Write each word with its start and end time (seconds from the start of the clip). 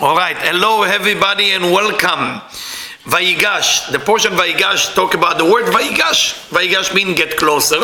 All 0.00 0.16
right, 0.16 0.36
hello 0.36 0.84
everybody 0.84 1.50
and 1.50 1.72
welcome. 1.72 2.40
Vayigash, 3.02 3.90
the 3.90 3.98
portion 3.98 4.32
Vayigash 4.32 4.94
talk 4.94 5.14
about 5.14 5.38
the 5.38 5.44
word 5.44 5.66
Vayigash. 5.74 6.48
Vayigash 6.50 6.94
mean 6.94 7.16
get 7.16 7.36
closer. 7.36 7.80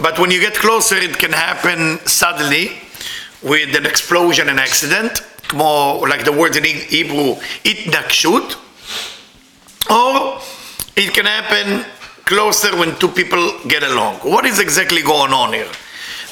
But 0.00 0.20
when 0.20 0.30
you 0.30 0.38
get 0.40 0.54
closer, 0.54 0.94
it 0.94 1.18
can 1.18 1.32
happen 1.32 1.98
suddenly 2.06 2.78
with 3.42 3.74
an 3.74 3.86
explosion 3.86 4.48
and 4.48 4.60
accident, 4.60 5.22
more 5.52 6.08
like 6.08 6.24
the 6.24 6.30
word 6.30 6.54
in 6.54 6.62
Hebrew, 6.64 7.34
itnakshut. 7.64 8.54
Or 9.90 10.40
it 10.94 11.12
can 11.12 11.26
happen 11.26 11.84
closer 12.24 12.76
when 12.76 12.96
two 13.00 13.08
people 13.08 13.58
get 13.66 13.82
along. 13.82 14.18
What 14.18 14.46
is 14.46 14.60
exactly 14.60 15.02
going 15.02 15.32
on 15.32 15.52
here? 15.52 15.72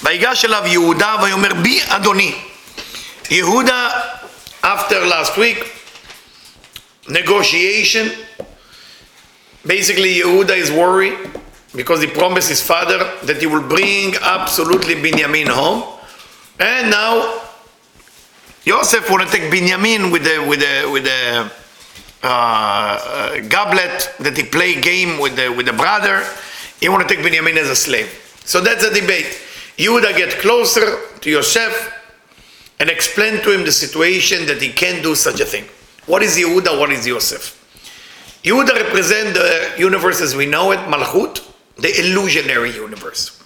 ויגש 0.03 0.45
אליו 0.45 0.63
יהודה 0.67 1.17
ויאמר 1.23 1.55
בי 1.55 1.81
אדוני. 1.89 2.35
יהודה, 3.31 3.91
after 4.63 5.01
last 5.07 5.37
week, 5.37 5.73
negotiation, 7.09 8.11
basically 9.67 10.15
Yehuda 10.15 10.57
is 10.57 10.71
worried 10.71 11.19
because 11.75 12.01
he 12.01 12.07
promised 12.07 12.49
his 12.49 12.63
father 12.63 12.99
that 13.25 13.39
he 13.41 13.47
will 13.47 13.67
bring 13.67 14.15
absolutely 14.23 14.95
Binyamin 14.95 15.49
home. 15.49 15.99
And 16.59 16.91
now 16.91 17.43
Yosef 18.65 19.09
want 19.11 19.29
to 19.29 19.37
take 19.37 19.51
Binyamin 19.51 20.13
with 20.13 20.25
the 20.25 20.45
with 20.47 20.61
the 20.61 20.91
with 20.93 21.05
the 21.05 21.51
uh, 22.23 23.41
goblet 23.49 24.15
that 24.21 24.37
he 24.37 24.43
play 24.45 24.81
game 24.81 25.19
with 25.19 25.37
the 25.37 25.49
with 25.51 25.67
the 25.67 25.73
brother. 25.73 26.25
He 26.81 26.89
want 26.89 27.07
to 27.09 27.15
take 27.15 27.25
Binyamin 27.25 27.57
as 27.57 27.69
a 27.69 27.77
slave. 27.77 28.09
So 28.45 28.61
that's 28.61 28.85
a 28.85 28.93
debate. 28.93 29.39
Yehuda 29.77 30.17
get 30.17 30.31
closer 30.41 30.99
to 31.21 31.31
Yosef 31.31 32.00
and 32.81 32.89
explain 32.89 33.43
to 33.43 33.53
him 33.53 33.65
the 33.65 33.71
situation 33.71 34.47
that 34.47 34.61
he 34.61 34.73
can't 34.73 35.03
do 35.03 35.15
such 35.15 35.39
a 35.39 35.45
thing. 35.45 35.67
What 36.07 36.23
is 36.23 36.37
Yehuda? 36.37 36.81
What 36.81 36.91
is 36.91 37.07
Yosef? 37.07 37.59
Yehuda 38.43 38.75
represent 38.75 39.35
the 39.35 39.75
universe 39.79 40.23
as 40.23 40.35
we 40.35 40.47
know 40.47 40.73
it, 40.73 40.79
Malchut, 40.89 41.47
the 41.77 41.93
illusionary 42.01 42.73
universe. 42.75 43.43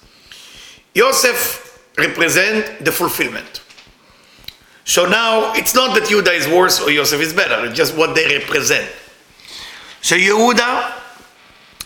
Yosef 0.95 1.85
represent 1.99 2.85
the 2.85 2.93
fulfillment. 2.93 3.61
So 4.85 5.07
now 5.07 5.53
it's 5.55 5.75
not 5.75 5.95
that 5.99 6.05
Yehuda 6.05 6.33
is 6.33 6.47
worse 6.47 6.81
or 6.81 6.91
Yosef 6.91 7.21
is 7.21 7.33
better, 7.33 7.67
it's 7.67 7.77
just 7.77 7.97
what 7.97 8.15
they 8.15 8.39
represent. 8.39 8.89
So 10.01 10.15
Yehuda 10.15 10.93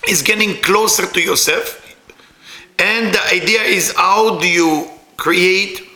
is 0.07 0.21
getting 0.21 0.61
closer 0.61 1.07
to 1.07 1.21
Yosef, 1.21 1.97
and 2.79 3.15
the 3.15 3.23
idea 3.33 3.62
is 3.62 3.95
how 3.97 4.39
do 4.39 4.49
you 4.49 4.91
create 5.17 5.88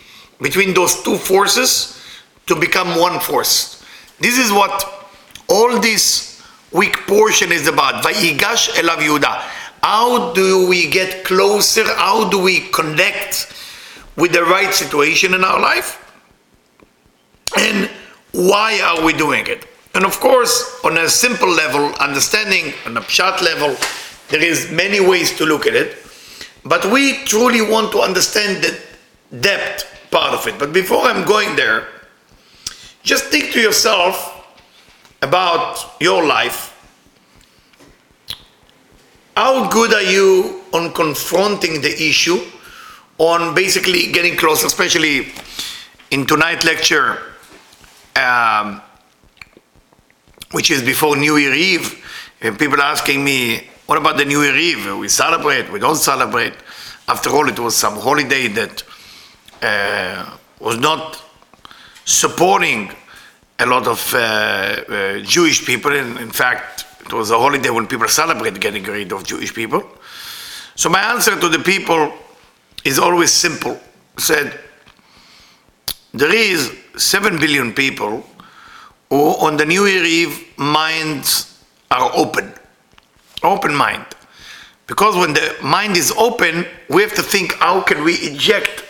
between 0.43 0.75
those 0.75 1.03
two 1.03 1.17
forces 1.17 2.01
to 2.47 2.57
become 2.57 2.99
one 2.99 3.21
force. 3.21 3.83
This 4.19 4.39
is 4.39 4.53
what 4.53 5.09
all 5.49 5.81
this 5.81 6.43
weak 6.73 6.97
portion 7.07 7.53
is 7.53 7.69
about. 7.69 8.05
Vayigash 8.05 8.71
elav 8.71 8.99
Yehuda. 8.99 9.41
How 9.83 10.33
do 10.33 10.69
we 10.69 10.89
get 10.89 11.25
closer? 11.25 11.85
How 11.85 12.29
do 12.29 12.41
we 12.41 12.61
connect 12.69 13.53
with 14.17 14.33
the 14.33 14.45
right 14.45 14.73
situation 14.73 15.35
in 15.35 15.45
our 15.45 15.61
life? 15.61 15.99
And 17.59 17.91
why 18.33 18.81
are 18.81 19.05
we 19.05 19.13
doing 19.13 19.47
it? 19.47 19.67
And 19.95 20.05
of 20.05 20.19
course, 20.21 20.81
on 20.85 20.97
a 20.99 21.09
simple 21.09 21.51
level, 21.51 21.93
understanding 21.97 22.73
on 22.87 22.97
a 22.97 23.01
pshat 23.01 23.43
level, 23.43 23.77
there 24.29 24.43
is 24.43 24.71
many 24.71 25.01
ways 25.01 25.37
to 25.37 25.45
look 25.45 25.67
at 25.67 25.75
it. 25.75 25.99
But 26.65 26.87
we 26.87 27.25
truly 27.25 27.61
want 27.61 27.93
to 27.93 28.01
understand 28.01 28.65
the 28.65 28.81
depth 29.41 29.93
part 30.13 30.35
of 30.35 30.47
it. 30.47 30.59
But 30.59 30.73
before 30.73 31.03
I'm 31.03 31.25
going 31.25 31.57
there, 31.57 31.89
just 33.03 33.25
think 33.25 33.53
to 33.53 33.61
yourself 33.61 34.47
about 35.23 35.97
your 36.01 36.25
life. 36.25 36.69
How 39.37 39.69
good 39.69 39.95
are 39.95 40.03
you 40.03 40.63
on 40.73 40.93
confronting 40.93 41.81
the 41.81 41.91
issue, 41.91 42.39
on 43.19 43.55
basically 43.55 44.13
getting 44.13 44.37
close, 44.37 44.63
especially 44.63 45.33
in 46.11 46.27
tonight 46.27 46.65
lecture, 46.65 47.19
um, 48.17 48.83
which 50.51 50.71
is 50.71 50.83
before 50.83 51.17
New 51.17 51.39
Year 51.39 51.55
Eve. 51.55 51.99
And 52.43 52.59
people 52.59 52.79
are 52.79 52.93
asking 52.93 53.25
me, 53.25 53.69
what 53.87 53.97
about 53.97 54.19
the 54.19 54.25
New 54.25 54.43
Year 54.43 54.57
Eve? 54.57 54.99
We 54.99 55.09
celebrate, 55.09 55.73
we 55.73 55.79
don't 55.79 55.97
celebrate. 55.97 56.53
After 57.09 57.31
all, 57.31 57.49
it 57.49 57.59
was 57.59 57.75
some 57.75 57.97
holiday 57.99 58.49
that 58.49 58.85
uh, 59.63 60.37
was 60.61 60.79
not 60.79 61.23
supporting 62.05 62.91
a 63.59 63.67
lot 63.67 63.87
of 63.87 64.15
uh, 64.15 64.19
uh, 64.19 65.19
Jewish 65.21 65.65
people. 65.65 65.93
In, 65.93 66.19
in, 66.19 66.31
fact, 66.31 66.85
it 67.01 67.13
was 67.13 67.31
a 67.31 67.39
holiday 67.39 67.71
when 67.71 67.87
people 67.87 68.09
celebrate 68.09 68.59
getting 68.61 68.83
rid 68.85 69.13
of 69.13 69.25
Jewish 69.25 69.55
people. 69.55 69.83
So 70.75 70.89
my 70.89 71.01
answer 71.01 71.39
to 71.39 71.49
the 71.49 71.59
people 71.61 72.13
is 72.85 72.99
always 72.99 73.31
simple. 73.31 73.79
Said, 74.19 74.59
there 76.13 76.35
is 76.35 76.77
7 76.97 77.39
billion 77.39 77.73
people 77.73 78.25
who 79.09 79.17
on 79.47 79.57
the 79.57 79.65
New 79.65 79.87
Year 79.87 80.05
Eve 80.05 80.59
minds 80.59 81.63
are 81.91 82.11
open 82.15 82.53
open 83.43 83.75
mind. 83.75 84.05
Because 84.87 85.17
when 85.17 85.33
the 85.33 85.57
mind 85.63 85.97
is 85.97 86.13
open, 86.13 86.67
we 86.89 87.03
have 87.03 87.15
to 87.15 87.23
think 87.23 87.55
how 87.55 87.81
can 87.81 88.05
we 88.05 88.29
inject 88.29 88.85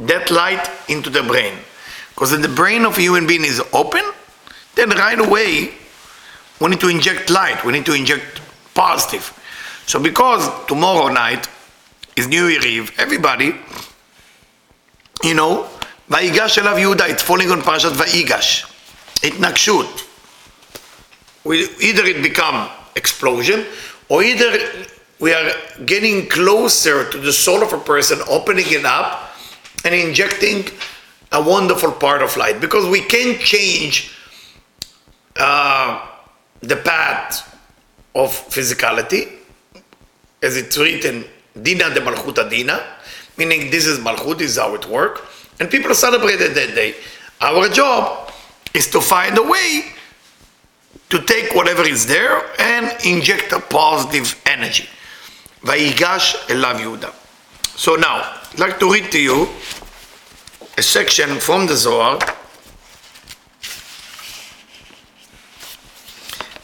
that 0.00 0.30
light 0.30 0.68
into 0.88 1.10
the 1.10 1.22
brain. 1.22 1.54
Because 2.10 2.38
the 2.40 2.48
brain 2.48 2.84
of 2.84 2.96
a 2.96 3.00
human 3.00 3.26
being 3.26 3.44
is 3.44 3.60
open, 3.72 4.02
then 4.74 4.90
right 4.90 5.18
away 5.18 5.74
we 6.60 6.68
need 6.68 6.80
to 6.80 6.88
inject 6.88 7.30
light, 7.30 7.64
we 7.64 7.72
need 7.72 7.86
to 7.86 7.94
inject 7.94 8.40
positive. 8.74 9.32
So 9.86 10.00
because 10.00 10.48
tomorrow 10.66 11.12
night 11.12 11.48
is 12.16 12.26
New 12.28 12.46
Year 12.46 12.64
Eve, 12.64 12.92
everybody, 12.98 13.54
you 15.22 15.34
know, 15.34 15.68
Vayigash 16.08 16.58
Elav 16.58 16.76
Yehuda, 16.76 17.08
it's 17.10 17.22
falling 17.22 17.50
on 17.50 17.60
Parashat 17.60 17.92
Vayigash. 17.92 18.64
Itnakshut. 19.22 20.04
We, 21.44 21.68
either 21.80 22.04
it 22.04 22.22
become 22.22 22.70
explosion, 22.96 23.64
or 24.08 24.22
either 24.22 24.86
we 25.18 25.32
are 25.32 25.52
getting 25.84 26.28
closer 26.28 27.10
to 27.10 27.18
the 27.18 27.32
soul 27.32 27.62
of 27.62 27.72
a 27.72 27.78
person, 27.78 28.18
opening 28.28 28.66
it 28.68 28.84
up 28.84 29.25
and 29.86 29.94
injecting 29.94 30.64
a 31.30 31.40
wonderful 31.40 31.92
part 31.92 32.20
of 32.20 32.36
light. 32.36 32.60
Because 32.60 32.86
we 32.86 33.00
can 33.00 33.38
change 33.38 34.12
uh, 35.36 36.08
the 36.60 36.76
path 36.76 37.56
of 38.14 38.30
physicality, 38.30 39.32
as 40.42 40.56
it's 40.56 40.76
written, 40.76 41.24
Dina 41.60 41.94
de 41.94 42.00
Malchuta 42.00 42.48
Dina, 42.50 42.82
meaning 43.38 43.70
this 43.70 43.86
is 43.86 43.98
Malchut, 44.00 44.40
is 44.40 44.56
how 44.58 44.74
it 44.74 44.86
works. 44.86 45.20
And 45.60 45.70
people 45.70 45.94
celebrated 45.94 46.54
that 46.54 46.74
day. 46.74 46.94
Our 47.40 47.68
job 47.68 48.32
is 48.74 48.90
to 48.90 49.00
find 49.00 49.38
a 49.38 49.42
way 49.42 49.92
to 51.10 51.22
take 51.22 51.54
whatever 51.54 51.82
is 51.82 52.06
there 52.06 52.42
and 52.58 52.92
inject 53.06 53.52
a 53.52 53.60
positive 53.60 54.40
energy. 54.46 54.88
Vayigash 55.60 56.34
elav 56.48 56.80
Yehuda. 56.80 57.12
So 57.78 57.94
now, 57.94 58.35
I'd 58.55 58.59
like 58.59 58.79
to 58.79 58.91
read 58.91 59.11
to 59.11 59.19
you 59.19 59.47
a 60.77 60.81
section 60.81 61.39
from 61.39 61.67
the 61.67 61.75
Zohar. 61.75 62.19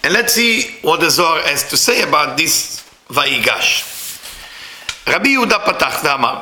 And 0.03 0.13
let's 0.13 0.33
see 0.33 0.77
what 0.81 0.99
the 1.01 1.09
Zohar 1.09 1.41
has 1.41 1.69
to 1.69 1.77
say 1.77 2.01
about 2.01 2.37
this 2.37 2.83
Vayigash. 3.09 3.95
Rabbi 5.07 5.29
Yehuda 5.29 5.63
patach 5.63 6.03
ואמר, 6.03 6.39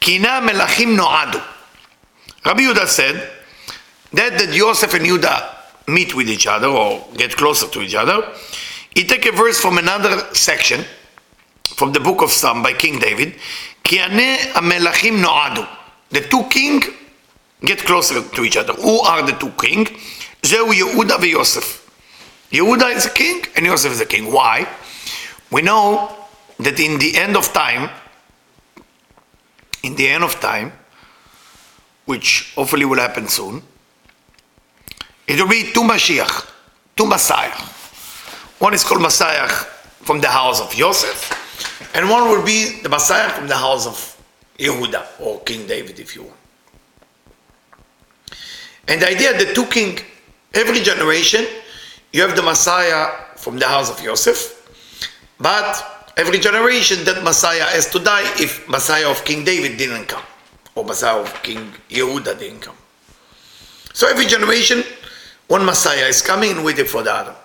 כי 0.00 0.18
נא 0.18 0.40
מלכים 0.40 0.96
נועדו. 0.96 1.38
Rabbi 2.44 2.62
Yehuda 2.62 2.86
said 2.86 3.30
that, 4.12 4.38
that 4.38 4.52
Yosef 4.52 4.94
and 4.94 5.06
Yehuda 5.06 5.48
meet 5.88 6.14
with 6.14 6.28
each 6.28 6.46
other 6.46 6.68
or 6.68 7.06
get 7.16 7.36
closer 7.36 7.68
to 7.68 7.82
each 7.82 7.94
other, 7.94 8.28
he 8.94 9.04
take 9.04 9.26
a 9.26 9.32
verse 9.32 9.60
from 9.60 9.78
another 9.78 10.34
section, 10.34 10.84
from 11.76 11.92
the 11.92 12.00
book 12.00 12.20
of 12.20 12.30
Psalm 12.30 12.62
by 12.62 12.72
King 12.72 12.98
David, 12.98 13.34
The 16.09 16.21
two 16.29 16.43
king 16.49 16.81
get 17.61 17.79
closer 17.79 18.21
to 18.21 18.43
each 18.43 18.57
other. 18.57 18.73
Who 18.73 18.99
are 19.01 19.25
the 19.25 19.33
two 19.33 19.51
king? 19.51 19.85
Zehu 20.41 20.71
Yehuda 20.73 21.15
and 21.15 21.25
Yosef. 21.25 21.83
Yehuda 22.51 22.95
is 22.95 23.05
a 23.05 23.09
king 23.09 23.43
and 23.55 23.65
Yosef 23.65 23.91
is 23.91 24.01
a 24.01 24.05
king. 24.05 24.31
Why? 24.31 24.67
We 25.51 25.61
know 25.61 26.15
that 26.59 26.79
in 26.79 26.99
the 26.99 27.17
end 27.17 27.35
of 27.35 27.51
time, 27.53 27.89
in 29.83 29.95
the 29.95 30.07
end 30.07 30.23
of 30.23 30.39
time, 30.39 30.71
which 32.05 32.53
hopefully 32.55 32.85
will 32.85 32.99
happen 32.99 33.27
soon, 33.27 33.61
it 35.27 35.39
will 35.39 35.49
be 35.49 35.71
two 35.73 35.81
Mashiach, 35.81 36.49
two 36.95 37.05
Messiah. 37.05 37.51
One 38.59 38.73
is 38.73 38.83
called 38.83 39.01
Messiah 39.01 39.49
from 40.07 40.21
the 40.21 40.29
house 40.29 40.61
of 40.61 40.71
Joseph, 40.71 41.21
and 41.93 42.09
one 42.09 42.29
will 42.29 42.41
be 42.41 42.79
the 42.81 42.87
Messiah 42.87 43.29
from 43.29 43.49
the 43.49 43.57
house 43.57 43.85
of 43.85 43.97
Yehuda, 44.57 45.05
or 45.19 45.41
King 45.41 45.67
David, 45.67 45.99
if 45.99 46.15
you 46.15 46.23
want. 46.23 46.39
And 48.87 49.01
the 49.01 49.09
idea 49.09 49.33
that 49.33 49.53
two 49.53 49.65
king, 49.65 49.99
every 50.53 50.79
generation, 50.79 51.45
you 52.13 52.21
have 52.21 52.37
the 52.37 52.41
Messiah 52.41 53.11
from 53.35 53.59
the 53.59 53.67
house 53.67 53.89
of 53.91 54.01
Joseph, 54.01 54.41
but 55.39 56.13
every 56.15 56.39
generation 56.39 57.03
that 57.03 57.21
Messiah 57.21 57.65
has 57.75 57.89
to 57.91 57.99
die 57.99 58.23
if 58.39 58.65
Messiah 58.69 59.09
of 59.09 59.25
King 59.25 59.43
David 59.43 59.77
didn't 59.77 60.05
come, 60.05 60.23
or 60.75 60.85
Messiah 60.85 61.19
of 61.19 61.33
King 61.43 61.73
Yehuda 61.89 62.39
didn't 62.39 62.61
come. 62.61 62.77
So 63.93 64.07
every 64.07 64.25
generation, 64.25 64.83
one 65.47 65.65
Messiah 65.65 66.07
is 66.07 66.21
coming 66.21 66.51
and 66.51 66.63
waiting 66.63 66.85
for 66.85 67.03
the 67.03 67.13
other. 67.13 67.35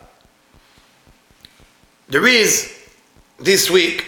There 2.12 2.26
is 2.26 2.70
this 3.38 3.70
week, 3.70 4.04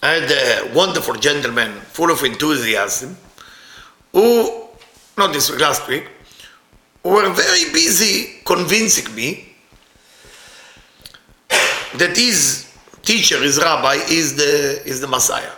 I 0.00 0.10
had 0.10 0.30
a 0.30 0.72
wonderful 0.72 1.14
gentleman 1.14 1.72
full 1.80 2.12
of 2.12 2.22
enthusiasm 2.22 3.16
who, 4.12 4.68
not 5.18 5.32
this 5.32 5.50
week, 5.50 5.58
last 5.58 5.88
week, 5.88 6.06
were 7.02 7.28
very 7.30 7.72
busy 7.72 8.40
convincing 8.44 9.12
me 9.16 9.52
that 11.48 12.16
his 12.16 12.72
teacher, 13.02 13.42
his 13.42 13.58
rabbi, 13.58 13.94
is 14.08 14.36
the, 14.36 14.80
is 14.86 15.00
the 15.00 15.08
Messiah. 15.08 15.50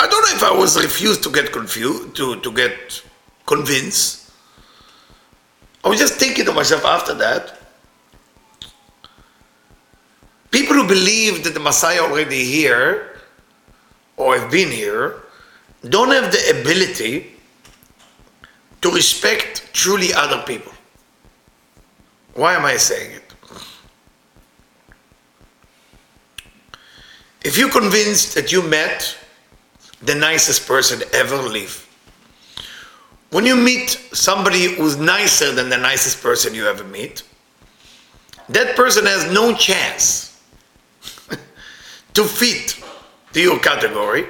I 0.00 0.08
don't 0.08 0.20
know 0.30 0.36
if 0.36 0.42
I 0.42 0.52
was 0.52 0.82
refused 0.82 1.22
to 1.22 1.30
get 1.30 1.52
confused, 1.52 2.16
to, 2.16 2.40
to 2.40 2.50
get 2.50 3.04
convinced. 3.46 4.32
I 5.84 5.88
was 5.90 6.00
just 6.00 6.14
thinking 6.14 6.44
to 6.46 6.52
myself 6.52 6.84
after 6.84 7.14
that, 7.14 7.60
people 10.54 10.76
who 10.76 10.86
believe 10.86 11.42
that 11.42 11.52
the 11.52 11.58
Messiah 11.58 11.98
already 11.98 12.44
here, 12.44 13.18
or 14.16 14.38
have 14.38 14.52
been 14.52 14.70
here, 14.70 15.16
don't 15.88 16.12
have 16.12 16.30
the 16.30 16.60
ability 16.60 17.32
to 18.80 18.88
respect 18.92 19.68
truly 19.72 20.14
other 20.14 20.40
people. 20.46 20.72
Why 22.34 22.54
am 22.54 22.64
I 22.64 22.76
saying 22.76 23.10
it? 23.10 23.34
If 27.42 27.58
you're 27.58 27.70
convinced 27.70 28.36
that 28.36 28.52
you 28.52 28.62
met 28.62 29.18
the 30.02 30.14
nicest 30.14 30.68
person 30.68 31.02
ever 31.12 31.36
live, 31.36 31.80
when 33.30 33.44
you 33.44 33.56
meet 33.56 33.90
somebody 34.12 34.72
who's 34.76 34.96
nicer 34.96 35.50
than 35.50 35.68
the 35.68 35.78
nicest 35.78 36.22
person 36.22 36.54
you 36.54 36.68
ever 36.68 36.84
meet, 36.84 37.24
that 38.48 38.76
person 38.76 39.04
has 39.04 39.28
no 39.32 39.52
chance 39.52 40.23
to 42.14 42.24
fit 42.24 42.82
to 43.32 43.40
your 43.40 43.58
category 43.58 44.26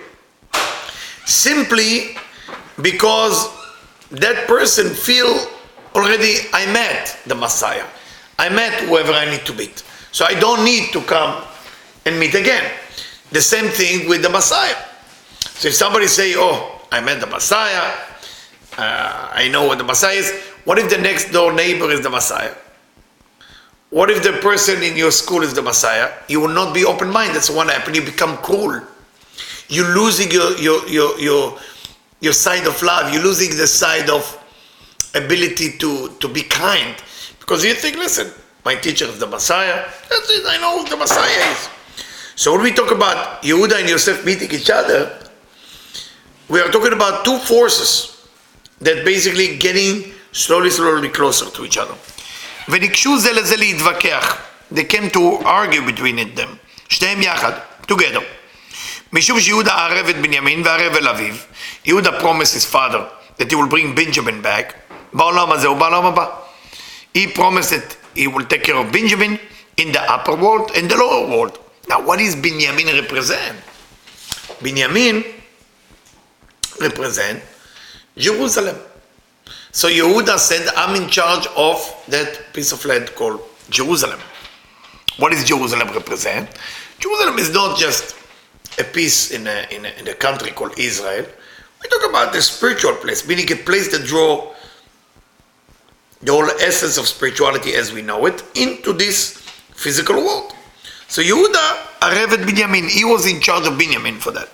simply 1.27 2.17
because 2.83 3.49
that 4.11 4.47
person 4.47 4.91
feel 4.91 5.49
already 5.95 6.37
I 6.53 6.67
met 6.73 7.19
the 7.27 7.35
Messiah. 7.35 7.85
I 8.39 8.49
met 8.49 8.73
whoever 8.89 9.13
I 9.13 9.31
need 9.31 9.47
to 9.47 9.55
meet. 9.55 9.85
So 10.13 10.25
I 10.25 10.39
don't 10.39 10.65
need 10.65 10.93
to 10.93 11.01
come 11.03 11.45
and 12.05 12.19
meet 12.19 12.35
again. 12.35 12.71
The 13.31 13.41
same 13.41 13.71
thing 13.71 14.09
with 14.09 14.23
the 14.23 14.29
Messiah. 14.31 14.77
So 15.41 15.69
if 15.69 15.75
somebody 15.75 16.07
say, 16.07 16.35
oh, 16.37 16.81
I 16.91 17.01
met 17.01 17.21
the 17.21 17.27
Messiah, 17.27 17.95
uh, 18.77 19.31
I 19.33 19.49
know 19.49 19.67
what 19.67 19.79
the 19.79 19.85
Messiah 19.85 20.17
is, 20.17 20.33
what 20.65 20.79
if 20.79 20.91
the 20.91 20.99
next 20.99 21.33
door 21.33 21.53
neighbor 21.53 21.91
is 21.91 22.01
the 22.01 22.11
Messiah? 22.11 22.55
What 23.95 24.11
if 24.11 24.25
the 24.25 24.33
person 24.43 24.83
in 24.83 24.97
your 24.97 25.13
school 25.13 25.45
is 25.45 25.55
the 25.55 25.63
Messiah? 25.63 26.11
You 26.27 26.41
will 26.41 26.49
not 26.49 26.75
be 26.75 26.85
open-minded. 26.85 27.41
So 27.43 27.55
what 27.55 27.71
happens? 27.71 27.97
You 27.97 28.05
become 28.05 28.37
cruel. 28.39 28.83
You're 29.69 29.95
losing 29.95 30.33
your, 30.33 30.51
your, 30.59 30.89
your, 30.89 31.21
your, 31.21 31.59
your 32.19 32.33
side 32.33 32.67
of 32.67 32.83
love. 32.83 33.13
You're 33.15 33.23
losing 33.23 33.57
the 33.57 33.69
side 33.69 34.11
of 34.11 34.27
ability 35.15 35.79
to, 35.79 36.09
to 36.09 36.27
be 36.27 36.43
kind. 36.43 36.97
Because 37.39 37.65
you 37.65 37.73
think, 37.73 37.97
listen, 37.97 38.33
my 38.65 38.75
teacher 38.75 39.05
is 39.05 39.21
the 39.21 39.29
Messiah. 39.29 39.85
That's 40.11 40.29
it. 40.29 40.43
I 40.45 40.59
know 40.61 40.83
who 40.83 40.91
the 40.91 40.97
Messiah 40.97 41.53
is. 41.53 41.69
So 42.35 42.51
when 42.53 42.65
we 42.65 42.73
talk 42.73 42.91
about 42.91 43.45
Yehuda 43.45 43.79
and 43.79 43.89
Yosef 43.89 44.27
meeting 44.27 44.51
each 44.51 44.71
other, 44.71 45.17
we 46.49 46.59
are 46.59 46.69
talking 46.73 46.95
about 46.95 47.25
two 47.25 47.39
forces 47.39 48.27
that 48.81 49.05
basically 49.05 49.57
getting 49.57 50.15
slowly, 50.33 50.71
slowly 50.71 51.11
closer 51.11 51.49
to 51.49 51.65
each 51.65 51.79
other. 51.79 51.95
וניגשו 52.69 53.19
זה 53.19 53.33
לזה 53.33 53.57
להתווכח. 53.57 54.37
They 54.75 54.85
came 54.93 55.15
to 55.15 55.45
argue 55.45 55.83
between 55.91 56.39
them. 56.39 56.49
שניהם 56.89 57.23
יחד, 57.23 57.53
together. 57.89 58.23
משום 59.13 59.41
שיהודה 59.41 59.75
ערב 59.75 60.09
את 60.09 60.17
בנימין 60.17 60.63
וערב 60.65 60.95
אל 60.95 61.09
אביו, 61.09 61.35
יהודה 61.85 62.21
promised 62.21 62.55
his 62.55 62.75
father 62.75 63.03
that 63.39 63.51
he 63.51 63.55
will 63.55 63.71
bring 63.71 63.95
Benjamin 63.99 64.43
back, 64.45 64.75
בעולם 65.13 65.53
הזה 65.53 65.71
ובעולם 65.71 66.07
הבא. 66.07 66.27
He 67.17 67.27
promised 67.35 67.71
that 67.71 67.97
he 68.17 68.27
will 68.27 68.45
take 68.45 68.65
care 68.65 68.77
of 68.77 68.93
Benjamin 68.93 69.39
in 69.77 69.93
the 69.93 70.03
upper 70.15 70.35
world 70.35 70.71
and 70.75 70.91
the 70.91 70.97
lower 70.97 71.27
world. 71.29 71.59
Now 71.89 72.01
what 72.01 72.19
does 72.19 72.35
Benjamin 72.37 72.87
represent? 73.03 73.57
Benjamin 74.63 75.25
represent 76.81 77.39
Jerusalem. 78.17 78.77
So 79.74 79.88
Yehuda 79.88 80.38
said, 80.38 80.68
I'm 80.76 81.02
in 81.02 81.10
charge 81.10 81.48
of 81.56 81.78
that 82.08 82.54
piece 82.54 82.72
of 82.72 82.84
land 82.86 83.14
called 83.16 83.42
Jerusalem. 83.70 84.20
What 85.18 85.32
does 85.32 85.44
Jerusalem 85.44 85.90
represent? 85.90 86.50
Jerusalem 87.00 87.38
is 87.38 87.54
not 87.54 87.78
just 87.78 88.16
a 88.80 88.84
piece 88.84 89.32
in 89.32 89.48
a, 89.48 89.68
in 89.72 89.86
a, 89.86 89.90
in 90.00 90.08
a 90.08 90.14
country 90.14 90.52
called 90.52 90.78
Israel. 90.80 91.26
We 91.82 91.90
talk 91.90 92.10
about 92.10 92.34
the 92.34 92.42
spiritual 92.42 92.96
place, 92.96 93.28
meaning 93.28 93.52
a 93.52 93.56
place 93.56 93.92
that 93.92 94.06
draw 94.06 94.54
the 96.22 96.32
whole 96.32 96.50
essence 96.60 96.98
of 96.98 97.08
spirituality 97.08 97.74
as 97.74 97.94
we 97.94 98.02
know 98.02 98.26
it 98.26 98.44
into 98.56 98.94
this 98.94 99.38
physical 99.74 100.18
world. 100.18 100.54
So 101.08 101.22
Yehuda 101.22 101.86
ערב 102.02 102.46
Binyamin, 102.46 102.90
he 102.90 103.06
was 103.06 103.26
in 103.26 103.40
charge 103.40 103.66
of 103.68 103.74
Binyamin 103.74 104.20
for 104.20 104.32
that. 104.32 104.50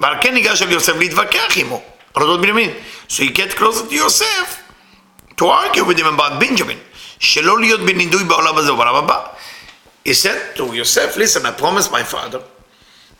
ועל 0.00 0.14
כן 0.20 0.34
ניגש 0.34 0.62
אל 0.62 0.72
יוסף 0.72 0.92
להתווכח 0.96 1.56
עמו, 1.56 1.82
על 2.14 2.22
אודות 2.22 2.40
בנימין. 2.40 2.70
So 3.08 3.22
he 3.22 3.28
get 3.28 3.56
closer 3.56 3.86
to 3.86 3.94
Yosef 3.94 4.62
to 5.36 5.46
argue 5.46 5.84
with 5.84 5.98
him 5.98 6.06
about 6.06 6.40
Benjamin, 6.40 6.78
שלא 7.18 7.60
להיות 7.60 7.80
בנידוי 7.80 8.24
בעולם 8.24 8.58
הזה 8.58 8.72
ובעולם 8.72 8.94
הבא. 8.94 9.24
He 10.04 10.14
said 10.14 10.56
to 10.56 10.74
Yosef, 10.74 11.16
listen, 11.16 11.44
I 11.44 11.52
promised 11.52 11.90
my 11.92 12.02
father 12.02 12.40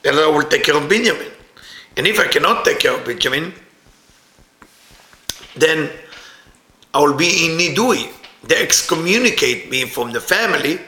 that 0.02 0.14
I 0.14 0.26
will 0.26 0.44
take 0.44 0.64
care 0.64 0.76
of 0.76 0.88
Benjamin. 0.88 1.30
And 1.96 2.06
if 2.06 2.18
I 2.18 2.28
cannot 2.28 2.64
take 2.64 2.78
care 2.78 2.94
of 2.94 3.04
Benjamin, 3.04 3.52
then 5.56 5.90
I 6.94 7.00
will 7.00 7.14
be 7.14 7.46
in 7.46 7.58
Nidui. 7.58 8.08
They 8.44 8.62
excommunicate 8.62 9.70
me 9.70 9.84
from 9.84 10.12
the 10.12 10.20
family 10.20 10.80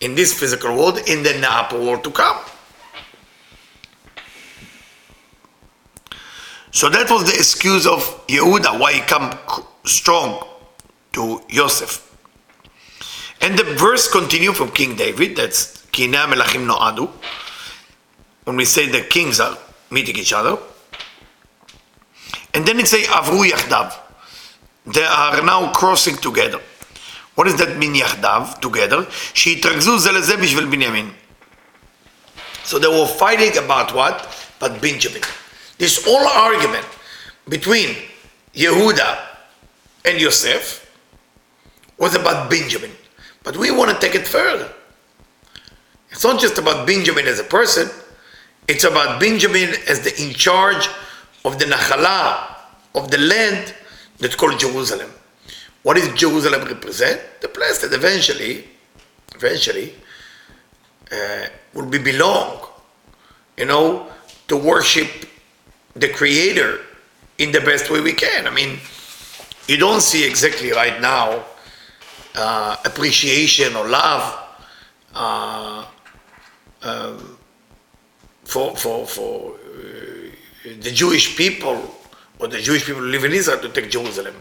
in 0.00 0.14
this 0.14 0.32
physical 0.38 0.76
world 0.76 0.98
in 1.06 1.22
the 1.22 1.34
upper 1.50 1.80
world 1.80 2.04
to 2.04 2.10
come. 2.10 2.38
So 6.74 6.88
that 6.88 7.10
was 7.10 7.24
the 7.24 7.36
excuse 7.36 7.86
of 7.86 8.00
Yehuda, 8.28 8.78
why 8.78 8.92
he 8.92 9.00
come 9.00 9.36
strong 9.84 10.46
to 11.12 11.42
Yosef. 11.48 12.06
And 13.40 13.58
the 13.58 13.64
verse 13.64 14.10
continue 14.10 14.52
from 14.52 14.70
King 14.70 14.96
David, 14.96 15.36
that's 15.36 15.86
Kina 15.92 16.18
Melachim 16.18 16.66
Noadu, 16.66 17.10
when 18.44 18.56
we 18.56 18.64
say 18.64 18.88
the 18.88 19.00
kings 19.00 19.40
are 19.40 19.56
meeting 19.90 20.16
each 20.16 20.32
other. 20.32 20.58
And 22.54 22.66
then 22.66 22.78
it 22.78 22.88
say 22.88 23.02
Avru 23.04 23.48
Yachdav. 23.48 23.94
They 24.86 25.02
are 25.02 25.42
now 25.42 25.72
crossing 25.72 26.16
together. 26.16 26.60
What 27.34 27.44
does 27.44 27.56
that 27.56 27.78
mean 27.78 27.94
Yachdav, 27.94 28.60
together? 28.60 29.06
שהתרכזו 29.34 29.98
זה 29.98 30.12
לזה 30.12 30.36
בשביל 30.36 30.66
בנימין. 30.66 31.10
So 32.64 32.78
they 32.78 32.88
were 32.88 33.06
fighting 33.06 33.56
about 33.56 33.94
what? 33.94 34.26
But 34.58 34.80
Benjamin. 34.80 35.22
This 35.77 36.03
whole 36.03 36.27
argument 36.27 36.85
between 37.49 37.95
Yehuda 38.53 39.25
and 40.05 40.21
Yosef 40.21 40.81
was 41.97 42.15
about 42.15 42.49
Benjamin. 42.49 42.91
But 43.43 43.57
we 43.57 43.71
want 43.71 43.91
to 43.91 43.99
take 43.99 44.15
it 44.15 44.27
further. 44.27 44.71
It's 46.11 46.23
not 46.23 46.39
just 46.39 46.57
about 46.57 46.87
Benjamin 46.87 47.27
as 47.27 47.39
a 47.39 47.43
person, 47.43 47.89
it's 48.67 48.83
about 48.83 49.19
Benjamin 49.19 49.69
as 49.87 50.01
the 50.01 50.13
in 50.21 50.33
charge 50.33 50.87
of 51.43 51.59
the 51.59 51.65
Nachalah, 51.65 52.55
of 52.95 53.11
the 53.11 53.17
land 53.17 53.73
that's 54.17 54.35
called 54.35 54.57
Jerusalem. 54.59 55.11
What 55.83 55.97
does 55.97 56.11
Jerusalem 56.13 56.63
represent? 56.63 57.21
The 57.41 57.49
place 57.49 57.79
that 57.81 57.93
eventually, 57.93 58.63
eventually, 59.35 59.93
uh, 61.11 61.45
will 61.73 61.85
be 61.85 61.99
belong, 61.99 62.65
you 63.57 63.65
know, 63.65 64.07
to 64.47 64.57
worship 64.57 65.24
the 65.95 66.09
Creator 66.09 66.79
in 67.37 67.51
the 67.51 67.61
best 67.61 67.89
way 67.89 68.01
we 68.01 68.13
can. 68.13 68.47
I 68.47 68.51
mean, 68.51 68.79
you 69.67 69.77
don't 69.77 70.01
see 70.01 70.25
exactly 70.25 70.71
right 70.71 71.01
now 71.01 71.43
uh, 72.35 72.75
appreciation 72.85 73.75
or 73.75 73.87
love 73.87 74.43
uh, 75.13 75.85
um, 76.83 77.37
for 78.43 78.75
for 78.75 79.07
for 79.07 79.53
uh, 79.53 80.69
the 80.81 80.91
Jewish 80.91 81.35
people 81.37 81.95
or 82.39 82.47
the 82.47 82.59
Jewish 82.59 82.85
people 82.85 83.01
who 83.01 83.07
live 83.07 83.23
in 83.23 83.31
Israel 83.31 83.59
to 83.59 83.69
take 83.69 83.89
Jerusalem. 83.89 84.35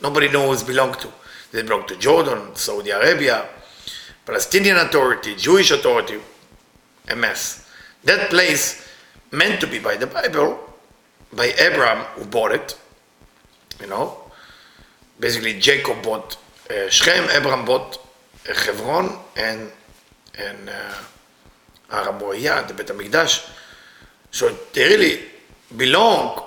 Nobody 0.00 0.28
knows 0.30 0.62
belong 0.62 0.94
to. 0.94 1.08
They 1.52 1.62
belong 1.62 1.86
to 1.88 1.96
Jordan, 1.96 2.54
Saudi 2.54 2.90
Arabia, 2.90 3.48
Palestinian 4.24 4.76
Authority, 4.76 5.34
Jewish 5.34 5.72
Authority, 5.72 6.20
a 7.08 7.16
mess. 7.16 7.68
That 8.04 8.30
place 8.30 8.88
meant 9.32 9.60
to 9.60 9.66
be 9.66 9.78
by 9.80 9.96
the 9.96 10.06
Bible, 10.06 10.69
by 11.32 11.52
Abraham 11.58 12.04
who 12.16 12.24
bought 12.24 12.52
it, 12.52 12.78
you 13.80 13.86
know. 13.86 14.16
Basically, 15.18 15.58
Jacob 15.58 16.02
bought 16.02 16.36
uh, 16.70 16.88
Shechem, 16.88 17.28
Abraham 17.30 17.64
bought 17.64 17.98
uh, 18.48 18.54
Hebron 18.54 19.18
and 19.36 19.70
and 20.38 20.68
uh, 20.68 20.94
Har 21.88 22.18
Moriah, 22.18 22.64
the 22.66 22.74
Bet 22.74 22.86
HaMikdash. 22.86 23.50
So 24.30 24.56
they 24.72 24.88
really 24.88 25.20
belong 25.76 26.42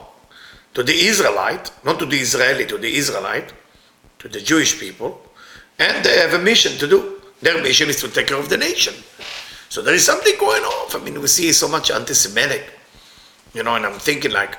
to 0.74 0.84
the 0.84 0.94
Israelite, 0.94 1.72
not 1.84 2.00
to 2.00 2.06
the 2.06 2.18
Israeli, 2.18 2.66
to 2.66 2.78
the 2.78 2.96
Israelite, 2.96 3.54
to 4.20 4.28
the 4.28 4.40
Jewish 4.40 4.80
people, 4.80 5.22
and 5.78 6.04
they 6.04 6.18
have 6.18 6.34
a 6.34 6.40
mission 6.40 6.78
to 6.80 6.88
do. 6.88 7.22
Their 7.42 7.62
mission 7.62 7.90
is 7.90 8.00
to 8.02 8.08
take 8.08 8.28
care 8.28 8.38
of 8.38 8.50
the 8.50 8.58
nation. 8.58 8.94
So 9.70 9.82
there 9.82 9.94
is 9.94 10.06
something 10.06 10.34
going 10.40 10.64
on. 10.64 11.02
I 11.02 11.04
mean, 11.04 11.20
we 11.20 11.28
see 11.28 11.52
so 11.52 11.68
much 11.68 11.92
anti-Semitic, 11.92 12.64
you 13.54 13.64
know, 13.64 13.76
and 13.76 13.86
I'm 13.86 14.00
thinking 14.00 14.32
like, 14.32 14.58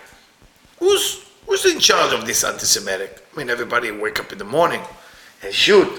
who's 0.85 1.25
who's 1.47 1.65
in 1.65 1.79
charge 1.81 2.13
of 2.13 2.27
this 2.27 2.45
anti-Semitic? 2.45 3.13
I 3.33 3.39
mean, 3.39 3.51
everybody 3.51 3.91
wake 3.91 4.21
up 4.21 4.33
in 4.33 4.39
the 4.39 4.51
morning 4.59 4.83
and 5.43 5.53
shoot. 5.53 5.91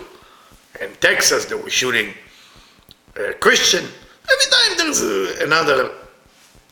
In 0.81 0.91
Texas, 0.99 1.45
they 1.45 1.55
were 1.55 1.69
shooting 1.69 2.13
a 3.15 3.33
Christian. 3.33 3.83
Every 4.33 4.49
time 4.55 4.71
there's 4.77 5.01
a, 5.01 5.43
another 5.43 5.91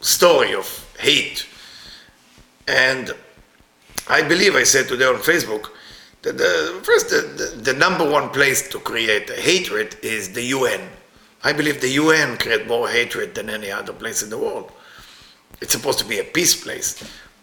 story 0.01 0.53
of 0.53 0.67
hate. 0.99 1.47
And 2.67 3.11
I 4.09 4.21
believe 4.21 4.55
I 4.55 4.63
said 4.63 4.87
today 4.87 5.05
on 5.05 5.15
Facebook 5.15 5.69
that 6.23 6.37
the 6.37 6.81
first 6.83 7.09
the, 7.09 7.21
the, 7.39 7.71
the 7.71 7.73
number 7.73 8.09
one 8.09 8.29
place 8.29 8.69
to 8.69 8.79
create 8.79 9.29
hatred 9.29 9.95
is 10.01 10.33
the 10.33 10.43
UN. 10.57 10.81
I 11.43 11.53
believe 11.53 11.81
the 11.81 11.95
UN 12.03 12.37
create 12.37 12.67
more 12.67 12.87
hatred 12.89 13.35
than 13.35 13.49
any 13.49 13.71
other 13.71 13.93
place 13.93 14.23
in 14.23 14.29
the 14.29 14.37
world. 14.37 14.71
It's 15.61 15.73
supposed 15.73 15.99
to 15.99 16.05
be 16.05 16.19
a 16.19 16.23
peace 16.23 16.55
place, 16.61 16.89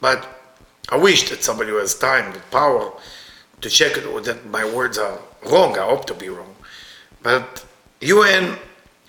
but 0.01 0.40
I 0.89 0.97
wish 0.97 1.29
that 1.31 1.45
somebody 1.45 1.71
who 1.71 1.77
has 1.77 1.99
time 1.99 2.33
and 2.33 2.51
power 2.51 2.93
to 3.61 3.71
check 3.71 3.97
it 3.97 4.25
that 4.25 4.47
my 4.47 4.65
words 4.65 4.99
are 4.99 5.19
wrong. 5.51 5.79
I 5.79 5.85
hope 5.85 6.07
to 6.07 6.15
be 6.15 6.29
wrong, 6.29 6.55
but 7.23 7.65
UN 8.01 8.57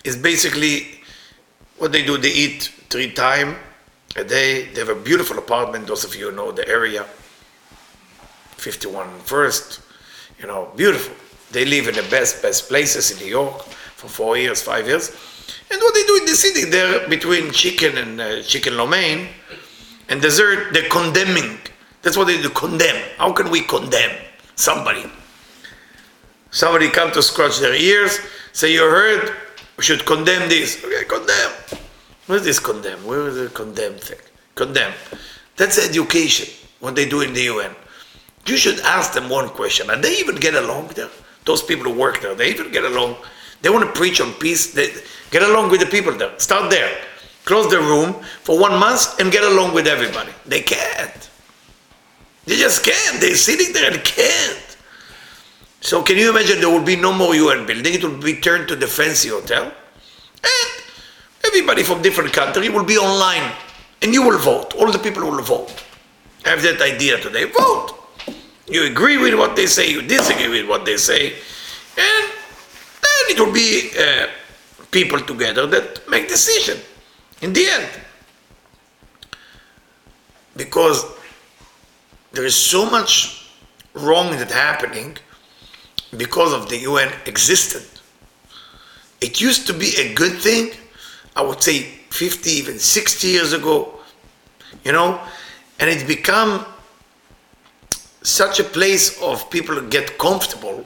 is 0.04 0.16
basically 0.16 1.00
what 1.78 1.92
they 1.92 2.04
do. 2.04 2.18
They 2.18 2.30
eat 2.32 2.70
three 2.90 3.10
times 3.12 3.56
a 4.16 4.24
day. 4.24 4.66
They 4.66 4.80
have 4.80 4.90
a 4.90 4.94
beautiful 4.94 5.38
apartment. 5.38 5.86
Those 5.86 6.04
of 6.04 6.14
you 6.14 6.30
know 6.30 6.52
the 6.52 6.68
area, 6.68 7.04
51 8.56 9.08
First, 9.20 9.80
you 10.38 10.46
know, 10.46 10.70
beautiful. 10.76 11.14
They 11.50 11.64
live 11.64 11.88
in 11.88 11.94
the 11.94 12.08
best, 12.10 12.42
best 12.42 12.68
places 12.68 13.10
in 13.10 13.18
New 13.18 13.30
York 13.30 13.62
for 13.96 14.08
four 14.08 14.36
years, 14.36 14.62
five 14.62 14.86
years. 14.86 15.10
And 15.70 15.80
what 15.80 15.94
they 15.94 16.04
do 16.04 16.16
in 16.16 16.26
the 16.26 16.34
city, 16.34 16.64
they're 16.64 17.08
between 17.08 17.50
chicken 17.50 17.96
and 17.98 18.20
uh, 18.20 18.42
chicken 18.42 18.76
lo 18.76 18.86
mein 18.86 19.28
and 20.12 20.20
dessert, 20.20 20.74
they're 20.74 20.90
condemning. 20.90 21.58
That's 22.02 22.18
what 22.18 22.26
they 22.26 22.40
do, 22.40 22.50
condemn. 22.50 23.02
How 23.16 23.32
can 23.32 23.50
we 23.50 23.62
condemn 23.62 24.14
somebody? 24.56 25.06
Somebody 26.50 26.90
come 26.90 27.10
to 27.12 27.22
scratch 27.22 27.60
their 27.60 27.74
ears, 27.74 28.20
say, 28.52 28.74
you 28.74 28.82
heard, 28.82 29.34
we 29.78 29.84
should 29.84 30.04
condemn 30.04 30.50
this. 30.50 30.84
Okay, 30.84 31.04
condemn. 31.08 31.50
What 32.26 32.36
is 32.36 32.44
this 32.44 32.60
condemn? 32.60 33.02
Where 33.06 33.26
is 33.28 33.36
the 33.36 33.48
condemn 33.48 33.94
thing? 33.94 34.18
Condemn. 34.54 34.92
That's 35.56 35.78
education, 35.78 36.54
what 36.80 36.94
they 36.94 37.08
do 37.08 37.22
in 37.22 37.32
the 37.32 37.44
UN. 37.44 37.74
You 38.44 38.58
should 38.58 38.80
ask 38.80 39.14
them 39.14 39.30
one 39.30 39.48
question. 39.48 39.88
And 39.88 40.04
they 40.04 40.18
even 40.18 40.36
get 40.36 40.54
along 40.54 40.88
there? 40.88 41.08
Those 41.46 41.62
people 41.62 41.90
who 41.90 41.98
work 41.98 42.20
there, 42.20 42.34
they 42.34 42.50
even 42.50 42.70
get 42.70 42.84
along. 42.84 43.16
They 43.62 43.70
want 43.70 43.86
to 43.86 43.92
preach 43.98 44.20
on 44.20 44.34
peace. 44.34 44.74
They 44.74 44.92
get 45.30 45.42
along 45.42 45.70
with 45.70 45.80
the 45.80 45.86
people 45.86 46.12
there. 46.12 46.38
Start 46.38 46.68
there. 46.68 46.98
Close 47.44 47.70
the 47.70 47.78
room 47.78 48.14
for 48.44 48.58
one 48.58 48.78
month 48.78 49.18
and 49.18 49.32
get 49.32 49.42
along 49.42 49.74
with 49.74 49.86
everybody. 49.86 50.30
They 50.46 50.60
can't. 50.60 51.30
They 52.46 52.56
just 52.56 52.84
can't. 52.84 53.20
They're 53.20 53.34
sitting 53.34 53.72
there 53.72 53.92
and 53.92 54.02
can't. 54.04 54.76
So 55.80 56.02
can 56.02 56.16
you 56.16 56.30
imagine 56.30 56.60
there 56.60 56.70
will 56.70 56.84
be 56.84 56.96
no 56.96 57.12
more 57.12 57.34
UN 57.34 57.66
building? 57.66 57.94
It 57.94 58.04
will 58.04 58.18
be 58.18 58.34
turned 58.34 58.68
to 58.68 58.76
the 58.76 58.86
fancy 58.86 59.28
hotel. 59.28 59.64
And 59.64 60.84
everybody 61.44 61.82
from 61.82 62.00
different 62.02 62.32
country 62.32 62.68
will 62.68 62.84
be 62.84 62.96
online. 62.96 63.52
And 64.02 64.14
you 64.14 64.22
will 64.22 64.38
vote. 64.38 64.74
All 64.74 64.90
the 64.92 64.98
people 64.98 65.24
will 65.24 65.42
vote. 65.42 65.84
I 66.44 66.50
have 66.50 66.62
that 66.62 66.80
idea 66.80 67.20
today. 67.20 67.44
Vote. 67.44 67.98
You 68.68 68.84
agree 68.84 69.18
with 69.18 69.34
what 69.34 69.56
they 69.56 69.66
say, 69.66 69.90
you 69.90 70.02
disagree 70.02 70.48
with 70.48 70.68
what 70.68 70.84
they 70.84 70.96
say. 70.96 71.32
And 71.98 72.32
then 73.02 73.24
it 73.30 73.40
will 73.40 73.52
be 73.52 73.90
uh, 73.98 74.28
people 74.92 75.18
together 75.20 75.66
that 75.66 76.08
make 76.08 76.28
decision 76.28 76.78
in 77.42 77.52
the 77.52 77.66
end. 77.66 77.88
Because 80.56 81.04
there 82.32 82.46
is 82.46 82.54
so 82.54 82.88
much 82.88 83.50
wrong 83.94 84.30
that 84.30 84.50
happening 84.50 85.18
because 86.16 86.52
of 86.52 86.68
the 86.68 86.78
UN 86.78 87.12
existed. 87.26 87.82
It 89.20 89.40
used 89.40 89.66
to 89.66 89.74
be 89.74 89.94
a 89.98 90.14
good 90.14 90.38
thing, 90.38 90.70
I 91.36 91.42
would 91.42 91.62
say 91.62 91.82
50, 92.10 92.50
even 92.50 92.78
60 92.78 93.28
years 93.28 93.52
ago, 93.52 94.00
you 94.84 94.92
know, 94.92 95.20
and 95.78 95.90
it 95.90 96.06
become 96.06 96.64
such 98.22 98.60
a 98.60 98.64
place 98.64 99.20
of 99.22 99.50
people 99.50 99.80
get 99.88 100.18
comfortable 100.18 100.84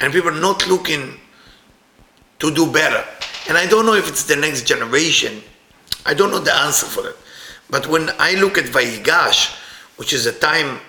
and 0.00 0.12
people 0.12 0.32
not 0.32 0.66
looking 0.66 1.20
to 2.38 2.50
do 2.54 2.70
better. 2.70 3.04
And 3.48 3.58
I 3.58 3.66
don't 3.66 3.86
know 3.86 3.94
if 3.94 4.08
it's 4.08 4.24
the 4.24 4.36
next 4.36 4.66
generation. 4.66 5.42
I 6.06 6.14
don't 6.14 6.30
know 6.30 6.40
the 6.40 6.54
answer 6.54 6.86
for 6.86 7.02
that. 7.02 7.16
But 7.68 7.86
when 7.86 8.10
I 8.18 8.34
look 8.34 8.58
at 8.58 8.64
Vayigash, 8.64 9.56
which 9.96 10.12
is 10.12 10.26
a 10.26 10.32
time 10.32 10.80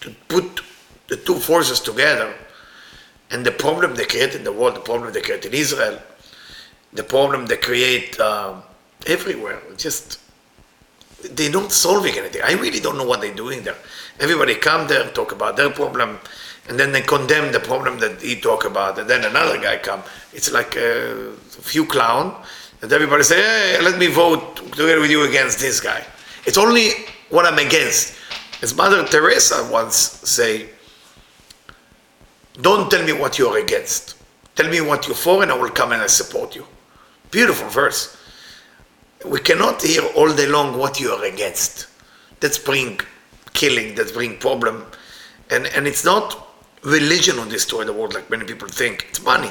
to 0.00 0.10
put 0.28 0.60
the 1.08 1.16
two 1.16 1.36
forces 1.36 1.80
together, 1.80 2.34
and 3.30 3.44
the 3.44 3.52
problem 3.52 3.94
they 3.94 4.04
create 4.04 4.34
in 4.34 4.44
the 4.44 4.52
world, 4.52 4.76
the 4.76 4.80
problem 4.80 5.12
they 5.12 5.22
create 5.22 5.44
in 5.44 5.54
Israel, 5.54 5.98
the 6.92 7.02
problem 7.02 7.46
they 7.46 7.56
create 7.56 8.18
uh, 8.20 8.54
everywhere, 9.06 9.60
just 9.76 10.20
they're 11.32 11.50
not 11.50 11.72
solving 11.72 12.16
anything. 12.16 12.42
I 12.42 12.52
really 12.52 12.80
don't 12.80 12.96
know 12.96 13.06
what 13.06 13.20
they're 13.20 13.34
doing 13.34 13.62
there. 13.62 13.76
Everybody 14.20 14.54
come 14.54 14.86
there 14.86 15.02
and 15.02 15.14
talk 15.14 15.32
about 15.32 15.56
their 15.56 15.70
problem, 15.70 16.18
and 16.68 16.78
then 16.78 16.92
they 16.92 17.02
condemn 17.02 17.52
the 17.52 17.60
problem 17.60 17.98
that 18.00 18.20
he 18.20 18.40
talk 18.40 18.64
about, 18.64 18.98
and 18.98 19.08
then 19.08 19.24
another 19.24 19.58
guy 19.60 19.78
come. 19.78 20.02
It's 20.32 20.52
like 20.52 20.76
a 20.76 21.32
few 21.48 21.86
clown, 21.86 22.34
everybody 22.82 23.22
say, 23.22 23.36
"Hey, 23.36 23.80
let 23.82 23.98
me 23.98 24.06
vote 24.08 24.56
together 24.56 25.00
with 25.00 25.10
you 25.10 25.24
against 25.24 25.58
this 25.58 25.80
guy." 25.80 26.04
It's 26.44 26.58
only 26.58 26.90
what 27.30 27.44
I'm 27.46 27.58
against. 27.58 28.14
As 28.62 28.74
Mother 28.74 29.04
Teresa 29.04 29.68
once 29.70 29.96
say, 30.24 30.68
"Don't 32.60 32.90
tell 32.90 33.02
me 33.04 33.12
what 33.12 33.38
you're 33.38 33.58
against. 33.58 34.14
Tell 34.54 34.68
me 34.68 34.80
what 34.80 35.06
you're 35.06 35.16
for, 35.16 35.42
and 35.42 35.52
I 35.52 35.54
will 35.54 35.70
come 35.70 35.92
and 35.92 36.02
I 36.02 36.06
support 36.06 36.54
you." 36.54 36.66
Beautiful 37.30 37.68
verse. 37.68 38.16
We 39.24 39.40
cannot 39.40 39.82
hear 39.82 40.02
all 40.14 40.32
day 40.32 40.46
long 40.46 40.78
what 40.78 41.00
you 41.00 41.10
are 41.12 41.24
against. 41.24 41.86
That's 42.40 42.58
bring 42.58 43.00
killing, 43.52 43.94
that's 43.94 44.12
bring 44.12 44.38
problem. 44.38 44.86
And, 45.50 45.66
and 45.66 45.86
it's 45.86 46.04
not 46.04 46.48
religion 46.82 47.36
will 47.36 47.46
destroy 47.48 47.84
the 47.84 47.92
world 47.92 48.14
like 48.14 48.30
many 48.30 48.44
people 48.44 48.68
think. 48.68 49.06
It's 49.08 49.22
money. 49.22 49.50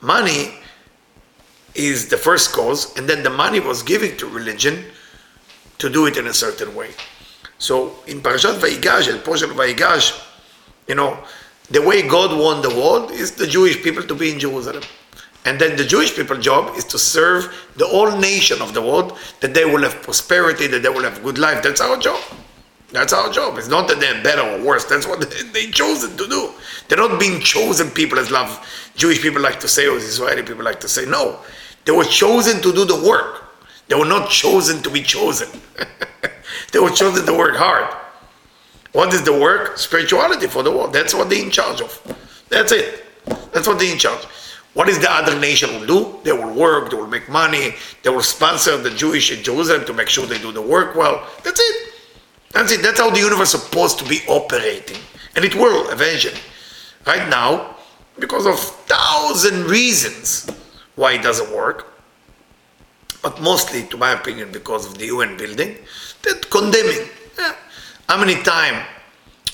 Money 0.00 0.54
is 1.74 2.08
the 2.08 2.16
first 2.16 2.52
cause, 2.52 2.96
and 2.96 3.08
then 3.08 3.22
the 3.22 3.30
money 3.30 3.60
was 3.60 3.82
given 3.82 4.16
to 4.16 4.26
religion 4.26 4.84
to 5.78 5.88
do 5.88 6.06
it 6.06 6.16
in 6.16 6.26
a 6.26 6.32
certain 6.32 6.74
way. 6.74 6.90
So 7.58 7.94
in 8.06 8.20
Parashat 8.20 8.58
Vayigash, 8.58 9.22
portion 9.24 9.50
of 9.50 9.56
Vayigash, 9.56 10.26
you 10.88 10.94
know, 10.94 11.18
the 11.70 11.80
way 11.80 12.06
God 12.06 12.36
won 12.38 12.62
the 12.62 12.70
world 12.70 13.10
is 13.10 13.32
the 13.32 13.46
Jewish 13.46 13.82
people 13.82 14.02
to 14.02 14.14
be 14.14 14.32
in 14.32 14.38
Jerusalem. 14.38 14.82
And 15.44 15.58
then 15.58 15.76
the 15.76 15.84
Jewish 15.84 16.14
people's 16.14 16.44
job 16.44 16.76
is 16.76 16.84
to 16.86 16.98
serve 16.98 17.54
the 17.76 17.86
whole 17.86 18.16
nation 18.18 18.60
of 18.60 18.74
the 18.74 18.82
world, 18.82 19.16
that 19.40 19.54
they 19.54 19.64
will 19.64 19.82
have 19.82 20.02
prosperity, 20.02 20.66
that 20.66 20.82
they 20.82 20.88
will 20.88 21.02
have 21.02 21.22
good 21.22 21.38
life. 21.38 21.62
That's 21.62 21.80
our 21.80 21.96
job. 21.96 22.20
That's 22.92 23.12
our 23.12 23.30
job. 23.30 23.56
It's 23.58 23.68
not 23.68 23.88
that 23.88 24.00
they're 24.00 24.22
better 24.22 24.42
or 24.42 24.64
worse. 24.64 24.84
That's 24.84 25.06
what 25.06 25.20
they, 25.30 25.42
they 25.44 25.70
chosen 25.70 26.16
to 26.16 26.26
do. 26.26 26.52
They're 26.88 26.98
not 26.98 27.20
being 27.20 27.40
chosen 27.40 27.90
people 27.90 28.18
as 28.18 28.30
love 28.30 28.66
Jewish 28.96 29.22
people 29.22 29.40
like 29.40 29.60
to 29.60 29.68
say 29.68 29.86
or 29.86 29.96
Israeli 29.96 30.42
people 30.42 30.64
like 30.64 30.80
to 30.80 30.88
say. 30.88 31.06
No. 31.06 31.38
They 31.84 31.92
were 31.92 32.04
chosen 32.04 32.60
to 32.62 32.72
do 32.72 32.84
the 32.84 33.00
work. 33.08 33.44
They 33.88 33.94
were 33.94 34.06
not 34.06 34.30
chosen 34.30 34.82
to 34.82 34.90
be 34.90 35.02
chosen. 35.02 35.48
they 36.72 36.78
were 36.78 36.90
chosen 36.90 37.26
to 37.26 37.32
work 37.32 37.56
hard. 37.56 37.94
What 38.92 39.14
is 39.14 39.22
the 39.22 39.32
work? 39.32 39.78
Spirituality 39.78 40.46
for 40.48 40.62
the 40.62 40.70
world. 40.70 40.92
That's 40.92 41.14
what 41.14 41.30
they're 41.30 41.42
in 41.42 41.50
charge 41.50 41.80
of. 41.80 42.16
That's 42.48 42.72
it. 42.72 43.04
That's 43.52 43.66
what 43.66 43.78
they're 43.78 43.92
in 43.92 43.98
charge. 43.98 44.24
What 44.74 44.88
is 44.88 45.00
the 45.00 45.10
other 45.10 45.38
nation 45.38 45.70
will 45.74 45.86
do? 45.86 46.20
They 46.22 46.32
will 46.32 46.54
work, 46.54 46.90
they 46.90 46.96
will 46.96 47.08
make 47.08 47.28
money, 47.28 47.74
they 48.02 48.10
will 48.10 48.22
sponsor 48.22 48.76
the 48.76 48.90
Jewish 48.90 49.36
in 49.36 49.42
Jerusalem 49.42 49.84
to 49.86 49.92
make 49.92 50.08
sure 50.08 50.26
they 50.26 50.38
do 50.38 50.52
the 50.52 50.62
work 50.62 50.94
well. 50.94 51.26
That's 51.42 51.58
it. 51.58 51.89
That's 52.52 52.72
it. 52.72 52.82
That's 52.82 52.98
how 52.98 53.10
the 53.10 53.18
universe 53.18 53.54
is 53.54 53.62
supposed 53.62 53.98
to 54.00 54.08
be 54.08 54.20
operating. 54.28 54.98
And 55.36 55.44
it 55.44 55.54
will 55.54 55.90
eventually. 55.90 56.40
Right 57.06 57.28
now, 57.28 57.76
because 58.18 58.46
of 58.46 58.58
thousand 58.58 59.64
reasons 59.64 60.50
why 60.96 61.12
it 61.12 61.22
doesn't 61.22 61.54
work, 61.54 61.86
but 63.22 63.40
mostly, 63.40 63.84
to 63.84 63.96
my 63.96 64.12
opinion, 64.12 64.50
because 64.50 64.86
of 64.86 64.98
the 64.98 65.06
UN 65.06 65.36
building, 65.36 65.76
that 66.22 66.50
condemning. 66.50 67.08
Yeah. 67.38 67.54
How 68.08 68.18
many 68.18 68.42
times? 68.42 68.84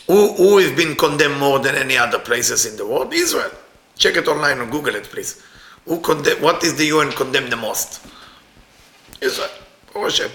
Who, 0.07 0.33
who 0.35 0.59
has 0.59 0.71
been 0.73 0.95
condemned 0.95 1.39
more 1.41 1.59
than 1.59 1.75
any 1.75 1.97
other 1.97 2.21
places 2.21 2.65
in 2.65 2.77
the 2.77 2.87
world? 2.87 3.13
Israel. 3.13 3.51
Check 3.97 4.17
it 4.17 4.29
online 4.29 4.59
or 4.59 4.67
Google 4.67 4.95
it, 4.95 5.05
please. 5.05 5.43
Who 5.85 6.01
condemn, 6.01 6.41
what 6.41 6.63
is 6.63 6.77
the 6.77 6.85
UN 6.87 7.11
condemned 7.13 7.51
the 7.51 7.57
most? 7.57 8.07
Israel. 9.21 9.51
Oh, 9.95 10.03
Russia. 10.05 10.31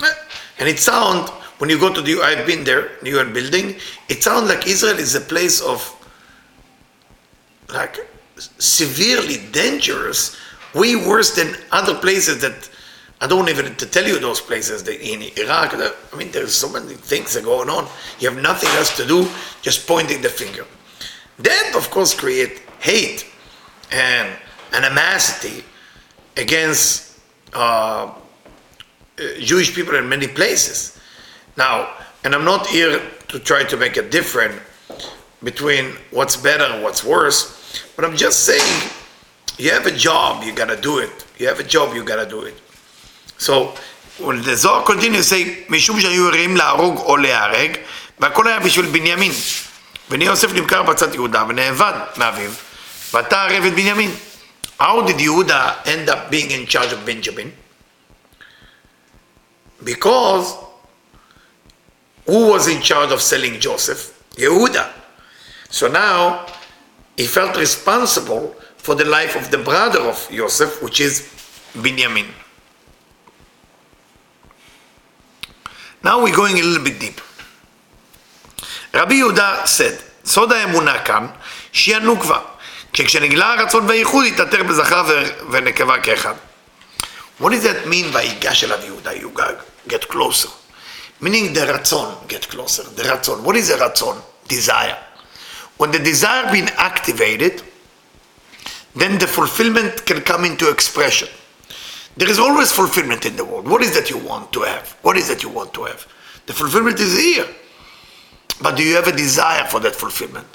Yeah. 0.00 0.06
Eh, 0.08 0.14
and 0.58 0.68
it 0.68 0.78
sounds, 0.78 1.30
when 1.60 1.68
you 1.68 1.78
go 1.78 1.92
to 1.92 2.00
the, 2.00 2.22
I've 2.22 2.46
been 2.46 2.64
there, 2.64 2.92
the 3.02 3.10
UN 3.10 3.34
building, 3.34 3.76
it 4.08 4.22
sounds 4.22 4.48
like 4.48 4.66
Israel 4.66 4.98
is 4.98 5.14
a 5.14 5.20
place 5.20 5.60
of, 5.60 5.94
like, 7.68 7.98
severely 8.58 9.36
dangerous, 9.52 10.38
way 10.74 10.96
worse 10.96 11.36
than 11.36 11.54
other 11.70 11.94
places 11.94 12.40
that 12.40 12.70
I 13.20 13.26
don't 13.26 13.50
even 13.50 13.74
to 13.74 13.84
tell 13.84 14.06
you 14.06 14.18
those 14.18 14.40
places 14.40 14.82
that 14.84 15.06
in 15.06 15.20
Iraq. 15.36 15.74
I 15.74 16.16
mean, 16.16 16.30
there's 16.30 16.54
so 16.54 16.70
many 16.70 16.94
things 16.94 17.34
that 17.34 17.42
are 17.42 17.44
going 17.44 17.68
on. 17.68 17.86
You 18.18 18.30
have 18.30 18.42
nothing 18.42 18.70
else 18.70 18.96
to 18.96 19.06
do, 19.06 19.28
just 19.60 19.86
pointing 19.86 20.22
the 20.22 20.30
finger. 20.30 20.64
That, 21.40 21.74
of 21.76 21.90
course, 21.90 22.14
create 22.14 22.62
hate 22.78 23.26
and 23.92 24.34
animosity 24.72 25.62
against 26.38 27.20
uh, 27.52 28.14
Jewish 29.40 29.74
people 29.74 29.96
in 29.96 30.08
many 30.08 30.26
places. 30.26 30.96
Now, 31.59 31.89
and 32.23 32.33
I'm 32.35 32.43
not 32.43 32.67
here 32.67 32.99
to 33.29 33.39
try 33.39 33.63
to 33.63 33.77
make 33.77 33.97
a 33.97 34.07
difference 34.09 34.59
between 35.43 35.93
what's 36.11 36.35
better 36.35 36.63
and 36.63 36.83
what's 36.83 37.03
worse, 37.03 37.39
but 37.95 38.05
I'm 38.05 38.17
just 38.17 38.45
saying 38.45 38.89
you 39.57 39.71
have 39.71 39.85
a 39.85 39.91
job, 39.91 40.43
you 40.43 40.53
gotta 40.53 40.79
do 40.79 40.99
it. 40.99 41.25
You 41.37 41.47
have 41.47 41.59
a 41.59 41.63
job, 41.63 41.95
you 41.95 42.03
gotta 42.03 42.25
do 42.25 42.41
it. 42.41 42.55
So, 43.37 43.73
when 44.17 44.41
the 44.41 44.55
Zohar 44.55 44.83
continues 44.83 45.29
to 45.29 45.35
say, 45.35 45.65
משום 45.69 46.01
שהיו 46.01 46.27
ערים 46.27 46.57
להרוג 46.57 46.97
או 46.97 47.17
להיהרג, 47.17 47.77
והכל 48.19 48.47
היה 48.47 48.59
בשביל 48.59 48.85
בנימין. 48.85 49.31
בני 50.09 50.25
יוסף 50.25 50.53
נמכר 50.53 50.83
בצד 50.83 51.13
יהודה 51.13 51.43
ונאבד 51.49 51.93
מאביו, 52.17 52.51
ואתה 53.13 53.43
ערב 53.43 53.63
את 53.63 53.73
בנימין. 53.73 54.11
How 54.79 55.01
did 55.07 55.19
Yehuda 55.19 55.85
end 55.85 56.09
up 56.09 56.29
being 56.29 56.51
in 56.51 56.65
charge 56.67 56.91
of 56.91 57.05
Benjamin? 57.05 57.53
Because 59.83 60.55
who 62.25 62.49
was 62.49 62.67
in 62.67 62.81
charge 62.81 63.11
of 63.11 63.21
selling 63.21 63.59
Joseph? 63.59 64.11
Yehuda. 64.35 64.91
So 65.69 65.87
now 65.87 66.45
he 67.17 67.25
felt 67.25 67.55
responsible 67.57 68.55
for 68.77 68.95
the 68.95 69.05
life 69.05 69.35
of 69.35 69.51
the 69.51 69.57
brother 69.57 70.01
of 70.01 70.27
Joseph, 70.31 70.81
which 70.81 70.99
is 70.99 71.29
Benjamin. 71.75 72.27
Now 76.03 76.21
we're 76.21 76.35
going 76.35 76.59
a 76.59 76.63
little 76.63 76.83
bit 76.83 76.99
deep. 76.99 77.21
רבי 78.93 79.15
יהודה 79.15 79.65
said, 79.65 80.01
סוד 80.25 80.51
האמונה 80.51 80.99
כאן, 80.99 81.27
שהיא 81.71 81.95
הנוקבה, 81.95 82.39
כי 82.93 83.05
כשנגלה 83.05 83.53
הרצון 83.53 83.87
והייחוד 83.87 84.25
יתעטר 84.25 84.63
בזכר 84.63 85.03
ונקבה 85.51 86.01
כאחד. 86.01 86.33
What 87.41 87.49
does 87.49 87.63
that 87.63 87.87
mean 87.87 88.15
ויגש 88.15 88.63
אליו 88.63 88.79
יהודה, 88.85 89.11
you 89.11 89.89
get 89.89 90.07
closer? 90.09 90.58
meaning 91.20 91.52
the 91.52 91.60
ratzon, 91.60 92.28
get 92.28 92.48
closer, 92.48 92.82
the 92.82 93.02
ratzon. 93.02 93.42
What 93.42 93.56
is 93.56 93.70
a 93.70 93.76
ratzon? 93.76 94.22
Desire. 94.48 94.98
When 95.76 95.90
the 95.90 95.98
desire 95.98 96.50
being 96.52 96.68
activated, 96.76 97.62
then 98.94 99.18
the 99.18 99.26
fulfillment 99.26 100.04
can 100.04 100.20
come 100.22 100.44
into 100.44 100.68
expression. 100.68 101.28
There 102.16 102.28
is 102.28 102.38
always 102.38 102.72
fulfillment 102.72 103.24
in 103.24 103.36
the 103.36 103.44
world. 103.44 103.68
What 103.68 103.82
is 103.82 103.94
that 103.94 104.10
you 104.10 104.18
want 104.18 104.52
to 104.52 104.62
have? 104.62 104.96
What 105.02 105.16
is 105.16 105.28
that 105.28 105.42
you 105.42 105.48
want 105.48 105.72
to 105.74 105.84
have? 105.84 106.06
The 106.46 106.52
fulfillment 106.52 106.98
is 106.98 107.16
here. 107.16 107.46
But 108.60 108.76
do 108.76 108.82
you 108.82 108.94
have 108.96 109.06
a 109.06 109.16
desire 109.16 109.64
for 109.64 109.80
that 109.80 109.94
fulfillment? 109.94 110.46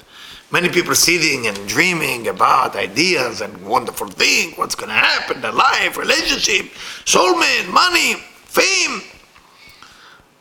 Many 0.52 0.68
people 0.68 0.94
sitting 0.94 1.48
and 1.48 1.56
dreaming 1.66 2.28
about 2.28 2.76
ideas 2.76 3.40
and 3.40 3.66
wonderful 3.66 4.06
things, 4.06 4.56
what's 4.56 4.76
going 4.76 4.90
to 4.90 4.94
happen, 4.94 5.40
the 5.40 5.50
life, 5.50 5.96
relationship, 5.96 6.66
soulmate, 7.04 7.72
money, 7.72 8.14
fame. 8.44 9.00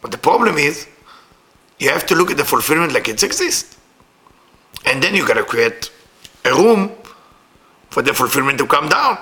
But 0.05 0.11
the 0.11 0.19
problem 0.19 0.59
is, 0.59 0.85
you 1.79 1.89
have 1.89 2.05
to 2.05 2.13
look 2.13 2.29
at 2.29 2.37
the 2.37 2.45
fulfillment 2.45 2.93
like 2.93 3.07
it 3.07 3.23
exists. 3.23 3.75
And 4.85 5.01
then 5.01 5.15
you 5.15 5.25
got 5.25 5.33
to 5.33 5.43
create 5.43 5.89
a 6.45 6.53
room 6.53 6.91
for 7.89 8.03
the 8.03 8.13
fulfillment 8.13 8.59
to 8.59 8.67
come 8.67 8.87
down. 8.87 9.17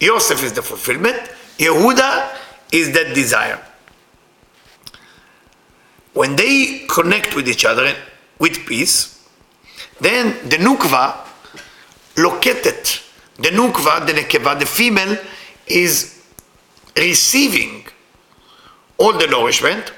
Yosef 0.00 0.42
is 0.42 0.52
the 0.54 0.62
fulfillment, 0.62 1.16
Yehuda 1.58 2.36
is 2.72 2.92
that 2.94 3.14
desire. 3.14 3.64
When 6.14 6.34
they 6.34 6.86
connect 6.88 7.36
with 7.36 7.48
each 7.48 7.64
other 7.64 7.94
with 8.40 8.66
peace, 8.66 9.24
then 10.00 10.48
the 10.48 10.56
nukva 10.56 11.16
located, 12.16 12.86
the 13.36 13.50
nukva, 13.50 14.04
the 14.04 14.14
nekeva, 14.14 14.58
the 14.58 14.66
female, 14.66 15.16
is 15.68 16.24
receiving 16.96 17.85
all 18.98 19.12
the 19.12 19.26
nourishment, 19.26 19.92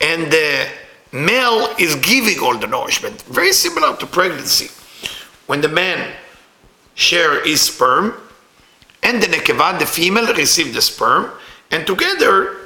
and 0.00 0.30
the 0.30 0.68
male 1.12 1.74
is 1.78 1.94
giving 1.96 2.38
all 2.40 2.56
the 2.56 2.66
nourishment. 2.66 3.22
Very 3.22 3.52
similar 3.52 3.96
to 3.96 4.06
pregnancy. 4.06 4.70
When 5.46 5.60
the 5.60 5.68
man 5.68 6.14
share 6.94 7.44
his 7.44 7.62
sperm, 7.62 8.14
and 9.02 9.22
the 9.22 9.26
nekeva, 9.26 9.78
the 9.78 9.86
female, 9.86 10.32
receive 10.34 10.74
the 10.74 10.82
sperm, 10.82 11.30
and 11.70 11.86
together 11.86 12.56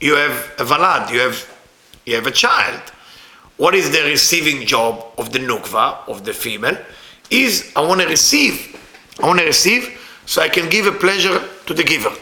you 0.00 0.16
have 0.16 0.52
a 0.58 0.64
valad, 0.64 1.12
you 1.12 1.20
have, 1.20 1.48
you 2.06 2.14
have 2.14 2.26
a 2.26 2.30
child. 2.30 2.80
What 3.58 3.74
is 3.74 3.90
the 3.90 4.02
receiving 4.02 4.66
job 4.66 5.12
of 5.18 5.32
the 5.32 5.38
nukva, 5.38 6.08
of 6.08 6.24
the 6.24 6.32
female? 6.32 6.76
Is 7.30 7.72
I 7.76 7.82
want 7.82 8.00
to 8.00 8.08
receive. 8.08 8.76
I 9.22 9.26
want 9.26 9.38
to 9.38 9.44
receive 9.44 9.98
so 10.26 10.42
I 10.42 10.48
can 10.48 10.68
give 10.68 10.86
a 10.86 10.92
pleasure 10.92 11.40
to 11.66 11.74
the 11.74 11.84
giver. 11.84 12.12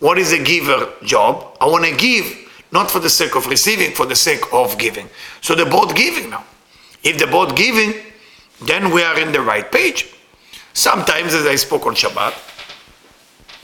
What 0.00 0.18
is 0.18 0.32
a 0.32 0.42
giver 0.42 0.92
job? 1.02 1.56
I 1.60 1.66
want 1.66 1.84
to 1.84 1.96
give 1.96 2.48
not 2.70 2.90
for 2.90 2.98
the 2.98 3.10
sake 3.10 3.34
of 3.34 3.46
receiving, 3.46 3.92
for 3.92 4.06
the 4.06 4.14
sake 4.14 4.42
of 4.52 4.78
giving. 4.78 5.08
So 5.40 5.54
they're 5.54 5.70
both 5.70 5.94
giving 5.94 6.30
now. 6.30 6.44
If 7.02 7.18
they're 7.18 7.30
both 7.30 7.56
giving, 7.56 7.94
then 8.62 8.92
we 8.92 9.02
are 9.02 9.18
in 9.18 9.32
the 9.32 9.40
right 9.40 9.70
page. 9.70 10.14
Sometimes, 10.72 11.34
as 11.34 11.46
I 11.46 11.56
spoke 11.56 11.86
on 11.86 11.94
Shabbat, 11.94 12.34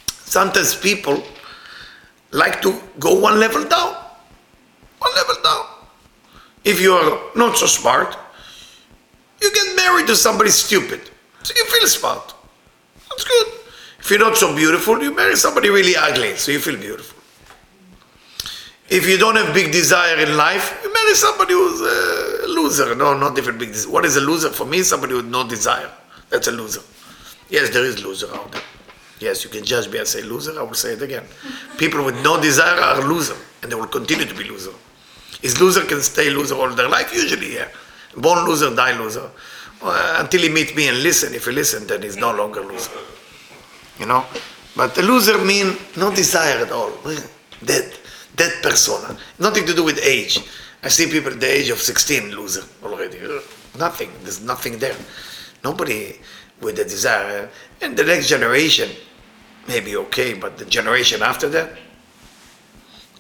sometimes 0.07 0.75
people 0.75 1.23
like 2.31 2.62
to 2.62 2.81
go 2.99 3.18
one 3.18 3.38
level 3.38 3.64
down. 3.68 3.94
One 4.99 5.14
level 5.14 5.37
down. 5.42 5.66
If 6.64 6.81
you 6.81 6.94
are 6.94 7.20
not 7.37 7.57
so 7.57 7.66
smart, 7.66 8.16
you 9.40 9.53
get 9.53 9.77
married 9.77 10.07
to 10.07 10.16
somebody 10.16 10.51
stupid. 10.51 11.11
So 11.42 11.53
you 11.55 11.64
feel 11.66 11.87
smart. 11.87 12.35
That's 13.11 13.25
good. 13.25 13.47
If 14.05 14.11
you're 14.11 14.21
not 14.21 14.37
so 14.37 14.55
beautiful, 14.55 15.03
you 15.03 15.17
marry 15.17 15.35
somebody 15.35 15.71
really 15.71 15.97
ugly, 15.97 16.37
so 16.37 16.53
you 16.53 16.59
feel 16.59 16.77
beautiful. 16.77 17.19
If 18.90 19.09
you 19.09 19.17
don't 19.17 19.35
have 19.37 19.55
big 19.55 19.73
desire 19.73 20.19
in 20.19 20.37
life, 20.37 20.79
you 20.85 20.93
marry 20.93 21.14
somebody 21.14 21.55
who's 21.55 21.81
a 21.81 22.47
loser. 22.49 22.95
No, 22.95 23.17
not 23.17 23.38
even 23.38 23.57
big 23.57 23.73
desire. 23.73 23.90
What 23.90 24.05
is 24.05 24.17
a 24.17 24.21
loser? 24.21 24.51
For 24.51 24.67
me, 24.67 24.83
somebody 24.83 25.14
with 25.14 25.25
no 25.25 25.49
desire. 25.49 25.90
That's 26.29 26.49
a 26.49 26.53
loser. 26.53 26.83
Yes, 27.49 27.71
there 27.71 27.83
is 27.83 28.05
loser 28.05 28.27
out 28.35 28.53
there. 28.53 28.61
Yes, 29.21 29.43
you 29.43 29.49
can 29.49 29.64
judge 29.64 29.88
me 29.88 29.97
and 29.97 30.07
say 30.07 30.21
loser. 30.21 30.61
I 30.61 30.64
will 30.64 30.75
say 30.75 30.93
it 30.93 31.01
again. 31.01 31.25
People 31.79 32.05
with 32.05 32.23
no 32.23 32.38
desire 32.38 32.79
are 32.79 33.01
loser, 33.09 33.37
and 33.62 33.73
they 33.73 33.75
will 33.75 33.87
continue 33.87 34.27
to 34.27 34.35
be 34.35 34.45
loser. 34.45 34.75
Is 35.40 35.59
loser 35.59 35.81
can 35.87 36.03
stay 36.03 36.29
loser 36.29 36.57
all 36.57 36.69
their 36.69 36.90
life? 36.90 37.11
Usually, 37.14 37.55
yeah. 37.55 37.69
Born 38.19 38.45
loser, 38.45 38.77
die 38.77 38.99
loser. 38.99 39.31
Until 39.83 40.43
he 40.43 40.51
meet 40.51 40.77
me 40.77 40.88
and 40.88 41.03
listen. 41.03 41.33
If 41.33 41.47
he 41.47 41.53
listen, 41.53 41.87
then 41.87 42.03
he's 42.03 42.19
no 42.19 42.35
longer 42.35 42.61
loser. 42.61 42.90
You 43.98 44.07
know? 44.07 44.24
But 44.76 44.94
the 44.94 45.02
loser 45.02 45.38
mean 45.44 45.76
no 45.96 46.14
desire 46.14 46.64
at 46.64 46.72
all. 46.72 46.92
Dead. 47.64 47.94
Dead 48.37 48.62
persona. 48.62 49.16
Nothing 49.38 49.66
to 49.66 49.74
do 49.74 49.85
with 49.85 49.98
age. 50.02 50.40
I 50.83 50.88
see 50.88 51.07
people 51.07 51.33
at 51.33 51.40
the 51.40 51.50
age 51.50 51.70
of 51.70 51.78
16 51.78 52.30
loser 52.30 52.64
already. 52.83 53.18
Uh, 53.20 53.40
nothing. 53.78 54.11
There's 54.22 54.42
nothing 54.42 54.78
there. 54.78 54.96
Nobody 55.62 56.18
with 56.61 56.76
the 56.76 56.85
desire. 56.85 57.48
And 57.80 57.96
the 57.96 58.04
next 58.04 58.28
generation 58.28 58.90
may 59.68 59.80
be 59.80 59.96
okay, 59.96 60.35
but 60.35 60.59
the 60.59 60.64
generation 60.64 61.22
after 61.22 61.48
that, 61.50 61.70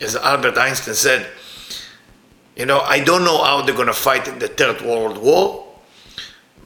as 0.00 0.16
Albert 0.16 0.58
Einstein 0.58 0.94
said, 0.94 1.26
you 2.56 2.66
know, 2.66 2.80
I 2.80 3.02
don't 3.02 3.24
know 3.24 3.42
how 3.42 3.62
they're 3.62 3.74
going 3.74 3.88
to 3.88 3.92
fight 3.92 4.28
in 4.28 4.38
the 4.38 4.48
Third 4.48 4.80
World 4.82 5.18
War, 5.18 5.64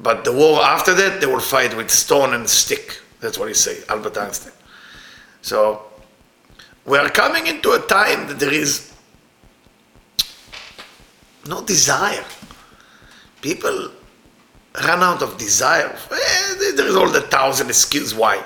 But 0.00 0.24
the 0.24 0.32
war 0.32 0.62
after 0.62 0.94
that, 0.94 1.20
they 1.20 1.26
will 1.26 1.40
fight 1.40 1.76
with 1.76 1.90
stone 1.90 2.32
and 2.34 2.48
stick. 2.48 3.00
That's 3.20 3.38
what 3.38 3.48
he 3.48 3.54
say, 3.54 3.82
Albert 3.88 4.16
Einstein. 4.16 4.52
So 5.42 5.82
we 6.84 6.98
are 6.98 7.10
coming 7.10 7.46
into 7.46 7.72
a 7.72 7.80
time 7.80 8.28
that 8.28 8.38
there 8.38 8.52
is 8.52 8.92
no 11.46 11.62
desire. 11.62 12.24
People 13.40 13.90
run 14.84 15.02
out 15.02 15.22
of 15.22 15.38
desire. 15.38 15.96
There 16.76 16.86
is 16.86 16.96
all 16.96 17.08
the 17.10 17.22
thousand 17.22 17.68
excuses 17.68 18.14
why, 18.14 18.44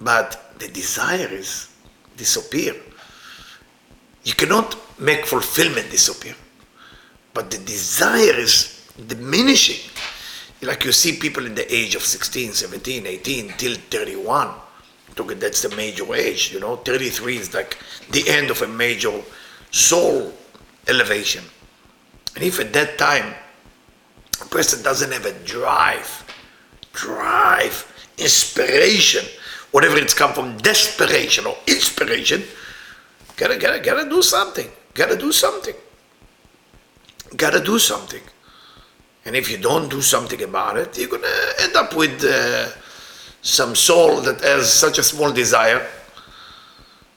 but 0.00 0.54
the 0.58 0.68
desire 0.68 1.28
is 1.28 1.70
disappear. 2.16 2.74
You 4.24 4.34
cannot 4.34 4.76
make 4.98 5.26
fulfillment 5.26 5.90
disappear, 5.90 6.34
but 7.34 7.50
the 7.50 7.58
desire 7.58 8.34
is 8.34 8.90
diminishing. 9.06 9.90
Like 10.66 10.84
you 10.84 10.90
see 10.90 11.16
people 11.16 11.46
in 11.46 11.54
the 11.54 11.72
age 11.72 11.94
of 11.94 12.02
16, 12.02 12.52
17, 12.52 13.06
18, 13.06 13.54
till 13.56 13.76
31. 13.76 14.50
That's 15.38 15.62
the 15.62 15.74
major 15.76 16.12
age, 16.12 16.52
you 16.52 16.58
know. 16.58 16.76
33 16.76 17.36
is 17.36 17.54
like 17.54 17.78
the 18.10 18.28
end 18.28 18.50
of 18.50 18.60
a 18.62 18.66
major 18.66 19.12
soul 19.70 20.32
elevation. 20.88 21.44
And 22.34 22.42
if 22.42 22.58
at 22.58 22.72
that 22.72 22.98
time 22.98 23.32
a 24.42 24.44
person 24.46 24.82
doesn't 24.82 25.12
have 25.12 25.24
a 25.24 25.32
drive, 25.44 26.24
drive, 26.92 28.10
inspiration, 28.18 29.24
whatever 29.70 29.96
it's 29.96 30.14
come 30.14 30.32
from, 30.34 30.56
desperation 30.58 31.46
or 31.46 31.56
inspiration, 31.68 32.42
gotta, 33.36 33.56
gotta, 33.56 33.78
gotta 33.78 34.08
do 34.08 34.20
something. 34.20 34.68
Gotta 34.94 35.16
do 35.16 35.30
something. 35.30 35.74
Gotta 37.36 37.62
do 37.62 37.78
something. 37.78 38.22
And 39.26 39.34
if 39.34 39.50
you 39.50 39.58
don't 39.58 39.90
do 39.90 40.00
something 40.00 40.40
about 40.44 40.76
it, 40.76 40.96
you're 40.96 41.08
gonna 41.08 41.26
end 41.58 41.74
up 41.74 41.96
with 41.96 42.24
uh, 42.24 42.68
some 43.42 43.74
soul 43.74 44.20
that 44.20 44.40
has 44.40 44.72
such 44.72 44.98
a 44.98 45.02
small 45.02 45.32
desire. 45.32 45.84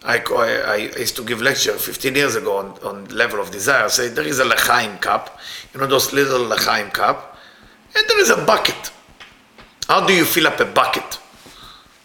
I, 0.04 0.17
I, 0.17 0.48
I, 0.74 0.76
used 0.98 1.15
to 1.17 1.24
give 1.24 1.39
lecture 1.39 1.74
15 1.74 2.15
years 2.15 2.36
ago 2.36 2.58
on, 2.58 2.78
on 2.84 3.06
level 3.10 3.39
of 3.39 3.52
desire. 3.52 3.88
Say 3.89 4.08
there 4.08 4.26
is 4.26 4.39
a 4.39 4.45
l'chaim 4.45 4.98
cup, 4.98 5.39
you 5.72 5.80
know 5.80 5.86
those 5.86 6.12
little 6.12 6.48
l'chaim 6.48 6.89
cup, 6.89 7.38
and 7.95 8.04
there 8.08 8.19
is 8.19 8.32
a 8.32 8.43
bucket. 8.43 8.91
How 9.88 10.04
do 10.08 10.13
you 10.13 10.26
fill 10.26 10.48
up 10.48 10.60
a 10.60 10.65
bucket? 10.65 11.19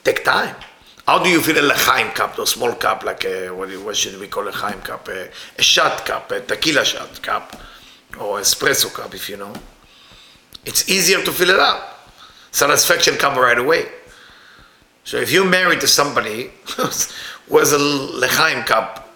Take 0.02 0.22
time. 0.22 0.54
How 1.06 1.22
do 1.22 1.30
you 1.30 1.40
fill 1.40 1.64
a 1.64 1.66
l'chaim 1.66 2.10
cup, 2.10 2.36
those 2.36 2.50
small 2.50 2.74
cup, 2.74 3.04
like 3.04 3.24
a, 3.24 3.48
what, 3.50 3.70
what 3.82 3.96
should 3.96 4.20
we 4.20 4.26
call 4.26 4.48
a 4.48 4.50
l'chaim 4.50 4.80
cup? 4.80 5.08
A, 5.08 5.30
a 5.58 5.62
shot 5.62 6.04
cup, 6.04 6.30
a 6.30 6.40
tequila 6.40 6.84
shot 6.84 7.22
cup, 7.22 7.56
or 8.20 8.40
espresso 8.40 8.92
cup, 8.92 9.14
if 9.14 9.30
you 9.30 9.38
know 9.38 9.54
it's 10.66 10.88
easier 10.88 11.22
to 11.22 11.32
fill 11.32 11.50
it 11.50 11.60
up. 11.60 12.10
Satisfaction 12.50 13.16
comes 13.16 13.38
right 13.38 13.58
away. 13.58 13.86
So 15.04 15.18
if 15.18 15.30
you're 15.32 15.44
married 15.44 15.80
to 15.80 15.88
somebody 15.88 16.50
has 16.76 17.12
a 17.50 17.78
l'chaim 17.78 18.64
cup 18.64 19.08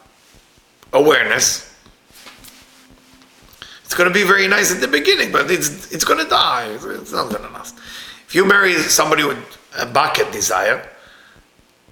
awareness, 0.93 1.65
it's 3.85 3.95
going 3.95 4.09
to 4.09 4.13
be 4.13 4.23
very 4.23 4.47
nice 4.49 4.71
at 4.71 4.81
the 4.81 4.89
beginning, 4.89 5.33
but 5.33 5.51
it's 5.51 5.91
it's 5.91 6.05
going 6.05 6.23
to 6.23 6.29
die. 6.29 6.69
It's 6.69 7.13
not 7.13 7.31
going 7.31 7.43
to 7.43 7.49
last. 7.51 7.79
If 8.27 8.35
you 8.35 8.45
marry 8.45 8.75
somebody 8.75 9.25
with 9.25 9.39
a 9.79 9.87
bucket 9.87 10.31
desire, 10.31 10.87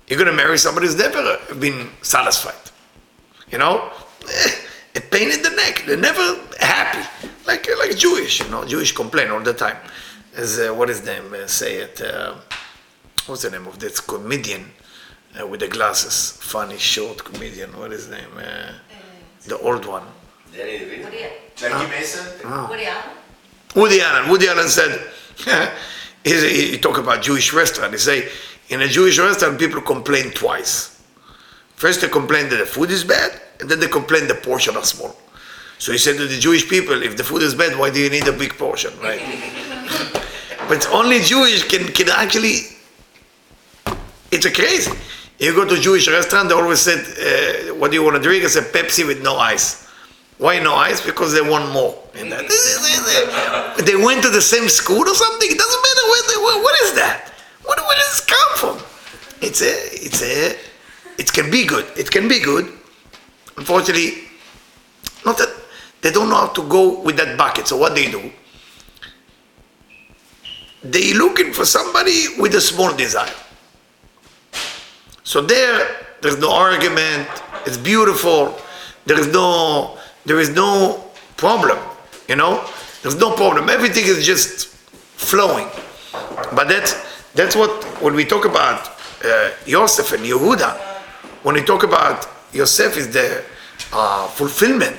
you're 0.06 0.18
going 0.18 0.30
to 0.30 0.36
marry 0.36 0.58
somebody 0.58 0.86
who's 0.86 0.98
never 0.98 1.38
been 1.54 1.88
satisfied. 2.02 2.54
You 3.50 3.58
know, 3.58 3.90
eh, 4.28 4.50
a 4.96 5.00
pain 5.00 5.30
in 5.30 5.40
the 5.40 5.50
neck. 5.50 5.84
They're 5.86 5.96
never 5.96 6.38
happy 6.60 7.08
like 7.46 7.68
like 7.78 7.96
Jewish, 7.96 8.40
you 8.40 8.48
know, 8.48 8.64
Jewish 8.64 8.92
complain 8.92 9.30
all 9.30 9.40
the 9.40 9.54
time. 9.54 9.76
As 10.34 10.58
uh, 10.58 10.74
what 10.74 10.90
is 10.90 11.00
the 11.02 11.12
name? 11.12 11.32
Uh, 11.32 11.46
say 11.46 11.76
it. 11.76 12.00
Uh, 12.00 12.34
what's 13.26 13.42
the 13.42 13.50
name 13.50 13.66
of 13.66 13.78
this 13.78 14.00
comedian 14.00 14.70
uh, 15.40 15.46
with 15.46 15.60
the 15.60 15.68
glasses? 15.68 16.32
Funny 16.42 16.78
short 16.78 17.24
comedian. 17.24 17.70
What 17.78 17.92
is 17.92 18.06
his 18.06 18.10
name? 18.10 18.30
Uh, 18.36 18.72
the 19.46 19.58
old 19.58 19.86
one. 19.86 20.04
Danny 20.54 20.78
DeVito. 20.78 21.30
Jackie 21.54 21.90
Mason. 21.90 22.26
Woody 22.68 22.86
Allen. 22.86 23.16
Woody 23.74 24.00
Allen. 24.00 24.30
Woody 24.30 24.48
Allen 24.48 24.68
said. 24.68 25.00
he, 26.24 26.70
he 26.70 26.78
talk 26.78 26.98
about 26.98 27.22
Jewish 27.22 27.52
restaurant. 27.52 27.92
He 27.92 27.98
say 27.98 28.28
in 28.68 28.82
a 28.82 28.88
Jewish 28.88 29.18
restaurant 29.18 29.58
people 29.58 29.80
complain 29.80 30.30
twice. 30.30 31.02
First 31.76 32.00
they 32.00 32.08
complain 32.08 32.48
that 32.48 32.56
the 32.56 32.66
food 32.66 32.90
is 32.90 33.04
bad, 33.04 33.40
and 33.60 33.68
then 33.68 33.80
they 33.80 33.88
complain 33.88 34.26
the 34.26 34.34
portion 34.34 34.76
are 34.76 34.84
small. 34.84 35.16
So 35.78 35.92
he 35.92 35.98
said 35.98 36.16
to 36.16 36.26
the 36.26 36.38
Jewish 36.38 36.68
people, 36.68 37.02
if 37.02 37.16
the 37.16 37.24
food 37.24 37.42
is 37.42 37.54
bad, 37.54 37.78
why 37.78 37.90
do 37.90 38.00
you 38.00 38.10
need 38.10 38.26
a 38.26 38.32
big 38.32 38.56
portion, 38.56 38.92
right? 39.00 39.20
but 40.68 40.88
only 40.90 41.20
Jewish 41.20 41.64
can, 41.64 41.86
can 41.88 42.08
actually, 42.08 42.60
it's 44.30 44.46
a 44.46 44.52
crazy. 44.52 44.92
You 45.38 45.54
go 45.54 45.66
to 45.68 45.74
a 45.74 45.78
Jewish 45.78 46.08
restaurant, 46.08 46.48
they 46.48 46.54
always 46.54 46.80
said, 46.80 47.00
uh, 47.00 47.74
what 47.74 47.90
do 47.90 47.96
you 47.96 48.02
want 48.02 48.16
to 48.16 48.22
drink? 48.22 48.44
I 48.44 48.48
said, 48.48 48.72
Pepsi 48.72 49.06
with 49.06 49.22
no 49.22 49.36
ice. 49.36 49.86
Why 50.38 50.58
no 50.58 50.74
ice? 50.74 51.04
Because 51.04 51.34
they 51.34 51.42
want 51.42 51.72
more. 51.72 51.94
They 53.84 53.94
went 53.94 54.22
to 54.22 54.30
the 54.30 54.40
same 54.40 54.68
school 54.68 55.06
or 55.06 55.14
something? 55.14 55.50
It 55.50 55.58
doesn't 55.58 55.82
matter 55.82 56.06
where 56.08 56.22
they 56.28 56.36
were. 56.36 56.62
What 56.62 56.80
is 56.82 56.94
that? 56.94 57.32
Where, 57.62 57.76
where 57.76 57.96
does 57.96 58.08
this 58.08 58.24
come 58.24 58.56
from? 58.56 58.86
It's 59.42 59.60
a, 59.60 59.74
it's 60.04 60.22
a, 60.22 60.56
it 61.18 61.32
can 61.32 61.50
be 61.50 61.66
good. 61.66 61.86
It 61.96 62.10
can 62.10 62.28
be 62.28 62.40
good. 62.40 62.72
Unfortunately, 63.56 64.24
not 65.24 65.36
that 65.38 65.54
they 66.02 66.10
don't 66.10 66.28
know 66.28 66.36
how 66.36 66.48
to 66.48 66.62
go 66.68 67.00
with 67.00 67.16
that 67.16 67.36
bucket. 67.36 67.68
So 67.68 67.76
what 67.76 67.94
they 67.94 68.10
do? 68.10 68.30
They 70.82 71.14
looking 71.14 71.52
for 71.52 71.64
somebody 71.64 72.26
with 72.38 72.54
a 72.54 72.60
small 72.60 72.94
desire. 72.94 73.34
So 75.24 75.40
there, 75.40 76.06
there's 76.20 76.38
no 76.38 76.52
argument. 76.52 77.28
It's 77.66 77.76
beautiful. 77.76 78.56
There 79.06 79.18
is 79.18 79.28
no, 79.32 79.98
there 80.24 80.38
is 80.38 80.50
no 80.50 81.04
problem. 81.36 81.78
You 82.28 82.36
know, 82.36 82.64
there's 83.02 83.16
no 83.16 83.34
problem. 83.34 83.68
Everything 83.68 84.04
is 84.04 84.24
just 84.24 84.68
flowing. 84.68 85.68
But 86.54 86.68
that's 86.68 86.94
that's 87.34 87.56
what 87.56 87.70
when 88.00 88.14
we 88.14 88.24
talk 88.24 88.44
about 88.44 88.88
uh, 89.24 89.50
Yosef 89.66 90.12
and 90.12 90.24
Yehuda, 90.24 90.76
when 91.42 91.54
we 91.56 91.62
talk 91.62 91.82
about 91.82 92.28
Yosef 92.52 92.96
is 92.96 93.12
the 93.12 93.44
uh, 93.92 94.26
fulfillment 94.28 94.96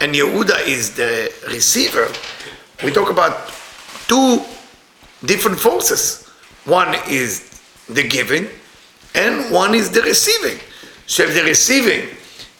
and 0.00 0.14
Yehuda 0.14 0.66
is 0.66 0.94
the 0.94 1.32
receiver, 1.48 2.08
we 2.84 2.90
talk 2.90 3.10
about 3.10 3.52
two 4.06 4.42
different 5.24 5.58
forces. 5.58 6.26
One 6.64 6.94
is 7.08 7.60
the 7.88 8.06
giving, 8.06 8.48
and 9.14 9.52
one 9.52 9.74
is 9.74 9.90
the 9.90 10.02
receiving. 10.02 10.58
So 11.06 11.22
if 11.22 11.34
the 11.34 11.42
receiving 11.42 12.08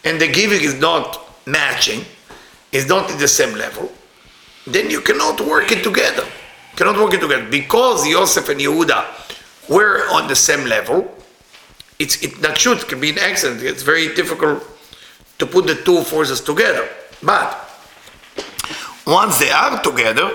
and 0.05 0.21
the 0.21 0.29
giving 0.29 0.63
is 0.63 0.79
not 0.81 1.29
matching, 1.47 2.05
is 2.73 2.89
not 2.89 3.11
at 3.11 3.19
the 3.19 3.29
same 3.29 3.57
level, 3.57 3.91
then 4.67 4.91
you 4.91 5.01
cannot 5.01 5.41
work 5.41 5.71
it 5.73 5.83
together. 5.83 6.25
You 6.25 6.77
cannot 6.77 6.97
work 6.97 7.15
it 7.15 7.21
together 7.21 7.49
because 7.49 8.07
Yosef 8.07 8.49
and 8.49 8.61
Yehuda 8.61 9.69
were 9.69 10.09
on 10.13 10.29
the 10.29 10.37
same 10.37 10.67
level. 10.67 11.13
It's 11.99 12.23
it 12.23 12.41
that 12.43 12.59
should 12.59 12.87
can 12.89 13.01
be 13.01 13.11
an 13.11 13.19
accident. 13.19 13.63
It's 13.63 13.83
very 13.83 14.15
difficult 14.15 14.63
to 15.39 15.47
put 15.47 15.67
the 15.67 15.75
two 15.75 16.03
forces 16.03 16.41
together. 16.41 16.89
But 17.23 17.49
once 19.07 19.39
they 19.39 19.51
are 19.51 19.81
together, 19.83 20.29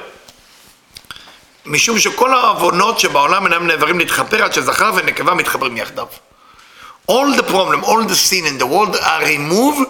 משום 1.65 2.00
שכל 2.00 2.34
העוונות 2.34 3.00
שבעולם 3.00 3.46
אינם 3.46 3.67
נעברים 3.67 4.00
להתחפר 4.00 4.44
עד 4.44 4.54
שזכר 4.54 4.91
ונקבה 4.96 5.34
מתחברים 5.34 5.78
יחדיו. 5.78 6.08
All 7.12 7.36
the 7.38 7.44
problem, 7.44 7.84
all 7.84 8.04
the 8.04 8.15
sin 8.15 8.46
in 8.46 8.58
the 8.58 8.65
world 8.65 8.96
are 8.96 9.26
removed 9.26 9.88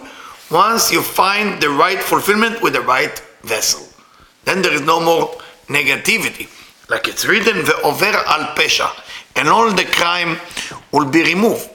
once 0.50 0.92
you 0.92 1.02
find 1.02 1.62
the 1.62 1.70
right 1.70 2.02
fulfillment 2.02 2.62
with 2.62 2.74
the 2.74 2.82
right 2.82 3.22
vessel. 3.44 3.82
Then 4.46 4.62
there 4.62 4.74
is 4.74 4.82
no 4.82 5.00
more 5.00 5.30
negativity. 5.70 6.48
Like 6.90 7.08
it's 7.08 7.26
written, 7.26 7.66
ועובר 7.66 8.18
על 8.26 8.46
פשע. 8.56 8.88
And 9.36 9.48
all 9.48 9.72
the 9.72 9.86
crime 9.86 10.38
will 10.92 11.06
be 11.06 11.24
removed. 11.24 11.70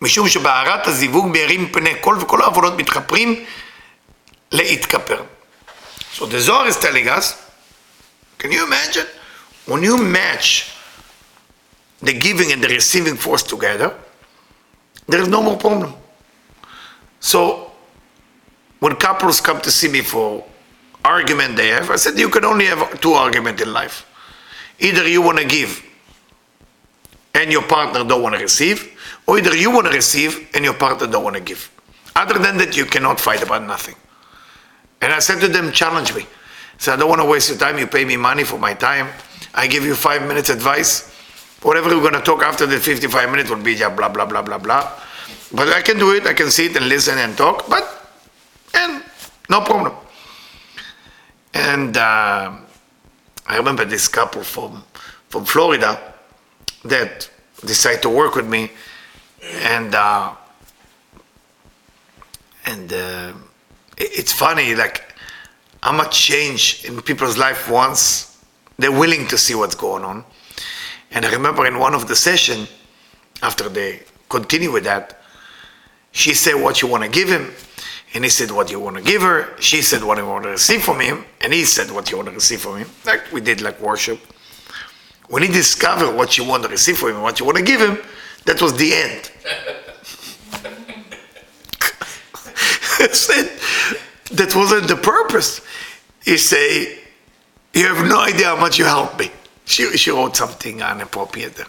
משום 0.00 0.28
שבהערת 0.28 0.86
הזיווג 0.86 1.26
מאירים 1.26 1.72
פני 1.72 1.94
כל 2.00 2.16
וכל 2.20 2.42
העוונות 2.42 2.76
מתחפרים 2.76 3.44
leitkaper. 4.50 5.26
So 6.12 6.26
the 6.26 6.40
Zohar 6.40 6.66
is 6.66 6.78
telling 6.78 7.08
us, 7.08 7.50
can 8.38 8.50
you 8.50 8.64
imagine? 8.66 9.06
When 9.66 9.82
you 9.82 10.02
match 10.02 10.74
the 12.00 12.12
giving 12.12 12.52
and 12.52 12.62
the 12.62 12.68
receiving 12.68 13.16
force 13.16 13.42
together, 13.42 13.94
there 15.06 15.20
is 15.20 15.28
no 15.28 15.42
more 15.42 15.56
problem. 15.56 15.94
So 17.20 17.70
when 18.80 18.96
couples 18.96 19.40
come 19.40 19.60
to 19.60 19.70
see 19.70 19.88
me 19.88 20.00
for 20.00 20.44
argument 21.04 21.56
they 21.56 21.68
have, 21.68 21.90
I 21.90 21.96
said 21.96 22.18
you 22.18 22.28
can 22.28 22.44
only 22.44 22.66
have 22.66 23.00
two 23.00 23.12
arguments 23.12 23.62
in 23.62 23.72
life. 23.72 24.06
Either 24.78 25.06
you 25.06 25.20
want 25.20 25.38
to 25.38 25.44
give 25.44 25.84
and 27.34 27.52
your 27.52 27.62
partner 27.62 28.02
don't 28.04 28.22
want 28.22 28.34
to 28.34 28.40
receive, 28.40 28.98
or 29.26 29.38
either 29.38 29.54
you 29.54 29.70
want 29.70 29.86
to 29.86 29.92
receive 29.92 30.48
and 30.54 30.64
your 30.64 30.74
partner 30.74 31.06
don't 31.06 31.22
want 31.22 31.36
to 31.36 31.42
give. 31.42 31.70
Other 32.16 32.38
than 32.38 32.56
that, 32.58 32.76
you 32.76 32.84
cannot 32.86 33.20
fight 33.20 33.42
about 33.42 33.62
nothing. 33.62 33.94
And 35.00 35.12
I 35.12 35.18
said 35.18 35.40
to 35.40 35.48
them, 35.48 35.72
challenge 35.72 36.14
me. 36.14 36.26
So 36.78 36.92
I 36.92 36.96
don't 36.96 37.08
want 37.08 37.20
to 37.20 37.26
waste 37.26 37.48
your 37.48 37.58
time. 37.58 37.78
You 37.78 37.86
pay 37.86 38.04
me 38.04 38.16
money 38.16 38.44
for 38.44 38.58
my 38.58 38.74
time. 38.74 39.08
I 39.54 39.66
give 39.66 39.84
you 39.84 39.94
five 39.94 40.26
minutes 40.26 40.50
advice. 40.50 41.10
Whatever 41.62 41.88
we're 41.90 42.00
going 42.00 42.14
to 42.14 42.22
talk 42.22 42.42
after 42.42 42.66
the 42.66 42.78
55 42.78 43.30
minutes 43.30 43.50
will 43.50 43.62
be 43.62 43.74
just 43.74 43.96
blah, 43.96 44.08
blah, 44.08 44.24
blah, 44.24 44.42
blah, 44.42 44.58
blah. 44.58 44.92
But 45.52 45.68
I 45.68 45.82
can 45.82 45.98
do 45.98 46.14
it. 46.14 46.26
I 46.26 46.32
can 46.32 46.50
sit 46.50 46.76
and 46.76 46.88
listen 46.88 47.18
and 47.18 47.36
talk, 47.36 47.68
but, 47.68 47.84
and 48.74 49.02
no 49.48 49.60
problem. 49.60 49.94
And 51.52 51.96
uh, 51.96 52.56
I 53.46 53.56
remember 53.56 53.84
this 53.84 54.06
couple 54.08 54.42
from, 54.42 54.84
from 55.28 55.44
Florida 55.44 56.00
that 56.84 57.28
decided 57.66 58.02
to 58.02 58.08
work 58.08 58.36
with 58.36 58.48
me. 58.48 58.70
And, 59.62 59.94
uh, 59.94 60.34
and 62.66 62.92
uh, 62.92 63.32
it's 64.00 64.32
funny, 64.32 64.74
like, 64.74 65.14
how 65.82 65.92
much 65.92 66.18
change 66.18 66.84
in 66.84 67.00
people's 67.02 67.38
life 67.38 67.70
once 67.70 68.42
they're 68.78 68.90
willing 68.90 69.26
to 69.28 69.38
see 69.38 69.54
what's 69.54 69.74
going 69.74 70.04
on. 70.04 70.24
And 71.10 71.24
I 71.26 71.30
remember 71.32 71.66
in 71.66 71.78
one 71.78 71.94
of 71.94 72.08
the 72.08 72.16
session, 72.16 72.66
after 73.42 73.68
they 73.68 74.02
continue 74.28 74.72
with 74.72 74.84
that, 74.84 75.20
she 76.12 76.34
said 76.34 76.54
what 76.54 76.82
you 76.82 76.88
want 76.88 77.04
to 77.04 77.10
give 77.10 77.28
him, 77.28 77.52
and 78.14 78.24
he 78.24 78.30
said 78.30 78.50
what 78.50 78.70
you 78.70 78.80
want 78.80 78.96
to 78.96 79.02
give 79.02 79.22
her. 79.22 79.54
She 79.60 79.82
said 79.82 80.02
what 80.02 80.18
you 80.18 80.26
want 80.26 80.44
to 80.44 80.50
receive 80.50 80.82
from 80.82 81.00
him, 81.00 81.24
and 81.40 81.52
he 81.52 81.64
said 81.64 81.90
what 81.90 82.10
you 82.10 82.16
want 82.16 82.28
to 82.28 82.34
receive 82.34 82.60
from 82.60 82.78
him. 82.78 82.88
Like 83.04 83.30
we 83.32 83.40
did 83.40 83.60
like 83.60 83.80
worship. 83.80 84.18
When 85.28 85.42
he 85.42 85.48
discovered 85.48 86.16
what 86.16 86.36
you 86.36 86.44
want 86.44 86.64
to 86.64 86.68
receive 86.68 86.98
from 86.98 87.10
him, 87.10 87.22
what 87.22 87.38
you 87.38 87.46
want 87.46 87.58
to 87.58 87.64
give 87.64 87.80
him, 87.80 87.98
that 88.46 88.60
was 88.60 88.76
the 88.76 88.92
end. 88.92 89.30
I 89.44 89.54
said, 92.74 92.89
that 94.32 94.52
wasn't 94.54 94.88
the 94.88 94.96
purpose. 94.96 95.60
He 96.24 96.36
say, 96.36 96.98
you 97.72 97.86
have 97.86 98.06
no 98.06 98.20
idea 98.20 98.46
how 98.46 98.56
much 98.56 98.78
you 98.78 98.84
helped 98.84 99.18
me. 99.18 99.30
She, 99.64 99.96
she 99.96 100.10
wrote 100.10 100.36
something 100.36 100.80
inappropriate 100.80 101.54
there. 101.54 101.66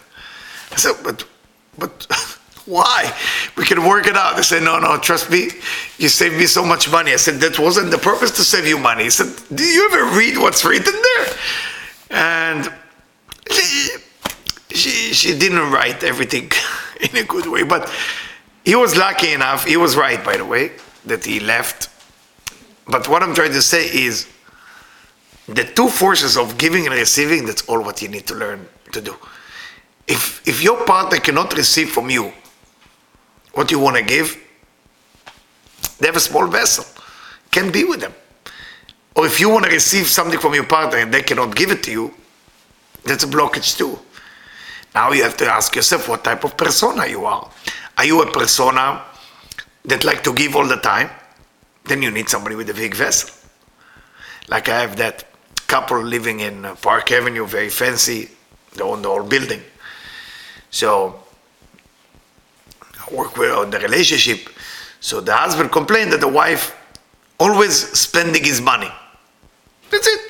I 0.72 0.76
said, 0.76 0.94
but, 1.02 1.24
but 1.78 2.06
why? 2.66 3.16
We 3.56 3.64
can 3.64 3.86
work 3.86 4.06
it 4.06 4.16
out. 4.16 4.36
They 4.36 4.42
said, 4.42 4.62
no, 4.62 4.78
no, 4.78 4.98
trust 4.98 5.30
me. 5.30 5.48
You 5.98 6.08
saved 6.08 6.36
me 6.36 6.46
so 6.46 6.64
much 6.64 6.90
money. 6.90 7.12
I 7.12 7.16
said, 7.16 7.40
that 7.40 7.58
wasn't 7.58 7.90
the 7.90 7.98
purpose 7.98 8.32
to 8.32 8.44
save 8.44 8.66
you 8.66 8.78
money. 8.78 9.04
He 9.04 9.10
said, 9.10 9.32
do 9.54 9.64
you 9.64 9.88
ever 9.90 10.16
read 10.16 10.36
what's 10.36 10.64
written 10.64 10.92
there? 10.92 11.34
And 12.10 12.72
she, 13.50 13.88
she, 14.70 14.90
she 15.14 15.38
didn't 15.38 15.70
write 15.70 16.02
everything 16.04 16.50
in 17.00 17.16
a 17.16 17.24
good 17.24 17.46
way, 17.46 17.62
but 17.62 17.90
he 18.64 18.74
was 18.74 18.96
lucky 18.96 19.32
enough. 19.32 19.64
He 19.64 19.76
was 19.76 19.96
right, 19.96 20.22
by 20.24 20.36
the 20.36 20.44
way, 20.44 20.72
that 21.04 21.24
he 21.24 21.40
left. 21.40 21.88
But 22.86 23.08
what 23.08 23.22
I'm 23.22 23.34
trying 23.34 23.52
to 23.52 23.62
say 23.62 23.84
is 23.86 24.28
the 25.46 25.64
two 25.64 25.88
forces 25.88 26.36
of 26.36 26.58
giving 26.58 26.86
and 26.86 26.94
receiving, 26.94 27.46
that's 27.46 27.68
all 27.68 27.82
what 27.82 28.02
you 28.02 28.08
need 28.08 28.26
to 28.28 28.34
learn 28.34 28.66
to 28.92 29.00
do. 29.00 29.14
If, 30.06 30.46
if 30.46 30.62
your 30.62 30.84
partner 30.84 31.18
cannot 31.18 31.56
receive 31.56 31.90
from 31.90 32.10
you 32.10 32.32
what 33.52 33.70
you 33.70 33.78
want 33.78 33.96
to 33.96 34.02
give, 34.02 34.36
they 35.98 36.06
have 36.06 36.16
a 36.16 36.20
small 36.20 36.46
vessel, 36.46 36.84
can 37.50 37.70
be 37.70 37.84
with 37.84 38.00
them. 38.00 38.14
Or 39.14 39.26
if 39.26 39.38
you 39.40 39.50
want 39.50 39.66
to 39.66 39.70
receive 39.70 40.06
something 40.06 40.40
from 40.40 40.54
your 40.54 40.64
partner 40.64 40.98
and 40.98 41.12
they 41.12 41.22
cannot 41.22 41.54
give 41.54 41.70
it 41.70 41.82
to 41.84 41.90
you, 41.90 42.14
that's 43.04 43.24
a 43.24 43.26
blockage 43.26 43.76
too. 43.76 43.98
Now 44.94 45.12
you 45.12 45.22
have 45.22 45.36
to 45.38 45.46
ask 45.46 45.74
yourself 45.74 46.08
what 46.08 46.24
type 46.24 46.44
of 46.44 46.56
persona 46.56 47.06
you 47.06 47.24
are. 47.24 47.50
Are 47.98 48.04
you 48.04 48.22
a 48.22 48.30
persona 48.30 49.02
that 49.84 50.04
like 50.04 50.22
to 50.24 50.32
give 50.32 50.56
all 50.56 50.66
the 50.66 50.76
time? 50.76 51.10
Then 51.84 52.02
you 52.02 52.10
need 52.10 52.28
somebody 52.28 52.54
with 52.54 52.70
a 52.70 52.74
big 52.74 52.94
vessel. 52.94 53.30
Like 54.48 54.68
I 54.68 54.80
have 54.80 54.96
that 54.96 55.24
couple 55.66 56.02
living 56.02 56.40
in 56.40 56.64
uh, 56.64 56.74
Park 56.76 57.10
Avenue, 57.10 57.46
very 57.46 57.70
fancy, 57.70 58.28
they 58.74 58.82
own 58.82 59.02
the 59.02 59.08
whole 59.08 59.24
building. 59.24 59.62
So 60.70 61.20
I 62.80 63.14
work 63.14 63.36
with 63.36 63.52
on 63.52 63.70
the 63.70 63.78
relationship. 63.78 64.48
So 65.00 65.20
the 65.20 65.34
husband 65.34 65.72
complained 65.72 66.12
that 66.12 66.20
the 66.20 66.28
wife 66.28 66.76
always 67.38 67.74
spending 67.98 68.44
his 68.44 68.60
money. 68.60 68.90
That's 69.90 70.06
it. 70.06 70.20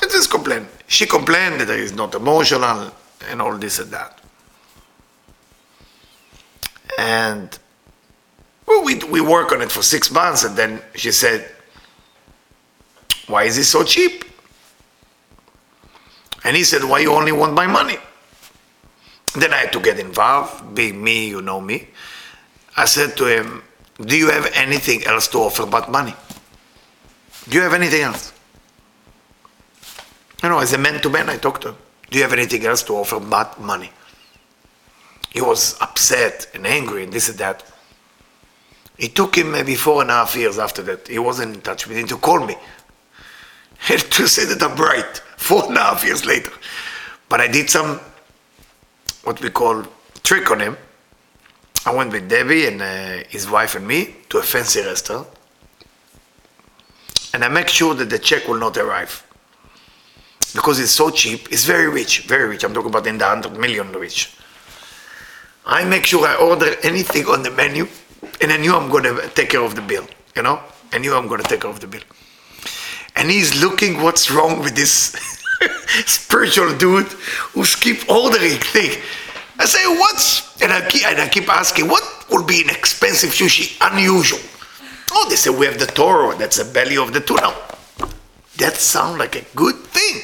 That's 0.00 0.14
his 0.14 0.26
complaint. 0.26 0.66
She 0.86 1.06
complained 1.06 1.60
that 1.60 1.68
he 1.68 1.82
is 1.82 1.92
not 1.92 2.14
emotional 2.14 2.92
and 3.28 3.42
all 3.42 3.56
this 3.56 3.78
and 3.78 3.90
that. 3.90 4.20
And 6.98 7.58
well, 8.68 8.84
we, 8.84 8.96
we 9.10 9.20
work 9.22 9.50
on 9.50 9.62
it 9.62 9.72
for 9.72 9.82
six 9.82 10.10
months 10.10 10.44
and 10.44 10.54
then 10.54 10.82
she 10.94 11.10
said, 11.10 11.50
why 13.26 13.44
is 13.44 13.56
it 13.56 13.64
so 13.64 13.82
cheap? 13.82 14.24
And 16.44 16.54
he 16.54 16.64
said, 16.64 16.84
why 16.84 17.00
you 17.00 17.12
only 17.12 17.32
want 17.32 17.54
my 17.54 17.66
money? 17.66 17.96
Then 19.34 19.52
I 19.52 19.56
had 19.56 19.72
to 19.72 19.80
get 19.80 19.98
involved, 19.98 20.74
being 20.74 21.02
me, 21.02 21.28
you 21.28 21.40
know 21.40 21.60
me. 21.60 21.88
I 22.76 22.84
said 22.84 23.16
to 23.16 23.26
him, 23.26 23.62
do 24.00 24.16
you 24.16 24.30
have 24.30 24.50
anything 24.54 25.04
else 25.04 25.28
to 25.28 25.38
offer 25.38 25.66
but 25.66 25.90
money? 25.90 26.14
Do 27.48 27.56
you 27.56 27.62
have 27.62 27.74
anything 27.74 28.02
else? 28.02 28.32
You 30.42 30.50
know, 30.50 30.58
as 30.58 30.72
a 30.72 30.78
man 30.78 31.00
to 31.00 31.10
man, 31.10 31.28
I 31.28 31.36
talked 31.36 31.62
to 31.62 31.70
him. 31.70 31.76
Do 32.10 32.18
you 32.18 32.24
have 32.24 32.32
anything 32.32 32.64
else 32.64 32.82
to 32.84 32.94
offer 32.94 33.18
but 33.18 33.60
money? 33.60 33.90
He 35.30 35.40
was 35.40 35.78
upset 35.80 36.48
and 36.54 36.66
angry 36.66 37.04
and 37.04 37.12
this 37.12 37.28
and 37.28 37.38
that. 37.38 37.64
It 38.98 39.14
took 39.14 39.36
him 39.36 39.52
maybe 39.52 39.76
four 39.76 40.02
and 40.02 40.10
a 40.10 40.14
half 40.14 40.34
years 40.34 40.58
after 40.58 40.82
that. 40.82 41.06
He 41.06 41.18
wasn't 41.18 41.54
in 41.54 41.60
touch 41.60 41.86
with 41.86 41.96
him 41.96 42.06
to 42.08 42.16
call 42.16 42.44
me. 42.44 42.56
To 43.88 44.26
say 44.26 44.44
that 44.44 44.62
I'm 44.62 44.76
right, 44.76 45.22
four 45.36 45.66
and 45.66 45.76
a 45.76 45.80
half 45.80 46.04
years 46.04 46.26
later. 46.26 46.50
But 47.28 47.40
I 47.40 47.46
did 47.46 47.70
some, 47.70 48.00
what 49.22 49.40
we 49.40 49.50
call, 49.50 49.84
trick 50.24 50.50
on 50.50 50.60
him. 50.60 50.76
I 51.86 51.94
went 51.94 52.12
with 52.12 52.28
Debbie 52.28 52.66
and 52.66 52.82
uh, 52.82 53.24
his 53.28 53.48
wife 53.48 53.76
and 53.76 53.86
me 53.86 54.16
to 54.30 54.38
a 54.38 54.42
fancy 54.42 54.80
restaurant. 54.80 55.28
And 57.32 57.44
I 57.44 57.48
make 57.48 57.68
sure 57.68 57.94
that 57.94 58.10
the 58.10 58.18
check 58.18 58.48
will 58.48 58.58
not 58.58 58.76
arrive. 58.76 59.24
Because 60.54 60.80
it's 60.80 60.90
so 60.92 61.10
cheap, 61.10 61.52
it's 61.52 61.64
very 61.64 61.88
rich, 61.88 62.22
very 62.26 62.48
rich. 62.48 62.64
I'm 62.64 62.74
talking 62.74 62.90
about 62.90 63.06
in 63.06 63.18
the 63.18 63.24
100 63.24 63.58
million 63.58 63.92
rich. 63.92 64.34
I 65.66 65.84
make 65.84 66.06
sure 66.06 66.26
I 66.26 66.34
order 66.36 66.74
anything 66.82 67.26
on 67.26 67.42
the 67.42 67.50
menu, 67.50 67.86
and 68.40 68.52
I 68.52 68.56
knew 68.56 68.74
I'm 68.74 68.90
going 68.90 69.04
to 69.04 69.28
take 69.34 69.50
care 69.50 69.62
of 69.62 69.74
the 69.74 69.82
bill. 69.82 70.06
You 70.36 70.42
know, 70.42 70.60
I 70.92 70.98
knew 70.98 71.14
I'm 71.14 71.28
going 71.28 71.42
to 71.42 71.48
take 71.48 71.62
care 71.62 71.70
of 71.70 71.80
the 71.80 71.86
bill. 71.86 72.02
And 73.16 73.30
he's 73.30 73.60
looking 73.62 74.02
what's 74.02 74.30
wrong 74.30 74.60
with 74.60 74.76
this 74.76 74.92
spiritual 76.06 76.76
dude 76.76 77.06
who's 77.52 77.74
keep 77.74 78.08
ordering 78.08 78.58
thing. 78.58 79.00
I 79.58 79.64
say, 79.64 79.84
what's 79.86 80.60
and 80.62 80.72
I 80.72 80.88
keep 80.88 81.04
and 81.06 81.20
I 81.20 81.28
keep 81.28 81.48
asking, 81.48 81.88
what 81.88 82.02
would 82.30 82.46
be 82.46 82.62
an 82.62 82.70
expensive 82.70 83.30
sushi 83.30 83.76
unusual? 83.80 84.38
Oh, 85.12 85.26
they 85.28 85.36
say 85.36 85.50
we 85.50 85.66
have 85.66 85.78
the 85.78 85.86
toro. 85.86 86.36
That's 86.36 86.58
the 86.62 86.72
belly 86.72 86.96
of 86.96 87.12
the 87.12 87.20
tuna. 87.20 87.54
That 88.58 88.74
sounds 88.74 89.18
like 89.18 89.36
a 89.36 89.44
good 89.56 89.76
thing. 89.76 90.20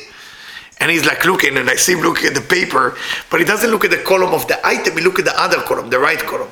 And 0.80 0.90
he's 0.90 1.06
like 1.06 1.24
looking, 1.24 1.56
and 1.56 1.70
I 1.70 1.76
see 1.76 1.92
him 1.92 2.00
looking 2.00 2.26
at 2.26 2.34
the 2.34 2.40
paper, 2.40 2.96
but 3.30 3.40
he 3.40 3.46
doesn't 3.46 3.70
look 3.70 3.84
at 3.84 3.90
the 3.90 4.02
column 4.02 4.34
of 4.34 4.46
the 4.48 4.64
item. 4.66 4.96
He 4.98 5.02
look 5.02 5.18
at 5.18 5.24
the 5.24 5.40
other 5.40 5.62
column, 5.62 5.88
the 5.88 5.98
right 5.98 6.18
column. 6.18 6.50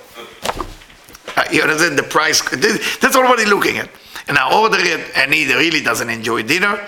You 1.53 1.63
understand 1.63 1.99
the 1.99 2.03
price? 2.03 2.41
That's 2.51 3.17
he's 3.17 3.49
looking 3.49 3.79
at. 3.79 3.89
And 4.29 4.39
I 4.39 4.53
order 4.53 4.79
it, 4.79 5.17
and 5.17 5.33
he 5.35 5.53
really 5.53 5.83
doesn't 5.83 6.09
enjoy 6.09 6.43
dinner. 6.43 6.79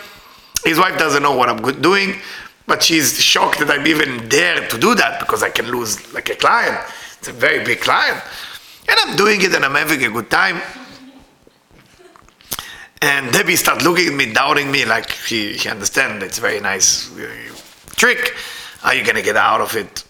His 0.64 0.78
wife 0.78 0.98
doesn't 0.98 1.22
know 1.22 1.36
what 1.36 1.48
I'm 1.48 1.60
doing, 1.82 2.14
but 2.66 2.82
she's 2.82 3.20
shocked 3.20 3.58
that 3.58 3.70
I'm 3.70 3.86
even 3.86 4.28
there 4.28 4.66
to 4.68 4.78
do 4.78 4.94
that 4.94 5.20
because 5.20 5.42
I 5.42 5.50
can 5.50 5.66
lose 5.70 6.12
like 6.14 6.30
a 6.30 6.36
client. 6.36 6.78
It's 7.18 7.28
a 7.28 7.32
very 7.32 7.64
big 7.64 7.80
client. 7.80 8.22
And 8.88 8.98
I'm 9.00 9.16
doing 9.16 9.42
it 9.42 9.54
and 9.54 9.64
I'm 9.64 9.74
having 9.74 10.04
a 10.04 10.10
good 10.10 10.30
time. 10.30 10.60
And 13.02 13.30
Debbie 13.32 13.56
starts 13.56 13.84
looking 13.84 14.08
at 14.08 14.14
me, 14.14 14.32
doubting 14.32 14.70
me, 14.70 14.86
like 14.86 15.10
she, 15.10 15.58
she 15.58 15.68
understands 15.68 16.24
it's 16.24 16.38
a 16.38 16.40
very 16.40 16.60
nice 16.60 17.14
uh, 17.18 17.28
trick. 17.96 18.34
Are 18.82 18.94
you 18.94 19.04
gonna 19.04 19.22
get 19.22 19.36
out 19.36 19.60
of 19.60 19.76
it 19.76 20.04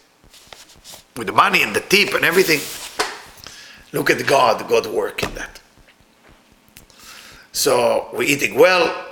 with 1.17 1.27
the 1.27 1.33
money 1.33 1.63
and 1.63 1.75
the 1.75 1.81
tip 1.81 2.15
and 2.15 2.25
everything? 2.25 2.61
Look 3.95 4.11
at 4.11 4.27
God, 4.27 4.69
God 4.69 4.87
work 4.87 5.23
in 5.23 5.33
that. 5.37 5.61
So 7.53 8.09
we're 8.13 8.25
eating 8.25 8.57
well. 8.57 9.07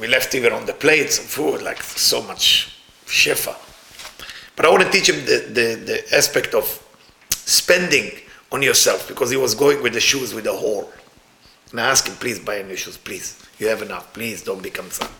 We 0.00 0.06
left 0.06 0.34
even 0.34 0.54
on 0.54 0.64
the 0.64 0.72
plate 0.72 1.12
some 1.12 1.26
food, 1.26 1.60
like 1.60 1.82
so 1.82 2.22
much 2.22 2.80
shefa. 3.04 3.54
But 4.56 4.64
I 4.64 4.70
want 4.70 4.84
to 4.84 4.90
teach 4.90 5.10
him 5.10 5.16
the, 5.26 5.44
the, 5.52 5.74
the 5.84 6.16
aspect 6.16 6.54
of 6.54 6.64
spending 7.28 8.12
on 8.50 8.62
yourself 8.62 9.06
because 9.06 9.28
he 9.28 9.36
was 9.36 9.54
going 9.54 9.82
with 9.82 9.92
the 9.92 10.00
shoes 10.00 10.32
with 10.32 10.44
the 10.44 10.56
hole. 10.56 10.90
And 11.70 11.78
I 11.78 11.90
asked 11.90 12.08
him, 12.08 12.14
please 12.14 12.38
buy 12.38 12.62
new 12.62 12.76
shoes, 12.76 12.96
please. 12.96 13.36
You 13.58 13.66
have 13.66 13.82
enough, 13.82 14.14
please 14.14 14.42
don't 14.42 14.62
be 14.62 14.70
concerned. 14.70 15.12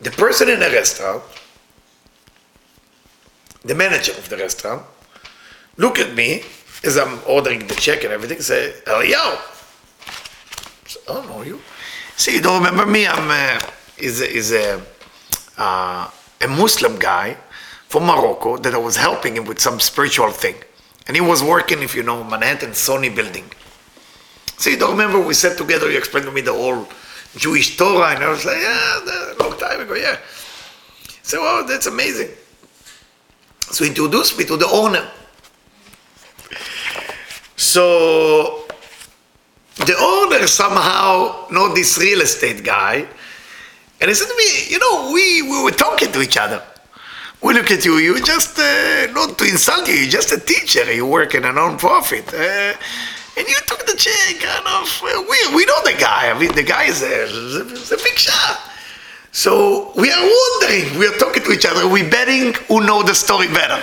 The 0.00 0.12
person 0.12 0.48
in 0.48 0.60
the 0.60 0.70
restaurant, 0.70 1.22
the 3.64 3.74
manager 3.74 4.12
of 4.12 4.28
the 4.28 4.36
restaurant, 4.36 4.82
look 5.76 5.98
at 5.98 6.14
me 6.14 6.42
as 6.82 6.96
I'm 6.96 7.18
ordering 7.26 7.66
the 7.66 7.74
check 7.74 8.04
and 8.04 8.12
everything, 8.12 8.40
say, 8.40 8.74
Eliyahu. 8.86 9.50
I 11.08 11.14
don't 11.14 11.28
know 11.28 11.42
you. 11.42 11.60
See, 12.16 12.34
you 12.36 12.42
don't 12.42 12.62
remember 12.62 12.86
me? 12.86 13.06
I'm 13.06 13.28
uh, 13.30 13.60
is 13.98 14.20
is 14.20 14.52
a 14.52 14.80
uh, 15.58 16.10
a 16.40 16.48
Muslim 16.48 16.98
guy 16.98 17.36
from 17.88 18.04
Morocco 18.06 18.56
that 18.58 18.74
I 18.74 18.78
was 18.78 18.96
helping 18.96 19.36
him 19.36 19.44
with 19.44 19.60
some 19.60 19.80
spiritual 19.80 20.30
thing, 20.30 20.56
and 21.06 21.16
he 21.16 21.20
was 21.20 21.42
working, 21.42 21.82
if 21.82 21.94
you 21.94 22.02
know, 22.02 22.22
Manhattan 22.22 22.70
Sony 22.70 23.14
building. 23.14 23.50
So 24.58 24.70
you 24.70 24.78
don't 24.78 24.92
remember 24.92 25.18
we 25.20 25.34
sat 25.34 25.58
together. 25.58 25.90
You 25.90 25.98
explained 25.98 26.26
to 26.26 26.32
me 26.32 26.40
the 26.40 26.52
whole 26.52 26.86
Jewish 27.36 27.76
Torah, 27.76 28.14
and 28.14 28.22
I 28.22 28.30
was 28.30 28.44
like, 28.44 28.58
yeah, 28.58 29.34
a 29.34 29.42
long 29.42 29.58
time 29.58 29.80
ago, 29.80 29.94
yeah. 29.94 30.18
So, 31.22 31.38
oh, 31.40 31.64
that's 31.66 31.86
amazing. 31.86 32.30
So 33.70 33.84
he 33.84 33.90
introduced 33.90 34.38
me 34.38 34.44
to 34.44 34.56
the 34.56 34.68
owner. 34.68 35.06
So 37.56 38.66
the 39.76 39.96
owner 39.98 40.46
somehow 40.46 41.46
know 41.50 41.74
this 41.74 41.98
real 41.98 42.20
estate 42.20 42.62
guy, 42.62 43.06
and 44.00 44.08
he 44.08 44.14
said 44.14 44.28
to 44.28 44.36
me, 44.36 44.68
you 44.68 44.78
know, 44.78 45.12
we, 45.12 45.42
we 45.42 45.62
were 45.64 45.70
talking 45.70 46.12
to 46.12 46.20
each 46.20 46.36
other. 46.36 46.62
We 47.42 47.54
look 47.54 47.70
at 47.70 47.84
you, 47.84 47.96
you 47.96 48.22
just, 48.22 48.58
uh, 48.58 49.12
not 49.12 49.36
to 49.38 49.44
insult 49.44 49.88
you, 49.88 49.94
you're 49.94 50.10
just 50.10 50.32
a 50.32 50.40
teacher, 50.40 50.90
you 50.92 51.06
work 51.06 51.34
in 51.34 51.44
a 51.44 51.52
non-profit. 51.52 52.32
Uh, 52.32 52.74
and 53.36 53.48
you 53.48 53.56
took 53.66 53.84
the 53.86 53.96
chair, 53.96 54.38
kind 54.40 54.66
of, 54.66 55.02
uh, 55.02 55.22
we, 55.28 55.56
we 55.56 55.64
know 55.66 55.82
the 55.84 55.96
guy, 55.98 56.30
I 56.30 56.38
mean, 56.38 56.54
the 56.54 56.62
guy 56.62 56.84
is 56.84 57.02
a, 57.02 57.24
is 57.24 57.92
a 57.92 57.96
big 57.96 58.16
shot. 58.16 58.60
So 59.34 59.90
we 59.96 60.12
are 60.12 60.22
wondering, 60.22 60.96
we 60.96 61.08
are 61.08 61.18
talking 61.18 61.42
to 61.42 61.50
each 61.50 61.66
other, 61.66 61.88
we're 61.88 62.08
betting 62.08 62.54
who 62.68 62.86
know 62.86 63.02
the 63.02 63.16
story 63.16 63.48
better. 63.48 63.82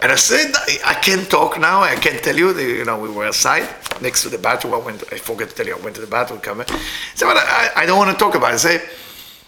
And 0.00 0.10
I 0.10 0.14
said, 0.14 0.54
I, 0.86 0.94
can't 0.94 1.28
talk 1.28 1.60
now. 1.60 1.82
I 1.82 1.96
can't 1.96 2.24
tell 2.24 2.34
you. 2.34 2.54
The, 2.54 2.62
you 2.62 2.86
know, 2.86 2.98
we 2.98 3.10
were 3.10 3.26
outside 3.26 3.68
next 4.00 4.22
to 4.22 4.30
the 4.30 4.38
bathroom. 4.38 4.72
I 4.72 4.78
went. 4.78 5.04
I 5.12 5.18
forgot 5.18 5.50
to 5.50 5.54
tell 5.54 5.66
you. 5.66 5.76
I 5.76 5.80
went 5.80 5.96
to 5.96 6.00
the 6.00 6.06
bathroom. 6.06 6.40
Come 6.40 6.56
but 6.56 6.72
I, 7.20 7.70
I 7.76 7.84
don't 7.84 7.98
want 7.98 8.10
to 8.10 8.16
talk 8.16 8.34
about 8.34 8.52
it. 8.52 8.54
I 8.54 8.56
say, 8.56 8.80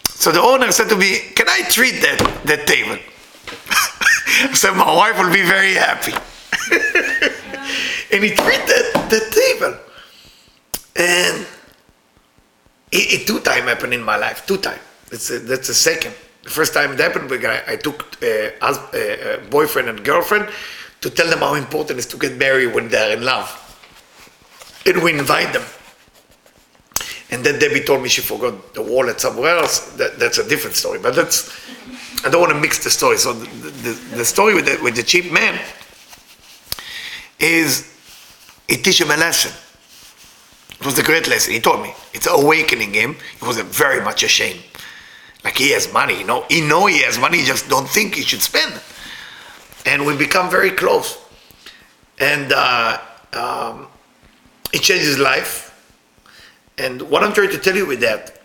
so 0.05 0.31
the 0.31 0.43
owner 0.43 0.71
said 0.71 0.91
to 0.91 0.97
me, 0.97 1.21
"Can 1.35 1.49
I 1.49 1.63
treat 1.71 2.03
that 2.03 2.19
that 2.45 2.67
table?" 2.67 2.99
I 4.51 4.53
said, 4.53 4.77
"My 4.77 4.95
wife 4.95 5.19
will 5.19 5.33
be 5.33 5.41
very 5.41 5.73
happy." 5.73 6.13
and 8.13 8.23
he 8.23 8.35
treated 8.37 8.93
the 9.09 9.25
table, 9.33 9.79
and 10.97 11.47
it, 12.93 13.21
it 13.23 13.27
two 13.27 13.41
time 13.41 13.65
happened 13.65 13.95
in 13.95 14.03
my 14.03 14.17
life. 14.17 14.47
Two 14.47 14.59
time. 14.59 14.79
That's 15.11 15.31
a, 15.31 15.39
that's 15.41 15.69
the 15.69 15.75
second. 15.75 16.15
The 16.45 16.51
first 16.51 16.75
time 16.75 16.93
it 16.93 16.99
happened, 16.99 17.29
got, 17.41 17.69
I 17.69 17.77
took 17.77 18.23
a, 18.23 18.53
a, 18.61 19.37
a 19.37 19.39
boyfriend 19.49 19.89
and 19.89 20.05
girlfriend 20.05 20.49
to 21.01 21.11
tell 21.11 21.29
them 21.29 21.39
how 21.41 21.55
important 21.55 21.99
it 21.99 22.01
is 22.01 22.07
to 22.07 22.17
get 22.17 22.37
married 22.37 22.75
when 22.75 22.89
they're 22.89 23.17
in 23.17 23.25
love. 23.25 23.59
And 24.87 25.03
we 25.03 25.19
invite 25.19 25.53
them. 25.53 25.63
And 27.31 27.43
then 27.45 27.59
Debbie 27.59 27.81
told 27.85 28.03
me 28.03 28.09
she 28.09 28.21
forgot 28.21 28.75
the 28.75 28.83
wallet 28.83 29.21
somewhere 29.21 29.57
else. 29.57 29.93
That, 29.97 30.19
that's 30.19 30.39
a 30.39 30.49
different 30.49 30.77
story. 30.77 30.99
But 30.99 31.15
that's, 31.15 31.51
I 32.25 32.29
don't 32.31 32.41
want 32.41 32.53
to 32.53 32.61
mix 32.61 32.83
the 32.85 32.91
story. 32.91 33.17
So 33.17 33.33
the, 33.33 33.71
the, 33.71 34.17
the 34.17 34.25
story 34.25 34.55
with 34.55 34.67
the, 34.67 34.83
with 34.83 34.97
the 34.97 35.03
cheap 35.03 35.33
man 35.33 35.59
is 37.39 37.91
it 38.69 38.85
teaches 38.85 39.01
him 39.01 39.11
a 39.11 39.17
lesson. 39.17 39.53
It 40.83 40.87
was 40.87 40.99
a 40.99 41.05
great 41.05 41.29
lesson. 41.29 41.53
He 41.53 41.61
told 41.61 41.81
me. 41.81 41.95
It's 42.13 42.27
awakening 42.27 42.93
him. 42.93 43.15
He 43.39 43.47
was 43.47 43.57
very 43.61 44.01
much 44.03 44.25
ashamed. 44.25 44.65
Like 45.45 45.57
he 45.57 45.71
has 45.71 45.93
money, 45.93 46.19
you 46.19 46.25
know. 46.25 46.45
He 46.49 46.61
know 46.61 46.87
he 46.87 47.03
has 47.03 47.21
money, 47.21 47.39
he 47.39 47.45
just 47.45 47.69
don't 47.69 47.89
think 47.89 48.17
he 48.17 48.23
should 48.23 48.43
spend. 48.43 48.81
And 49.87 50.05
we 50.05 50.17
become 50.17 50.51
very 50.51 50.73
close. 50.73 51.19
And 52.19 52.53
uh, 52.53 52.99
um, 53.33 53.87
it 54.73 54.83
changed 54.83 55.05
his 55.05 55.21
life. 55.21 55.69
And 56.79 57.01
what 57.03 57.23
I'm 57.23 57.33
trying 57.33 57.51
to 57.51 57.59
tell 57.59 57.77
you 57.77 57.87
with 57.87 58.01
that, 58.01 58.41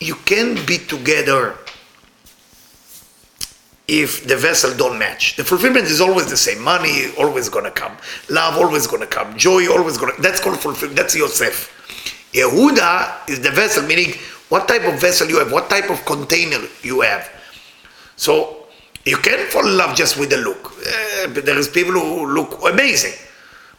you 0.00 0.14
can 0.14 0.54
be 0.64 0.78
together 0.78 1.54
if 3.88 4.26
the 4.26 4.36
vessel 4.36 4.74
don't 4.74 4.98
match. 4.98 5.36
The 5.36 5.44
fulfillment 5.44 5.84
is 5.84 6.00
always 6.00 6.30
the 6.30 6.36
same. 6.38 6.62
Money 6.62 7.12
always 7.18 7.50
gonna 7.50 7.70
come. 7.70 7.94
Love 8.30 8.56
always 8.56 8.86
gonna 8.86 9.06
come. 9.06 9.36
Joy 9.36 9.70
always 9.70 9.98
gonna. 9.98 10.14
That's 10.20 10.40
called 10.40 10.58
fulfillment. 10.58 10.96
That's 10.96 11.14
Yosef. 11.14 11.73
Yehuda 12.34 13.28
is 13.28 13.40
the 13.40 13.50
vessel, 13.50 13.84
meaning 13.84 14.14
what 14.48 14.66
type 14.66 14.82
of 14.84 15.00
vessel 15.00 15.28
you 15.28 15.38
have, 15.38 15.52
what 15.52 15.70
type 15.70 15.88
of 15.88 16.04
container 16.04 16.58
you 16.82 17.00
have. 17.00 17.30
So 18.16 18.66
you 19.04 19.16
can 19.18 19.48
fall 19.50 19.66
in 19.66 19.76
love 19.76 19.96
just 19.96 20.18
with 20.18 20.30
the 20.30 20.38
look. 20.38 20.72
Uh, 20.72 21.28
but 21.28 21.46
there 21.46 21.56
is 21.58 21.68
people 21.68 21.92
who 21.92 22.26
look 22.26 22.60
amazing. 22.68 23.14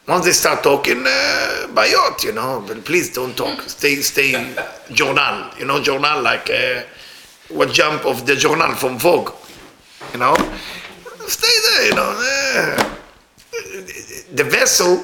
Once 0.07 0.25
they 0.25 0.31
start 0.31 0.63
talking, 0.63 0.99
uh, 0.99 1.67
bayot, 1.73 2.23
you 2.23 2.31
know, 2.31 2.63
but 2.65 2.85
please 2.85 3.11
don't 3.13 3.35
talk. 3.35 3.59
Stay, 3.63 3.95
stay, 3.95 4.53
journal, 4.93 5.49
you 5.59 5.65
know, 5.65 5.81
journal 5.81 6.21
like 6.21 6.49
uh, 6.49 6.83
what 7.49 7.71
jump 7.73 8.05
of 8.05 8.25
the 8.25 8.35
journal 8.35 8.71
from 8.75 8.97
Vogue, 8.97 9.31
you 10.13 10.19
know. 10.19 10.35
Stay 11.27 11.57
there, 11.67 11.85
you 11.87 11.95
know. 11.95 12.11
Uh, 12.21 12.95
the 14.33 14.43
vessel 14.43 15.03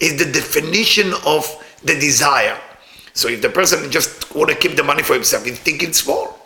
is 0.00 0.16
the 0.16 0.30
definition 0.32 1.12
of 1.26 1.44
the 1.82 1.94
desire. 1.94 2.56
So 3.16 3.28
if 3.28 3.40
the 3.40 3.48
person 3.48 3.90
just 3.90 4.34
want 4.34 4.50
to 4.50 4.56
keep 4.56 4.76
the 4.76 4.84
money 4.84 5.02
for 5.02 5.14
himself, 5.14 5.46
he's 5.46 5.58
thinking 5.58 5.94
small. 5.94 6.38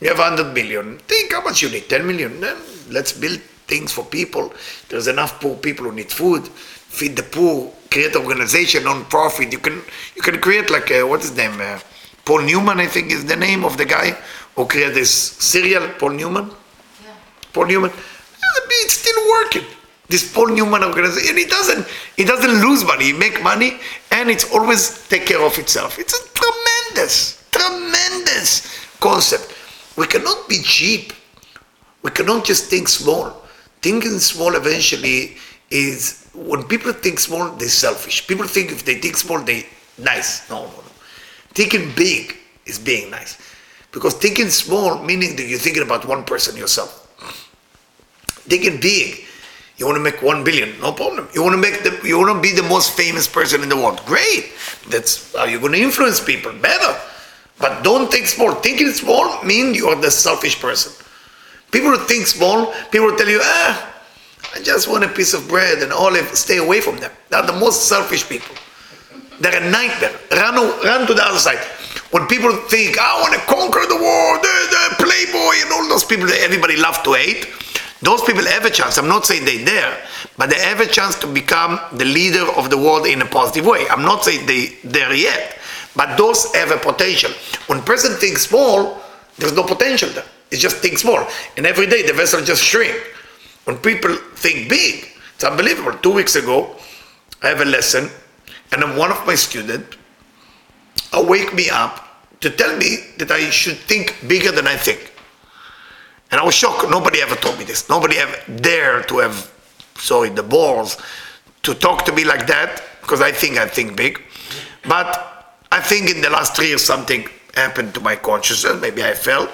You 0.00 0.08
have 0.08 0.18
100 0.18 0.52
million. 0.52 0.98
Think 0.98 1.32
how 1.32 1.42
much 1.42 1.62
you 1.62 1.70
need. 1.70 1.88
10 1.88 2.06
million. 2.06 2.40
Then 2.42 2.58
let's 2.90 3.12
build 3.12 3.40
things 3.66 3.90
for 3.90 4.04
people. 4.04 4.52
There's 4.90 5.08
enough 5.08 5.40
poor 5.40 5.56
people 5.56 5.86
who 5.86 5.92
need 5.92 6.12
food. 6.12 6.46
Feed 6.46 7.16
the 7.16 7.22
poor. 7.22 7.72
Create 7.90 8.14
organization, 8.14 8.84
non-profit. 8.84 9.50
You 9.50 9.58
can 9.58 9.80
you 10.14 10.20
can 10.20 10.38
create 10.42 10.68
like 10.68 10.90
a, 10.90 11.02
what 11.02 11.20
is 11.20 11.30
his 11.30 11.38
name? 11.38 11.58
Uh, 11.58 11.80
Paul 12.26 12.42
Newman, 12.42 12.78
I 12.78 12.86
think, 12.86 13.10
is 13.10 13.24
the 13.24 13.36
name 13.36 13.64
of 13.64 13.78
the 13.78 13.86
guy 13.86 14.10
who 14.56 14.66
created 14.66 14.94
this 14.94 15.10
cereal. 15.10 15.88
Paul 15.98 16.10
Newman. 16.10 16.50
Yeah. 17.02 17.14
Paul 17.54 17.66
Newman. 17.66 17.92
It's 18.84 18.98
still 18.98 19.30
working. 19.30 19.64
This 20.08 20.32
Paul 20.32 20.48
Newman 20.48 20.84
organization, 20.84 21.36
it 21.36 21.50
doesn't 21.50 21.86
it 22.16 22.26
doesn't 22.26 22.62
lose 22.62 22.84
money. 22.84 23.10
It 23.10 23.18
make 23.18 23.42
money, 23.42 23.78
and 24.12 24.30
it's 24.30 24.50
always 24.52 25.06
take 25.08 25.26
care 25.26 25.42
of 25.42 25.58
itself. 25.58 25.98
It's 25.98 26.14
a 26.14 26.22
tremendous, 26.34 27.44
tremendous 27.50 28.66
concept. 29.00 29.54
We 29.96 30.06
cannot 30.06 30.48
be 30.48 30.62
cheap. 30.62 31.12
We 32.02 32.10
cannot 32.10 32.44
just 32.44 32.70
think 32.70 32.88
small. 32.88 33.42
Thinking 33.82 34.18
small 34.20 34.54
eventually 34.54 35.36
is 35.70 36.28
when 36.34 36.64
people 36.64 36.92
think 36.92 37.18
small, 37.18 37.50
they're 37.52 37.68
selfish. 37.68 38.26
People 38.26 38.46
think 38.46 38.70
if 38.70 38.84
they 38.84 38.96
think 38.96 39.16
small, 39.16 39.40
they 39.40 39.66
nice. 39.98 40.48
No, 40.48 40.66
no, 40.66 40.70
no. 40.70 40.82
Thinking 41.54 41.92
big 41.96 42.36
is 42.66 42.78
being 42.78 43.10
nice. 43.10 43.38
Because 43.90 44.14
thinking 44.14 44.50
small, 44.50 45.02
meaning 45.02 45.36
that 45.36 45.46
you're 45.46 45.58
thinking 45.58 45.82
about 45.82 46.06
one 46.06 46.24
person 46.24 46.56
yourself. 46.56 47.02
Thinking 48.46 48.80
big, 48.80 49.25
you 49.76 49.84
want 49.84 49.96
to 49.96 50.02
make 50.02 50.22
one 50.22 50.42
billion, 50.42 50.78
no 50.80 50.92
problem. 50.92 51.28
You 51.34 51.42
want 51.42 51.54
to 51.54 51.60
make 51.60 51.82
the, 51.82 52.00
you 52.06 52.18
want 52.18 52.34
to 52.34 52.40
be 52.40 52.54
the 52.54 52.66
most 52.66 52.96
famous 52.96 53.28
person 53.28 53.62
in 53.62 53.68
the 53.68 53.76
world. 53.76 54.00
Great. 54.06 54.52
That's 54.88 55.34
how 55.34 55.44
you're 55.44 55.60
going 55.60 55.72
to 55.72 55.80
influence 55.80 56.18
people. 56.18 56.52
Better. 56.52 56.98
But 57.58 57.82
don't 57.82 58.10
think 58.10 58.26
small. 58.26 58.54
Thinking 58.54 58.88
small 58.88 59.42
means 59.44 59.76
you 59.76 59.88
are 59.88 60.00
the 60.00 60.10
selfish 60.10 60.60
person. 60.60 60.92
People 61.72 61.90
who 61.90 61.98
think 62.06 62.26
small, 62.26 62.72
people 62.90 63.14
tell 63.16 63.28
you, 63.28 63.40
ah, 63.42 63.94
I 64.54 64.62
just 64.62 64.88
want 64.88 65.04
a 65.04 65.08
piece 65.08 65.34
of 65.34 65.46
bread 65.48 65.82
and 65.82 65.92
olive. 65.92 66.26
Stay 66.36 66.56
away 66.56 66.80
from 66.80 66.96
them. 66.96 67.12
They're 67.28 67.42
the 67.42 67.52
most 67.52 67.88
selfish 67.88 68.26
people. 68.28 68.54
They're 69.40 69.62
a 69.62 69.70
nightmare. 69.70 70.16
Run, 70.32 70.54
run 70.84 71.06
to 71.06 71.12
the 71.12 71.22
other 71.22 71.38
side. 71.38 71.58
When 72.12 72.26
people 72.26 72.52
think, 72.68 72.98
I 72.98 73.20
want 73.20 73.34
to 73.34 73.40
conquer 73.40 73.84
the 73.86 74.00
world, 74.00 74.40
the, 74.40 74.56
the 74.72 75.04
playboy, 75.04 75.54
and 75.64 75.72
all 75.72 75.88
those 75.88 76.04
people 76.04 76.26
that 76.28 76.40
everybody 76.40 76.76
love 76.76 77.02
to 77.02 77.12
hate, 77.12 77.44
those 78.02 78.22
people 78.22 78.44
have 78.44 78.64
a 78.64 78.70
chance. 78.70 78.98
I'm 78.98 79.08
not 79.08 79.24
saying 79.24 79.44
they're 79.44 79.64
there, 79.64 80.06
but 80.36 80.50
they 80.50 80.60
have 80.60 80.80
a 80.80 80.86
chance 80.86 81.18
to 81.20 81.26
become 81.26 81.80
the 81.92 82.04
leader 82.04 82.44
of 82.56 82.68
the 82.68 82.76
world 82.76 83.06
in 83.06 83.22
a 83.22 83.26
positive 83.26 83.66
way. 83.66 83.86
I'm 83.88 84.02
not 84.02 84.24
saying 84.24 84.46
they 84.46 84.76
there 84.84 85.14
yet, 85.14 85.58
but 85.94 86.16
those 86.16 86.54
have 86.54 86.70
a 86.70 86.76
potential. 86.76 87.30
When 87.68 87.82
person 87.82 88.12
thinks 88.14 88.42
small, 88.42 89.00
there's 89.38 89.54
no 89.54 89.62
potential 89.62 90.10
there. 90.10 90.26
It 90.50 90.58
just 90.58 90.76
thinks 90.76 91.02
small, 91.02 91.26
and 91.56 91.66
every 91.66 91.86
day 91.86 92.02
the 92.02 92.12
vessel 92.12 92.40
just 92.42 92.62
shrink. 92.62 92.96
When 93.64 93.78
people 93.78 94.14
think 94.36 94.68
big, 94.68 95.08
it's 95.34 95.42
unbelievable. 95.42 95.92
Two 95.98 96.12
weeks 96.12 96.36
ago, 96.36 96.76
I 97.42 97.48
have 97.48 97.60
a 97.60 97.64
lesson, 97.64 98.10
and 98.72 98.96
one 98.96 99.10
of 99.10 99.26
my 99.26 99.34
students 99.34 99.96
wake 101.12 101.54
me 101.54 101.70
up 101.70 102.06
to 102.40 102.50
tell 102.50 102.76
me 102.76 102.98
that 103.18 103.30
I 103.30 103.50
should 103.50 103.78
think 103.78 104.14
bigger 104.28 104.52
than 104.52 104.66
I 104.66 104.76
think. 104.76 105.12
And 106.30 106.40
I 106.40 106.44
was 106.44 106.54
shocked. 106.54 106.90
Nobody 106.90 107.20
ever 107.22 107.36
told 107.36 107.58
me 107.58 107.64
this. 107.64 107.88
Nobody 107.88 108.16
ever 108.18 108.36
dared 108.60 109.08
to 109.08 109.18
have, 109.18 109.52
sorry, 109.94 110.30
the 110.30 110.42
balls 110.42 110.96
to 111.62 111.74
talk 111.74 112.04
to 112.06 112.12
me 112.12 112.24
like 112.24 112.46
that 112.46 112.82
because 113.00 113.20
I 113.20 113.32
think 113.32 113.58
I 113.58 113.66
think 113.66 113.96
big. 113.96 114.22
But 114.88 115.54
I 115.70 115.80
think 115.80 116.10
in 116.10 116.20
the 116.20 116.30
last 116.30 116.56
three 116.56 116.68
years 116.68 116.84
something 116.84 117.28
happened 117.54 117.94
to 117.94 118.00
my 118.00 118.16
consciousness. 118.16 118.80
Maybe 118.80 119.02
I 119.02 119.14
fell. 119.14 119.48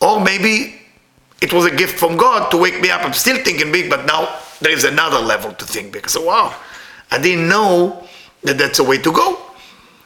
Or 0.00 0.20
maybe 0.20 0.80
it 1.40 1.52
was 1.52 1.64
a 1.66 1.74
gift 1.74 1.98
from 1.98 2.16
God 2.16 2.50
to 2.50 2.56
wake 2.56 2.80
me 2.80 2.90
up. 2.90 3.04
I'm 3.04 3.12
still 3.12 3.42
thinking 3.42 3.72
big, 3.72 3.90
but 3.90 4.06
now 4.06 4.38
there 4.60 4.72
is 4.72 4.84
another 4.84 5.18
level 5.18 5.52
to 5.52 5.64
think 5.64 5.92
big. 5.92 6.08
So, 6.08 6.24
wow, 6.24 6.54
I 7.10 7.18
didn't 7.20 7.48
know 7.48 8.06
that 8.42 8.58
that's 8.58 8.78
a 8.78 8.84
way 8.84 8.98
to 8.98 9.12
go. 9.12 9.51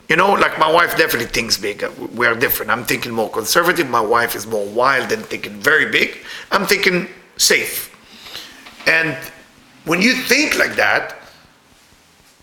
You 0.08 0.16
know, 0.16 0.32
like 0.34 0.58
my 0.58 0.70
wife 0.70 0.96
definitely 0.96 1.26
thinks 1.26 1.56
big. 1.58 1.82
Uh, 1.82 1.90
we 2.14 2.26
are 2.26 2.34
different. 2.34 2.70
I'm 2.70 2.84
thinking 2.84 3.12
more 3.12 3.28
conservative. 3.28 3.88
My 3.88 4.00
wife 4.00 4.36
is 4.36 4.46
more 4.46 4.64
wild 4.66 5.10
and 5.10 5.24
thinking 5.26 5.54
very 5.54 5.90
big. 5.90 6.18
I'm 6.52 6.64
thinking 6.66 7.08
safe. 7.36 7.92
And 8.86 9.16
when 9.84 10.00
you 10.00 10.14
think 10.14 10.58
like 10.58 10.76
that, 10.76 11.16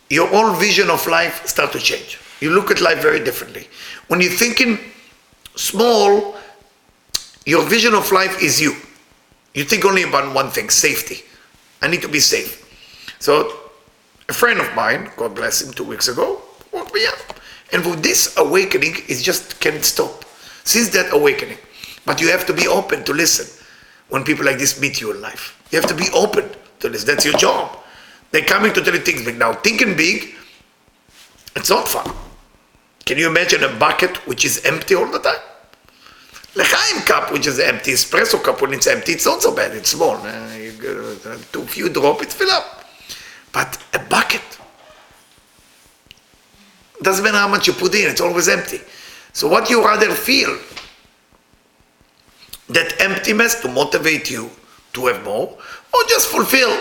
your 0.09 0.27
whole 0.27 0.53
vision 0.53 0.89
of 0.89 1.07
life 1.07 1.45
start 1.47 1.71
to 1.71 1.79
change. 1.79 2.19
You 2.41 2.51
look 2.51 2.69
at 2.69 2.81
life 2.81 3.01
very 3.01 3.23
differently. 3.23 3.67
When 4.09 4.19
you're 4.19 4.31
thinking 4.31 4.77
small, 5.55 6.35
your 7.45 7.63
vision 7.63 7.93
of 7.93 8.11
life 8.11 8.41
is 8.41 8.59
you. 8.59 8.75
You 9.53 9.63
think 9.63 9.85
only 9.85 10.03
about 10.03 10.33
one 10.35 10.49
thing, 10.49 10.69
safety. 10.69 11.23
I 11.81 11.87
need 11.87 12.01
to 12.01 12.09
be 12.09 12.19
safe. 12.19 12.59
So 13.19 13.55
a 14.27 14.33
friend 14.33 14.59
of 14.59 14.73
mine, 14.75 15.11
God 15.15 15.35
bless 15.35 15.61
him, 15.61 15.73
two 15.73 15.83
weeks 15.83 16.07
ago, 16.09 16.41
woke 16.71 16.93
me 16.93 17.05
up. 17.05 17.39
And 17.73 17.83
with 17.85 18.03
this 18.03 18.37
awakening, 18.37 18.95
it 19.07 19.21
just 19.21 19.59
can't 19.59 19.83
stop. 19.83 20.23
Since 20.63 20.89
that 20.89 21.11
awakening. 21.11 21.57
But 22.05 22.21
you 22.21 22.29
have 22.29 22.45
to 22.45 22.53
be 22.53 22.67
open 22.67 23.03
to 23.03 23.13
listen 23.13 23.47
when 24.09 24.23
people 24.23 24.45
like 24.45 24.59
this 24.59 24.79
meet 24.79 25.01
you 25.01 25.11
in 25.11 25.21
life. 25.21 25.59
You 25.71 25.81
have 25.81 25.89
to 25.89 25.95
be 25.95 26.07
open 26.13 26.49
to 26.79 26.89
this. 26.89 27.03
That's 27.03 27.25
your 27.25 27.35
job. 27.37 27.77
They're 28.31 28.45
coming 28.45 28.73
to 28.73 28.81
tell 28.81 28.93
you 28.93 28.99
things 28.99 29.25
big. 29.25 29.39
Now, 29.39 29.53
thinking 29.53 29.97
big, 29.97 30.35
it's 31.55 31.69
not 31.69 31.87
fun. 31.87 32.13
Can 33.05 33.17
you 33.17 33.27
imagine 33.27 33.63
a 33.63 33.73
bucket 33.77 34.15
which 34.27 34.45
is 34.45 34.63
empty 34.65 34.95
all 34.95 35.11
the 35.11 35.19
time? 35.19 35.41
L'chaim 36.55 37.01
cup, 37.01 37.31
which 37.31 37.47
is 37.47 37.59
empty, 37.59 37.93
espresso 37.93 38.41
cup 38.41 38.61
when 38.61 38.73
it's 38.73 38.85
empty, 38.85 39.13
it's 39.13 39.25
not 39.25 39.41
so 39.41 39.55
bad. 39.55 39.75
It's 39.75 39.89
small. 39.89 40.15
Uh, 40.17 40.55
you, 40.55 41.19
uh, 41.25 41.37
too 41.51 41.63
few 41.63 41.89
drop, 41.89 42.21
it 42.21 42.31
fill 42.31 42.51
up. 42.51 42.85
But 43.51 43.77
a 43.93 43.99
bucket 43.99 44.52
doesn't 47.03 47.23
matter 47.23 47.37
how 47.37 47.47
much 47.47 47.67
you 47.67 47.73
put 47.73 47.93
in; 47.95 48.09
it's 48.09 48.21
always 48.21 48.47
empty. 48.47 48.81
So, 49.33 49.47
what 49.47 49.69
you 49.69 49.83
rather 49.83 50.11
feel? 50.11 50.57
That 52.69 52.99
emptiness 53.01 53.61
to 53.61 53.67
motivate 53.67 54.31
you 54.31 54.49
to 54.93 55.07
have 55.07 55.23
more, 55.23 55.57
or 55.93 56.03
just 56.07 56.27
fulfill. 56.29 56.75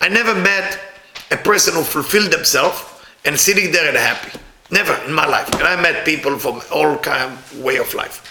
I 0.00 0.08
never 0.08 0.34
met 0.34 0.80
a 1.30 1.36
person 1.36 1.74
who 1.74 1.82
fulfilled 1.82 2.30
themselves 2.30 2.82
and 3.24 3.38
sitting 3.38 3.72
there 3.72 3.88
and 3.88 3.96
happy. 3.96 4.38
Never 4.70 4.94
in 5.04 5.12
my 5.12 5.26
life. 5.26 5.52
And 5.54 5.62
I 5.62 5.80
met 5.80 6.04
people 6.04 6.38
from 6.38 6.60
all 6.72 6.96
kind 6.98 7.38
way 7.56 7.76
of 7.76 7.92
life. 7.94 8.30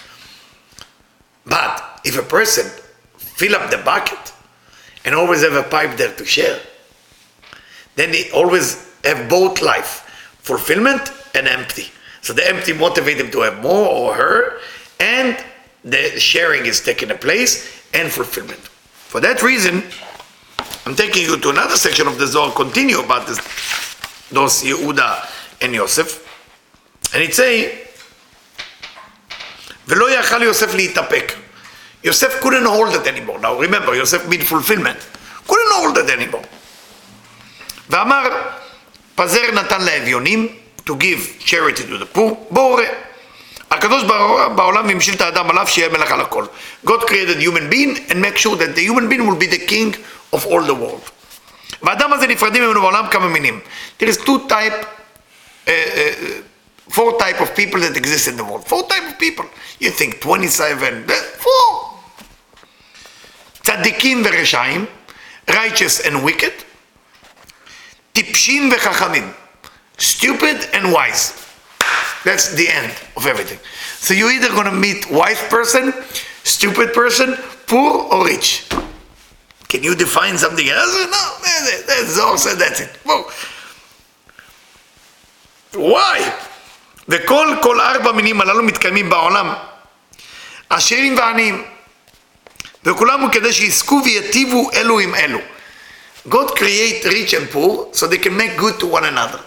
But 1.46 2.00
if 2.04 2.18
a 2.18 2.22
person 2.22 2.70
fill 3.16 3.54
up 3.54 3.70
the 3.70 3.78
bucket 3.78 4.32
and 5.04 5.14
always 5.14 5.42
have 5.42 5.54
a 5.54 5.62
pipe 5.62 5.96
there 5.96 6.14
to 6.14 6.24
share, 6.24 6.60
then 7.96 8.12
he 8.12 8.30
always 8.32 8.92
have 9.04 9.28
both 9.28 9.62
life, 9.62 10.03
fulfillment 10.43 11.11
and 11.35 11.47
empty. 11.47 11.87
So 12.21 12.33
the 12.33 12.47
empty 12.47 12.73
motivate 12.73 13.17
him 13.17 13.31
to 13.31 13.41
have 13.41 13.61
more 13.61 13.87
or 13.87 14.13
her, 14.13 14.59
and 14.99 15.37
the 15.83 16.19
sharing 16.19 16.65
is 16.65 16.81
taking 16.81 17.11
a 17.11 17.15
place 17.15 17.69
and 17.93 18.11
fulfillment. 18.11 18.59
For 18.59 19.19
that 19.21 19.41
reason, 19.41 19.83
I'm 20.85 20.95
taking 20.95 21.23
you 21.23 21.37
to 21.37 21.49
another 21.49 21.75
section 21.75 22.07
of 22.07 22.17
the 22.17 22.27
Zohar, 22.27 22.53
continue 22.53 22.99
about 22.99 23.27
this, 23.27 23.39
those 24.29 24.63
Yehuda 24.63 25.29
and 25.61 25.73
Yosef. 25.73 26.25
And 27.13 27.23
it 27.23 27.33
say, 27.33 27.85
ולא 29.87 30.09
יכל 30.19 30.43
יוסף 30.43 30.73
להתאפק. 30.73 31.33
Yosef 32.03 32.39
couldn't 32.41 32.65
hold 32.65 32.95
it 32.95 33.07
anymore. 33.07 33.39
Now 33.39 33.57
remember, 33.59 33.95
Yosef 33.95 34.27
mean 34.27 34.41
fulfillment. 34.41 34.99
couldn't 35.47 35.73
hold 35.73 35.97
it 35.97 36.09
anymore. 36.09 36.45
ואמר, 37.89 38.29
פזר 39.14 39.50
נתן 39.52 39.84
לאביונים, 39.84 40.48
to 40.86 40.92
give 40.92 41.44
charity 41.46 41.82
to 41.82 41.98
the 41.98 42.16
poor, 42.16 42.34
בורא. 42.50 42.82
הקדוש 43.70 44.02
בעולם 44.56 44.90
המשיל 44.90 45.14
את 45.14 45.20
האדם 45.20 45.50
עליו 45.50 45.66
שיהיה 45.66 45.88
מלך 45.88 46.12
על 46.12 46.20
הכל. 46.20 46.46
God 46.86 47.00
created 47.00 47.40
human 47.40 47.72
being 47.72 48.10
and 48.10 48.14
make 48.14 48.36
sure 48.36 48.56
that 48.56 48.74
the 48.76 48.82
human 48.82 49.08
being 49.08 49.26
will 49.26 49.38
be 49.38 49.46
the 49.46 49.66
king 49.66 49.96
of 50.32 50.46
all 50.46 50.62
the 50.62 50.74
world. 50.74 51.10
והאדם 51.82 52.12
הזה 52.12 52.26
נפרדים 52.26 52.62
ממנו 52.62 52.80
בעולם 52.80 53.06
כמה 53.10 53.28
מינים. 53.28 53.60
There 54.00 54.08
is 54.08 54.16
two 54.16 54.48
type, 54.48 54.86
uh, 55.66 55.68
uh, 55.68 55.70
four 56.90 57.18
type 57.18 57.40
of 57.40 57.54
people 57.56 57.80
that 57.80 57.96
exist 57.96 58.28
in 58.28 58.36
the 58.36 58.44
world. 58.44 58.64
Four 58.66 58.82
type 58.88 59.06
of 59.10 59.18
people. 59.18 59.46
You 59.80 59.90
think 59.90 60.20
27, 60.20 61.06
four. 61.38 61.94
צדיקים 63.62 64.22
ורשעים, 64.24 64.86
righteous 65.48 66.00
and 66.06 66.22
wicked, 66.24 66.64
טיפשים 68.14 68.70
וחכמים, 68.72 69.32
stupid 69.98 70.58
and 70.72 70.92
wise. 70.92 71.32
That's 72.24 72.54
the 72.54 72.68
end 72.68 72.92
of 73.16 73.26
everything. 73.26 73.58
So 74.00 74.14
you're 74.14 74.32
either 74.32 74.48
to 74.48 74.72
meet 74.72 75.10
wise 75.10 75.42
person, 75.50 75.92
stupid 76.42 76.94
person, 76.94 77.36
poor 77.66 77.90
or 78.12 78.24
rich. 78.24 78.66
Can 79.68 79.82
you 79.82 79.94
define 79.94 80.38
something 80.38 80.68
else? 80.68 80.94
No, 81.16 81.24
that's 81.86 82.18
all 82.18 82.38
said, 82.38 82.56
that's 82.58 82.80
it. 82.80 82.92
Whoa. 83.04 83.30
Why? 85.74 86.32
וכל 87.08 87.56
כל 87.62 87.80
ארבע 87.80 88.12
מינים 88.12 88.40
הללו 88.40 88.62
מתקיימים 88.62 89.10
בעולם, 89.10 89.54
עשירים 90.70 91.16
ועניים, 91.18 91.64
וכולם 92.84 93.20
הוא 93.20 93.30
כדי 93.32 93.52
שיזכו 93.52 94.00
ויטיבו 94.04 94.70
אלו 94.74 94.98
עם 94.98 95.14
אלו. 95.14 95.38
God 96.28 96.56
create 96.56 97.04
rich 97.04 97.34
and 97.34 97.48
poor 97.50 97.88
so 97.92 98.06
they 98.06 98.18
can 98.18 98.36
make 98.36 98.56
good 98.56 98.80
to 98.80 98.86
one 98.86 99.04
another. 99.04 99.40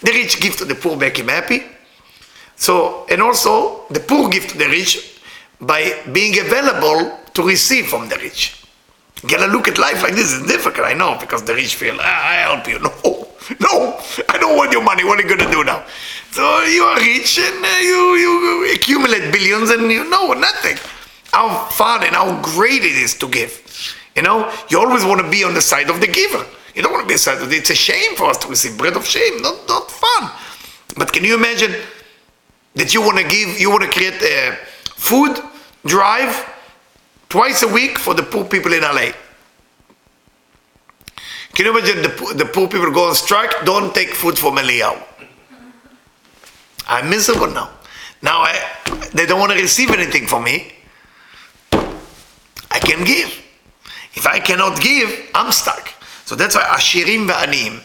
The 0.00 0.12
rich 0.12 0.40
give 0.40 0.56
to 0.56 0.64
the 0.64 0.74
poor, 0.74 0.96
make 0.96 1.16
him 1.18 1.28
happy. 1.28 1.62
So, 2.56 3.06
and 3.08 3.22
also 3.22 3.86
the 3.90 4.00
poor 4.00 4.28
give 4.28 4.46
to 4.48 4.58
the 4.58 4.66
rich 4.66 5.20
by 5.60 6.02
being 6.12 6.38
available 6.38 7.18
to 7.34 7.42
receive 7.42 7.86
from 7.86 8.08
the 8.08 8.16
rich. 8.16 8.64
You 9.22 9.28
gotta 9.28 9.50
look 9.50 9.68
at 9.68 9.78
life 9.78 10.02
like 10.02 10.14
this. 10.14 10.36
It's 10.38 10.46
difficult, 10.46 10.86
I 10.86 10.94
know, 10.94 11.16
because 11.18 11.42
the 11.44 11.54
rich 11.54 11.74
feel, 11.74 11.96
ah, 12.00 12.28
I 12.28 12.34
help 12.34 12.66
you. 12.68 12.78
No, 13.60 13.60
no, 13.60 14.00
I 14.28 14.38
don't 14.38 14.56
want 14.56 14.72
your 14.72 14.82
money. 14.82 15.04
What 15.04 15.20
are 15.20 15.22
you 15.22 15.28
gonna 15.28 15.50
do 15.52 15.62
now? 15.62 15.84
So 16.32 16.42
you 16.64 16.82
are 16.82 16.98
rich 16.98 17.38
and 17.38 17.64
uh, 17.64 17.78
you, 17.80 18.16
you 18.16 18.74
accumulate 18.74 19.30
billions 19.30 19.70
and 19.70 19.88
you 19.88 20.08
know 20.10 20.32
nothing. 20.32 20.76
How 21.30 21.66
fun 21.66 22.02
and 22.02 22.16
how 22.16 22.42
great 22.42 22.82
it 22.82 22.96
is 22.96 23.14
to 23.18 23.28
give. 23.28 23.52
You 24.16 24.22
know, 24.22 24.50
you 24.70 24.80
always 24.80 25.04
want 25.04 25.20
to 25.20 25.30
be 25.30 25.44
on 25.44 25.52
the 25.52 25.60
side 25.60 25.90
of 25.90 26.00
the 26.00 26.06
giver. 26.06 26.44
You 26.74 26.82
don't 26.82 26.92
want 26.92 27.04
to 27.04 27.08
be 27.08 27.14
the 27.14 27.18
side 27.18 27.42
of 27.42 27.50
the, 27.50 27.56
it's 27.56 27.70
a 27.70 27.74
shame 27.74 28.16
for 28.16 28.24
us 28.24 28.38
to 28.38 28.48
receive 28.48 28.76
bread 28.78 28.96
of 28.96 29.06
shame, 29.06 29.42
not, 29.42 29.68
not 29.68 29.90
fun. 29.90 30.30
But 30.96 31.12
can 31.12 31.22
you 31.22 31.36
imagine 31.36 31.74
that 32.74 32.94
you 32.94 33.02
want 33.02 33.18
to 33.18 33.24
give, 33.24 33.60
you 33.60 33.70
want 33.70 33.84
to 33.84 33.90
create 33.90 34.20
a 34.22 34.56
food 34.94 35.38
drive 35.84 36.50
twice 37.28 37.62
a 37.62 37.68
week 37.68 37.98
for 37.98 38.14
the 38.14 38.22
poor 38.22 38.44
people 38.44 38.72
in 38.72 38.80
LA? 38.80 39.12
Can 41.52 41.66
you 41.66 41.78
imagine 41.78 42.02
the, 42.02 42.34
the 42.36 42.44
poor 42.46 42.68
people 42.68 42.90
go 42.90 43.08
on 43.08 43.14
strike? 43.14 43.50
Don't 43.64 43.94
take 43.94 44.10
food 44.10 44.38
from 44.38 44.56
Eliyahu. 44.56 45.02
I'm 46.88 47.10
miserable 47.10 47.48
now. 47.48 47.70
Now 48.22 48.40
I, 48.40 49.10
they 49.12 49.26
don't 49.26 49.40
want 49.40 49.52
to 49.52 49.58
receive 49.58 49.90
anything 49.90 50.26
from 50.26 50.44
me. 50.44 50.72
I 51.72 52.78
can 52.78 53.04
give. 53.04 53.45
If 54.15 54.27
I 54.27 54.39
cannot 54.39 54.79
give, 54.81 55.09
I'm 55.33 55.51
stuck. 55.51 55.89
So 56.25 56.35
that's 56.35 56.55
why 56.55 56.63
עשירים 56.63 57.29
ועניים, 57.29 57.79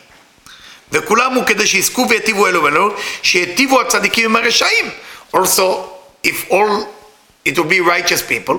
וכולם 0.93 1.35
הוא 1.35 1.47
כדי 1.47 1.67
שיזכו 1.67 2.07
ויטיבו 2.11 2.47
אלו 2.47 2.63
ואלו, 2.63 2.95
שיטיבו 3.23 3.81
הצדיקים 3.81 4.25
עם 4.25 4.37
הרשעים. 4.37 4.91
Also, 5.33 5.89
if 6.25 6.51
all, 6.51 6.87
it 7.45 7.59
will 7.59 7.65
be 7.65 7.81
righteous 7.81 8.23
people, 8.23 8.59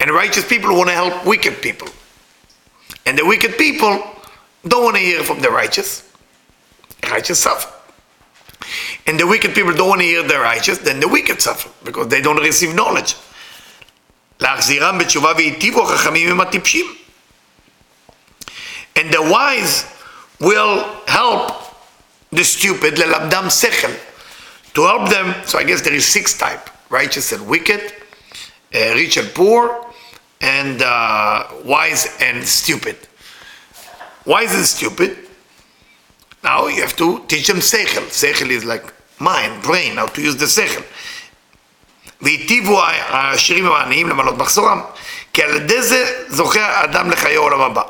and 0.00 0.10
righteous 0.10 0.44
people 0.44 0.74
want 0.76 0.88
to 0.88 0.94
help 0.94 1.24
wicked 1.26 1.60
people. 1.60 1.88
And 3.06 3.18
the 3.18 3.24
wicked 3.24 3.58
people 3.58 4.02
don't 4.66 4.84
want 4.84 4.96
to 4.96 5.02
hear 5.02 5.24
from 5.24 5.40
the 5.40 5.50
righteous. 5.50 6.02
Righteous 7.10 7.40
suffer. 7.40 7.68
And 9.06 9.18
the 9.18 9.26
wicked 9.26 9.54
people 9.54 9.72
don't 9.72 9.88
want 9.88 10.00
to 10.02 10.06
hear 10.06 10.22
the 10.22 10.38
righteous, 10.38 10.78
then 10.78 11.00
the 11.00 11.08
wicked 11.08 11.40
suffer, 11.42 11.70
because 11.82 12.08
they 12.08 12.20
don't 12.20 12.40
receive 12.40 12.74
knowledge. 12.74 13.16
להחזירם 14.40 14.98
בתשובה 14.98 15.32
והיטיבו 15.36 15.82
החכמים 15.82 16.30
עם 16.30 16.40
הטיפשים. 16.40 16.94
And 18.96 19.12
the 19.12 19.22
wise 19.22 19.84
will 20.40 20.84
help 21.06 21.52
the 22.32 22.44
stupid, 22.44 22.98
ללמדם 22.98 23.50
שכל. 23.50 23.92
To 24.74 24.82
help 24.82 25.08
them, 25.10 25.34
so 25.46 25.58
I 25.58 25.64
guess 25.64 25.80
there 25.82 25.94
is 25.94 26.06
six 26.06 26.38
type, 26.38 26.70
righteous 26.90 27.32
and 27.32 27.46
wicked, 27.48 27.80
uh, 28.74 28.78
rich 28.94 29.16
and 29.16 29.28
poor, 29.34 29.84
and 30.40 30.80
uh, 30.80 31.48
wise 31.64 32.08
and 32.20 32.46
stupid. 32.46 32.96
Wise 34.24 34.54
and 34.54 34.64
stupid, 34.64 35.16
now 36.44 36.68
you 36.68 36.82
have 36.82 36.96
to 36.96 37.24
teach 37.26 37.48
them 37.48 37.58
sechel. 37.58 38.04
Sechel 38.22 38.50
is 38.50 38.64
like 38.64 38.84
mind, 39.18 39.62
brain, 39.62 39.96
how 39.96 40.06
to 40.06 40.22
use 40.22 40.36
the 40.36 40.46
sechel. 40.46 40.84
והיטיבו 42.20 42.82
העשירים 42.82 43.68
והעניים 43.68 44.08
למלות 44.08 44.36
מחסורם, 44.36 44.80
כי 45.32 45.42
על 45.42 45.56
ידי 45.56 45.82
זה 45.82 46.24
זוכה 46.28 46.66
האדם 46.66 47.10
לחיי 47.10 47.36
העולם 47.36 47.60
הבא. 47.60 47.82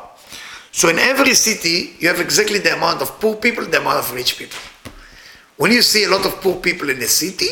So 0.73 0.87
in 0.87 0.99
every 0.99 1.35
city 1.35 1.95
you 1.99 2.07
have 2.07 2.19
exactly 2.19 2.59
the 2.59 2.73
amount 2.73 3.01
of 3.01 3.19
poor 3.19 3.35
people, 3.35 3.65
the 3.65 3.79
amount 3.79 3.99
of 3.99 4.13
rich 4.13 4.37
people. 4.37 4.59
When 5.57 5.71
you 5.71 5.81
see 5.81 6.05
a 6.05 6.09
lot 6.09 6.25
of 6.25 6.41
poor 6.41 6.55
people 6.55 6.89
in 6.89 6.99
the 6.99 7.07
city, 7.07 7.51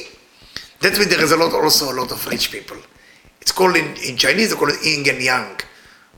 that 0.80 0.94
means 0.98 1.10
there 1.10 1.24
is 1.24 1.32
a 1.32 1.38
lot, 1.38 1.54
also 1.54 1.92
a 1.92 1.96
lot 2.02 2.12
of 2.12 2.26
rich 2.28 2.50
people. 2.52 2.78
It's 3.42 3.52
called 3.52 3.76
in, 3.76 3.88
in 4.08 4.16
Chinese, 4.16 4.50
they 4.52 4.56
call 4.56 4.70
it 4.70 4.80
yin 4.84 5.08
and 5.14 5.22
yang. 5.22 5.60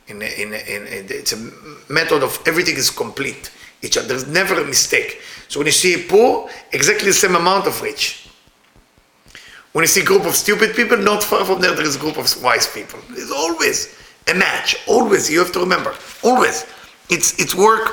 In, 0.07 0.21
in, 0.21 0.53
in, 0.53 0.87
in, 0.87 1.05
it's 1.09 1.33
a 1.33 1.39
method 1.89 2.21
of 2.23 2.39
everything 2.45 2.75
is 2.75 2.89
complete. 2.89 3.51
Each 3.81 3.97
other. 3.97 4.09
There's 4.09 4.27
never 4.27 4.61
a 4.61 4.63
mistake. 4.63 5.19
So 5.47 5.59
when 5.59 5.65
you 5.65 5.71
see 5.71 5.95
a 5.95 6.07
poor, 6.07 6.49
exactly 6.71 7.07
the 7.07 7.13
same 7.13 7.35
amount 7.35 7.65
of 7.65 7.81
rich. 7.81 8.24
When 9.76 9.82
you 9.82 9.88
see 9.88 10.00
a 10.00 10.04
group 10.06 10.24
of 10.24 10.34
stupid 10.34 10.74
people, 10.74 10.96
not 10.96 11.22
far 11.22 11.44
from 11.44 11.60
there, 11.60 11.74
there 11.74 11.84
is 11.84 11.96
a 11.96 11.98
group 11.98 12.16
of 12.16 12.42
wise 12.42 12.66
people. 12.66 12.98
It's 13.10 13.30
always 13.30 13.94
a 14.26 14.32
match. 14.32 14.74
Always, 14.88 15.30
you 15.30 15.38
have 15.38 15.52
to 15.52 15.60
remember. 15.60 15.94
Always, 16.24 16.64
it's 17.10 17.38
it's 17.38 17.54
work 17.54 17.92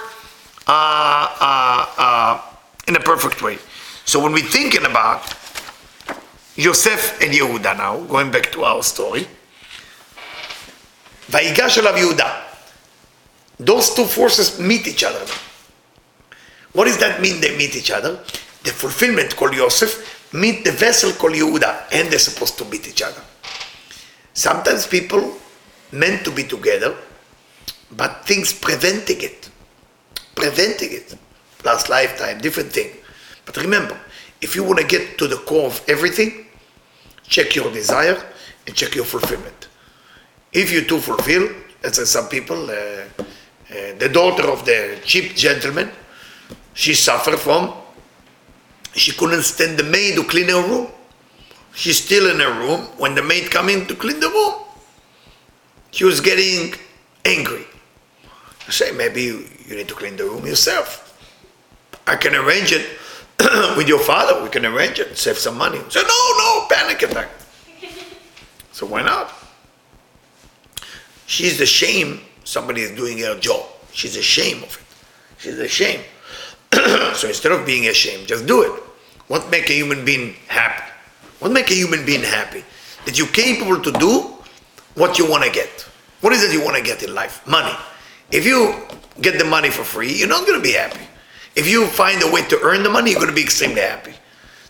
uh, 0.66 1.28
uh, 1.42 1.86
uh, 1.98 2.42
in 2.88 2.96
a 2.96 3.02
perfect 3.02 3.42
way. 3.42 3.58
So 4.06 4.24
when 4.24 4.32
we're 4.32 4.48
thinking 4.48 4.86
about 4.86 5.24
Yosef 6.56 7.22
and 7.22 7.34
Yehuda 7.34 7.76
now, 7.76 8.00
going 8.06 8.32
back 8.32 8.50
to 8.54 8.64
our 8.64 8.82
story, 8.82 9.28
Vayigash 11.28 11.80
of 11.80 11.84
Yehuda. 11.84 12.44
Those 13.60 13.94
two 13.94 14.06
forces 14.06 14.58
meet 14.58 14.88
each 14.88 15.04
other. 15.04 15.26
What 16.72 16.86
does 16.86 16.98
that 17.00 17.20
mean? 17.20 17.42
They 17.42 17.58
meet 17.58 17.76
each 17.76 17.92
other. 17.92 18.24
The 18.64 18.72
fulfillment 18.72 19.36
called 19.36 19.54
Yosef 19.54 20.13
meet 20.34 20.66
the 20.66 20.72
vessel 20.72 21.12
called 21.12 21.34
Yehuda 21.34 21.86
and 21.94 22.10
they're 22.10 22.20
supposed 22.20 22.58
to 22.58 22.66
meet 22.66 22.88
each 22.88 23.02
other. 23.02 23.22
Sometimes 24.34 24.88
people 24.88 25.38
meant 25.92 26.26
to 26.26 26.32
be 26.32 26.44
together, 26.44 26.96
but 27.92 28.26
things 28.26 28.52
preventing 28.52 29.22
it. 29.22 29.50
Preventing 30.36 30.92
it. 30.92 31.16
Last 31.64 31.88
lifetime, 31.90 32.40
different 32.40 32.72
thing. 32.72 32.90
But 33.46 33.58
remember, 33.58 33.98
if 34.42 34.56
you 34.56 34.64
want 34.64 34.80
to 34.80 34.86
get 34.86 35.18
to 35.20 35.28
the 35.28 35.38
core 35.38 35.68
of 35.68 35.82
everything, 35.88 36.48
check 37.28 37.56
your 37.56 37.72
desire 37.72 38.22
and 38.66 38.76
check 38.76 38.96
your 38.96 39.06
fulfillment. 39.06 39.68
If 40.52 40.72
you 40.72 40.84
too 40.84 41.00
fulfill, 41.00 41.50
as 41.84 42.10
some 42.10 42.28
people, 42.28 42.70
uh, 42.70 42.74
uh, 42.74 43.26
the 43.98 44.10
daughter 44.12 44.50
of 44.50 44.66
the 44.66 45.00
cheap 45.04 45.36
gentleman, 45.36 45.92
she 46.74 46.94
suffered 46.94 47.40
from, 47.40 47.74
she 48.94 49.12
couldn't 49.12 49.44
stand 49.44 49.78
the 49.78 49.84
maid 49.84 50.16
to 50.16 50.24
clean 50.24 50.50
her 50.50 50.62
room. 50.62 50.88
She's 51.74 52.04
still 52.04 52.30
in 52.30 52.40
her 52.40 52.60
room 52.60 52.82
when 52.98 53.16
the 53.16 53.24
maid 53.24 53.50
come 53.50 53.70
in 53.70 53.88
to 53.88 53.96
clean 53.96 54.20
the 54.20 54.30
room. 54.30 54.54
She 55.92 56.06
was 56.06 56.22
getting 56.22 56.74
angry. 57.26 57.66
I 58.68 58.72
say, 58.72 58.92
maybe 58.92 59.24
you, 59.24 59.48
need 59.70 59.88
to 59.88 59.96
clean 59.96 60.16
the 60.16 60.26
room 60.26 60.46
yourself. 60.46 61.10
I 62.06 62.16
can 62.16 62.36
arrange 62.36 62.72
it 62.72 62.98
with 63.78 63.88
your 63.88 64.00
father. 64.00 64.42
We 64.44 64.50
can 64.50 64.66
arrange 64.66 65.00
it, 65.00 65.18
save 65.18 65.38
some 65.38 65.58
money. 65.58 65.80
Say, 65.90 66.02
no, 66.02 66.38
no, 66.38 66.68
panic 66.70 67.02
attack. 67.02 67.30
So 68.72 68.88
why 68.88 69.04
not? 69.04 69.32
She's 71.28 71.62
ashamed 71.62 72.22
somebody 72.44 72.82
is 72.82 72.90
doing 72.96 73.20
her 73.20 73.40
job. 73.40 73.64
She's 73.92 74.18
ashamed 74.18 74.64
of 74.64 74.76
it. 74.76 75.42
She's 75.42 75.60
ashamed. 75.60 76.04
so 77.16 77.28
instead 77.28 77.52
of 77.52 77.66
being 77.66 77.88
ashamed, 77.88 78.28
just 78.28 78.46
do 78.46 78.62
it. 78.64 78.84
What 79.28 79.50
make 79.50 79.70
a 79.70 79.74
human 79.74 80.04
being 80.06 80.36
happy? 80.48 80.84
What 81.40 81.52
make 81.52 81.70
a 81.72 81.76
human 81.76 82.06
being 82.06 82.24
happy? 82.24 82.64
That 83.06 83.18
you're 83.18 83.28
capable 83.28 83.82
to 83.82 83.92
do 83.94 84.34
what 84.96 85.20
you 85.20 85.30
want 85.30 85.44
to 85.44 85.52
get. 85.52 85.70
What 86.22 86.34
is 86.34 86.44
it 86.44 86.54
you 86.54 86.64
want 86.64 86.78
to 86.78 86.84
get 86.84 87.04
in 87.04 87.14
life? 87.14 87.46
Money. 87.48 87.76
If 88.32 88.46
you 88.46 88.76
get 89.22 89.38
the 89.38 89.46
money 89.46 89.70
for 89.70 89.84
free, 89.84 90.14
you're 90.14 90.28
not 90.28 90.48
going 90.48 90.60
to 90.60 90.64
be 90.64 90.74
happy. 90.74 91.02
If 91.56 91.68
you 91.68 91.86
find 91.88 92.22
a 92.24 92.32
way 92.32 92.44
to 92.48 92.60
earn 92.64 92.82
the 92.82 92.90
money, 92.90 93.12
you're 93.12 93.20
going 93.20 93.30
to 93.30 93.36
be 93.36 93.44
extremely 93.44 93.82
happy. 93.82 94.14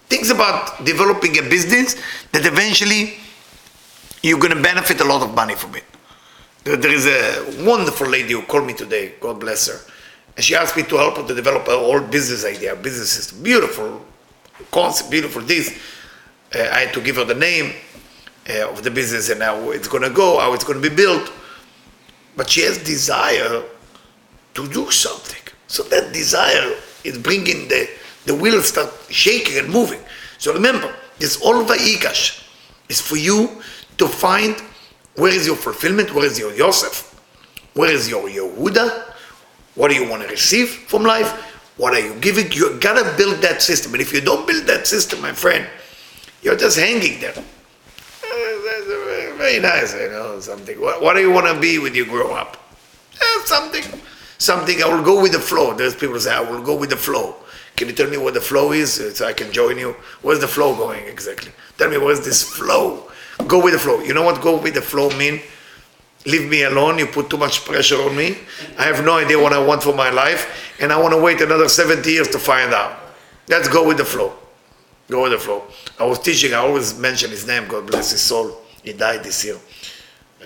Things 0.08 0.30
about 0.30 0.84
developing 0.84 1.38
a 1.38 1.42
business 1.42 1.96
that 2.32 2.46
eventually 2.46 3.16
you're 4.22 4.40
going 4.40 4.56
to 4.56 4.62
benefit 4.62 5.00
a 5.02 5.04
lot 5.04 5.22
of 5.22 5.34
money 5.34 5.56
from 5.56 5.76
it. 5.76 5.86
There, 6.64 6.78
there 6.78 6.92
is 6.92 7.06
a 7.06 7.66
wonderful 7.66 8.08
lady 8.08 8.34
who 8.34 8.42
called 8.42 8.66
me 8.66 8.74
today, 8.74 9.14
God 9.20 9.40
bless 9.40 9.68
her, 9.68 9.80
and 10.36 10.44
she 10.44 10.56
asked 10.56 10.76
me 10.76 10.84
to 10.84 10.98
help 10.98 11.18
her 11.18 11.28
to 11.28 11.36
develop 11.36 11.68
her 11.68 11.78
whole 11.78 12.02
business 12.02 12.46
idea, 12.46 12.76
business 12.76 13.12
system. 13.12 13.44
Beautiful 13.44 14.04
concept, 14.72 15.12
beautiful 15.12 15.42
this. 15.42 15.80
Uh, 16.54 16.60
I 16.72 16.80
had 16.82 16.94
to 16.94 17.02
give 17.02 17.18
her 17.18 17.26
the 17.26 17.36
name 17.36 17.74
uh, 18.50 18.70
of 18.70 18.84
the 18.84 18.92
business 18.92 19.30
and 19.30 19.42
how 19.42 19.70
it's 19.72 19.88
going 19.88 20.04
to 20.04 20.10
go, 20.10 20.40
how 20.40 20.54
it's 20.54 20.64
going 20.64 20.82
to 20.82 20.90
be 20.90 20.96
built. 20.96 21.32
But 22.36 22.50
she 22.50 22.62
has 22.62 22.84
desire 22.84 23.64
to 24.56 24.68
do 24.70 24.90
something. 24.90 25.42
So 25.68 25.84
that 25.84 26.14
desire 26.14 26.74
is 27.04 27.18
bringing 27.18 27.68
the, 27.68 27.90
the 28.26 28.36
wheels 28.36 28.70
start 28.70 28.92
shaking 29.10 29.60
and 29.60 29.70
moving. 29.70 30.00
So 30.40 30.54
remember, 30.54 30.94
this 31.20 31.40
all 31.42 31.64
Vayigash 31.64 32.44
is 32.90 33.00
for 33.00 33.18
you 33.18 33.62
to 33.98 34.08
find 34.08 34.56
where 35.16 35.32
is 35.32 35.46
your 35.46 35.56
fulfillment, 35.56 36.14
where 36.14 36.26
is 36.26 36.40
your 36.40 36.54
Yosef, 36.54 37.14
where 37.76 37.92
is 37.92 38.10
your 38.10 38.28
Yehuda, 38.28 39.13
what 39.76 39.90
do 39.90 39.96
you 39.96 40.10
want 40.10 40.24
to 40.24 40.28
receive 40.28 40.70
from 40.70 41.04
life, 41.04 41.32
what 41.78 41.94
are 41.94 42.00
you 42.00 42.16
giving? 42.20 42.52
You 42.52 42.78
gotta 42.80 43.16
build 43.18 43.42
that 43.42 43.62
system. 43.62 43.94
And 43.94 44.02
if 44.02 44.14
you 44.14 44.22
don't 44.22 44.46
build 44.46 44.66
that 44.68 44.88
system, 44.88 45.22
my 45.22 45.32
friend, 45.32 45.68
you're 46.42 46.58
just 46.58 46.78
hanging 46.78 47.20
there. 47.20 47.34
Uh, 47.34 49.38
Very 49.38 49.60
nice, 49.60 49.94
you 49.94 50.10
know, 50.10 50.40
something. 50.40 50.80
What, 50.80 51.02
what 51.02 51.16
do 51.16 51.22
you 51.22 51.32
want 51.32 51.48
to 51.48 51.60
be 51.60 51.80
when 51.80 51.96
you 51.96 52.06
grow 52.06 52.34
up? 52.34 52.58
Eh, 53.20 53.42
something 53.46 53.84
something, 54.44 54.84
I 54.84 54.88
will 54.88 55.04
go 55.04 55.22
with 55.22 55.32
the 55.32 55.40
flow. 55.40 55.74
There's 55.74 55.96
people 55.96 56.20
say, 56.20 56.34
I 56.34 56.42
will 56.42 56.62
go 56.62 56.76
with 56.76 56.90
the 56.90 56.98
flow. 56.98 57.36
Can 57.76 57.88
you 57.88 57.94
tell 57.94 58.10
me 58.10 58.18
what 58.18 58.34
the 58.34 58.42
flow 58.42 58.72
is 58.72 59.16
so 59.16 59.26
I 59.26 59.34
can 59.34 59.52
join 59.52 59.78
you? 59.78 59.94
Where's 60.22 60.40
the 60.40 60.48
flow 60.48 60.76
going 60.76 61.06
exactly? 61.08 61.52
Tell 61.78 61.90
me, 61.90 61.98
where's 61.98 62.24
this 62.24 62.44
flow? 62.44 63.10
Go 63.48 63.64
with 63.64 63.74
the 63.74 63.80
flow. 63.80 64.02
You 64.02 64.14
know 64.14 64.22
what 64.22 64.42
go 64.42 64.62
with 64.62 64.76
the 64.76 64.82
flow 64.82 65.10
mean? 65.18 65.42
Leave 66.26 66.50
me 66.50 66.64
alone. 66.64 67.00
You 67.00 67.08
put 67.08 67.30
too 67.30 67.38
much 67.38 67.66
pressure 67.66 68.02
on 68.02 68.16
me. 68.16 68.38
I 68.78 68.84
have 68.84 69.04
no 69.04 69.18
idea 69.18 69.40
what 69.40 69.54
I 69.54 69.64
want 69.64 69.84
for 69.84 69.94
my 69.94 70.10
life, 70.10 70.74
and 70.80 70.92
I 70.92 71.00
want 71.00 71.14
to 71.14 71.22
wait 71.22 71.42
another 71.42 71.68
70 71.68 72.10
years 72.10 72.28
to 72.30 72.40
find 72.40 72.74
out. 72.74 72.98
Let's 73.50 73.68
go 73.68 73.86
with 73.88 73.98
the 73.98 74.06
flow. 74.06 74.34
Go 75.10 75.24
with 75.24 75.34
the 75.34 75.40
flow. 75.40 75.64
I 76.00 76.06
was 76.06 76.20
teaching, 76.20 76.54
I 76.54 76.58
always 76.58 76.98
mention 76.98 77.30
his 77.30 77.46
name, 77.46 77.68
God 77.68 77.88
bless 77.88 78.12
his 78.12 78.22
soul. 78.22 78.62
He 78.84 78.94
died 78.94 79.24
this 79.24 79.44
year. 79.44 79.58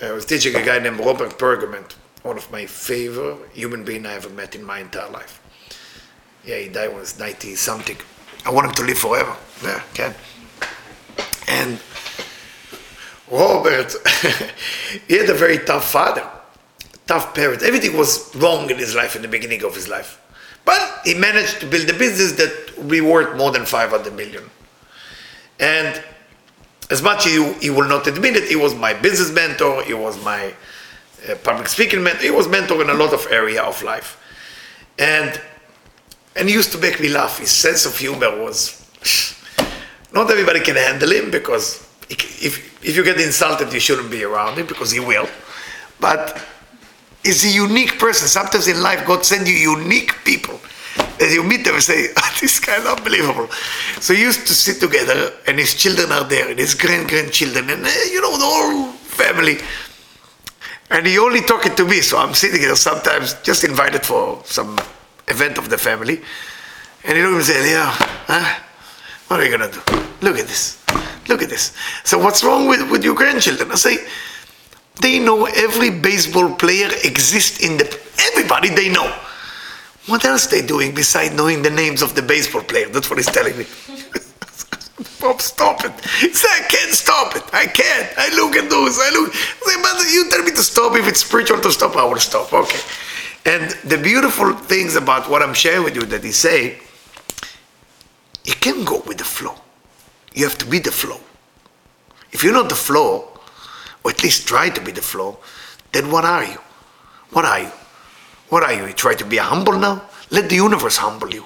I 0.02 0.12
was 0.12 0.24
teaching 0.24 0.54
a 0.54 0.64
guy 0.64 0.78
named 0.78 0.98
Robert 1.00 1.38
Pergament 1.38 1.96
one 2.22 2.36
of 2.36 2.50
my 2.50 2.66
favorite 2.66 3.38
human 3.52 3.84
being 3.84 4.04
I 4.04 4.14
ever 4.14 4.28
met 4.28 4.54
in 4.54 4.62
my 4.62 4.80
entire 4.80 5.10
life. 5.10 5.40
Yeah, 6.44 6.58
he 6.58 6.68
died 6.68 6.88
when 6.88 6.96
he 6.96 7.00
was 7.00 7.18
90 7.18 7.54
something. 7.54 7.96
I 8.44 8.50
want 8.50 8.66
him 8.66 8.72
to 8.74 8.82
live 8.82 8.98
forever. 8.98 9.36
Yeah, 9.62 9.82
can. 9.94 10.14
And 11.48 11.80
Robert, 13.30 13.94
he 15.08 15.18
had 15.18 15.28
a 15.28 15.34
very 15.34 15.58
tough 15.58 15.90
father, 15.90 16.28
tough 17.06 17.34
parents. 17.34 17.62
Everything 17.62 17.96
was 17.96 18.34
wrong 18.36 18.70
in 18.70 18.78
his 18.78 18.94
life 18.94 19.16
in 19.16 19.22
the 19.22 19.28
beginning 19.28 19.64
of 19.64 19.74
his 19.74 19.88
life. 19.88 20.20
But 20.64 21.00
he 21.04 21.14
managed 21.14 21.60
to 21.60 21.66
build 21.66 21.88
a 21.88 21.94
business 21.94 22.32
that 22.32 22.76
would 22.76 22.88
be 22.88 23.00
worth 23.00 23.36
more 23.36 23.50
than 23.50 23.64
500 23.64 24.14
million. 24.14 24.44
And 25.58 26.02
as 26.90 27.02
much 27.02 27.26
as 27.26 27.32
he, 27.32 27.52
he 27.54 27.70
will 27.70 27.88
not 27.88 28.06
admit 28.06 28.36
it, 28.36 28.48
he 28.48 28.56
was 28.56 28.74
my 28.74 28.94
business 28.94 29.30
mentor, 29.30 29.82
he 29.82 29.94
was 29.94 30.22
my 30.24 30.54
uh, 31.28 31.34
public 31.42 31.68
speaking 31.68 32.02
mentor. 32.02 32.22
He 32.22 32.30
was 32.30 32.48
mentor 32.48 32.82
in 32.82 32.90
a 32.90 32.94
lot 32.94 33.12
of 33.12 33.26
area 33.30 33.62
of 33.62 33.82
life, 33.82 34.20
and 34.98 35.40
and 36.36 36.48
he 36.48 36.54
used 36.54 36.70
to 36.72 36.78
make 36.78 37.00
me 37.00 37.08
laugh. 37.08 37.38
His 37.38 37.50
sense 37.50 37.84
of 37.84 37.98
humor 37.98 38.30
was 38.42 38.86
not 40.12 40.30
everybody 40.30 40.60
can 40.60 40.76
handle 40.76 41.10
him 41.10 41.30
because 41.30 41.86
if 42.08 42.67
if 42.82 42.96
you 42.96 43.04
get 43.04 43.20
insulted, 43.20 43.72
you 43.72 43.80
shouldn't 43.80 44.10
be 44.10 44.24
around 44.24 44.58
him 44.58 44.66
because 44.66 44.90
he 44.90 45.00
will. 45.00 45.28
But 46.00 46.40
he's 47.22 47.44
a 47.44 47.48
unique 47.48 47.98
person. 47.98 48.28
Sometimes 48.28 48.68
in 48.68 48.80
life, 48.82 49.06
God 49.06 49.24
sends 49.24 49.50
you 49.50 49.56
unique 49.56 50.14
people. 50.24 50.60
And 51.20 51.32
you 51.32 51.42
meet 51.42 51.64
them 51.64 51.74
and 51.74 51.82
say, 51.82 52.08
oh, 52.16 52.36
this 52.40 52.60
guy 52.60 52.76
is 52.76 52.86
unbelievable. 52.86 53.48
So 54.00 54.14
he 54.14 54.22
used 54.22 54.46
to 54.46 54.54
sit 54.54 54.80
together, 54.80 55.32
and 55.46 55.58
his 55.58 55.74
children 55.74 56.12
are 56.12 56.24
there, 56.24 56.48
and 56.48 56.58
his 56.58 56.74
grand 56.74 57.08
grandchildren, 57.08 57.70
and 57.70 57.84
uh, 57.84 57.90
you 58.10 58.20
know 58.20 58.36
the 58.36 58.44
whole 58.44 58.92
family 58.92 59.58
and 60.90 61.06
he 61.06 61.18
only 61.18 61.42
talking 61.42 61.74
to 61.76 61.84
me, 61.84 62.00
so 62.00 62.18
I'm 62.18 62.34
sitting 62.34 62.60
here 62.60 62.74
sometimes 62.74 63.34
just 63.42 63.62
invited 63.64 64.04
for 64.06 64.40
some 64.44 64.78
event 65.28 65.58
of 65.58 65.68
the 65.68 65.76
family. 65.76 66.22
And 67.04 67.16
he 67.16 67.22
looked 67.22 67.36
and 67.36 67.44
said, 67.44 67.70
Yeah, 67.70 67.90
huh? 68.26 68.60
What 69.28 69.40
are 69.40 69.44
you 69.44 69.50
gonna 69.50 69.70
do? 69.70 69.80
Look 70.22 70.38
at 70.38 70.46
this. 70.46 70.82
Look 71.28 71.42
at 71.42 71.50
this. 71.50 71.74
So 72.04 72.18
what's 72.18 72.42
wrong 72.42 72.68
with, 72.68 72.90
with 72.90 73.04
your 73.04 73.14
grandchildren? 73.14 73.70
I 73.70 73.74
say, 73.74 73.98
they 75.00 75.18
know 75.18 75.46
every 75.46 75.90
baseball 75.90 76.54
player 76.54 76.88
exists 77.04 77.60
in 77.60 77.76
the 77.76 78.00
everybody 78.18 78.70
they 78.70 78.88
know. 78.88 79.14
What 80.06 80.24
else 80.24 80.46
they 80.46 80.62
doing 80.62 80.94
besides 80.94 81.34
knowing 81.34 81.62
the 81.62 81.70
names 81.70 82.02
of 82.02 82.14
the 82.14 82.22
baseball 82.22 82.62
player? 82.62 82.88
That's 82.88 83.10
what 83.10 83.18
he's 83.18 83.26
telling 83.26 83.56
me. 83.58 83.66
Bob, 85.20 85.40
stop 85.40 85.84
it. 85.84 85.92
He 86.20 86.28
I 86.28 86.60
can't 86.68 86.92
stop 86.92 87.36
it. 87.36 87.42
I 87.52 87.66
can't. 87.66 88.08
I 88.16 88.34
look 88.34 88.56
at 88.56 88.70
those. 88.70 88.98
I 88.98 89.10
look. 89.10 89.30
I 89.34 89.34
say, 89.34 89.82
but 89.82 90.12
you 90.12 90.30
tell 90.30 90.42
me 90.42 90.50
to 90.52 90.62
stop. 90.62 90.96
If 90.96 91.06
it's 91.06 91.24
spiritual 91.24 91.60
to 91.60 91.70
stop, 91.70 91.96
I 91.96 92.04
will 92.04 92.18
stop. 92.18 92.52
Okay. 92.52 92.80
And 93.44 93.70
the 93.84 93.98
beautiful 93.98 94.52
things 94.52 94.96
about 94.96 95.28
what 95.28 95.42
I'm 95.42 95.54
sharing 95.54 95.84
with 95.84 95.94
you 95.94 96.02
that 96.06 96.24
he 96.24 96.32
say, 96.32 96.78
you 98.44 98.54
can't 98.54 98.86
go 98.86 99.02
with 99.06 99.18
the 99.18 99.24
flow. 99.24 99.54
You 100.34 100.44
have 100.44 100.58
to 100.58 100.66
be 100.66 100.78
the 100.78 100.90
flow. 100.90 101.20
If 102.32 102.44
you're 102.44 102.52
not 102.52 102.68
the 102.68 102.74
flow, 102.74 103.28
or 104.04 104.10
at 104.10 104.22
least 104.22 104.46
try 104.46 104.68
to 104.68 104.80
be 104.80 104.92
the 104.92 105.02
flow, 105.02 105.38
then 105.92 106.10
what 106.10 106.24
are 106.24 106.44
you? 106.44 106.58
What 107.30 107.44
are 107.44 107.60
you? 107.60 107.72
What 108.48 108.62
are 108.62 108.72
you? 108.72 108.86
You 108.86 108.92
try 108.92 109.14
to 109.14 109.24
be 109.24 109.38
humble 109.38 109.78
now? 109.78 110.02
Let 110.30 110.48
the 110.48 110.56
universe 110.56 110.96
humble 110.96 111.30
you. 111.30 111.44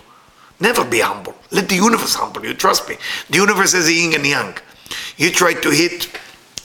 Never 0.60 0.84
be 0.84 1.00
humble. 1.00 1.34
Let 1.50 1.68
the 1.68 1.76
universe 1.76 2.14
humble 2.14 2.44
you. 2.44 2.54
Trust 2.54 2.88
me. 2.88 2.96
The 3.30 3.38
universe 3.38 3.74
is 3.74 3.90
yin 3.90 4.14
and 4.14 4.26
yang. 4.26 4.54
You 5.16 5.30
try 5.30 5.54
to 5.54 5.70
hit 5.70 6.08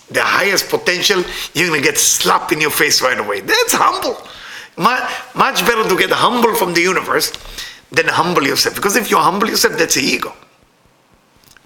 the 0.10 0.22
highest 0.22 0.70
potential, 0.70 1.24
you're 1.54 1.68
gonna 1.68 1.82
get 1.82 1.98
slapped 1.98 2.52
in 2.52 2.62
your 2.62 2.72
face 2.72 3.02
right 3.02 3.20
away. 3.20 3.42
That's 3.42 3.74
humble. 3.74 4.18
Much 4.78 5.66
better 5.66 5.88
to 5.88 5.98
get 5.98 6.12
humble 6.12 6.56
from 6.56 6.74
the 6.74 6.82
universe 6.82 7.32
than 7.92 8.08
humble 8.08 8.44
yourself. 8.44 8.76
Because 8.76 8.96
if 8.96 9.10
you 9.12 9.18
humble 9.18 9.50
yourself, 9.50 9.78
that's 9.78 9.98
ego. 9.98 10.34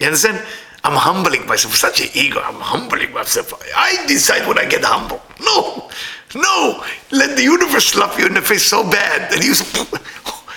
You 0.02 0.08
understand? 0.08 0.44
I'm 0.84 0.98
humbling 0.98 1.46
myself. 1.46 1.76
Such 1.76 2.02
an 2.02 2.08
ego. 2.16 2.42
I'm 2.44 2.60
humbling 2.60 3.14
myself. 3.14 3.54
I 3.76 4.04
decide 4.08 4.48
when 4.48 4.58
I 4.58 4.66
get 4.66 4.84
humble. 4.84 5.22
No, 5.40 5.92
no. 6.34 6.84
Let 7.12 7.38
the 7.38 7.44
universe 7.44 7.86
slap 7.86 8.18
you 8.18 8.26
in 8.26 8.34
the 8.34 8.42
face 8.42 8.66
so 8.66 8.82
bad 8.82 9.30
that 9.30 9.46
you 9.46 9.54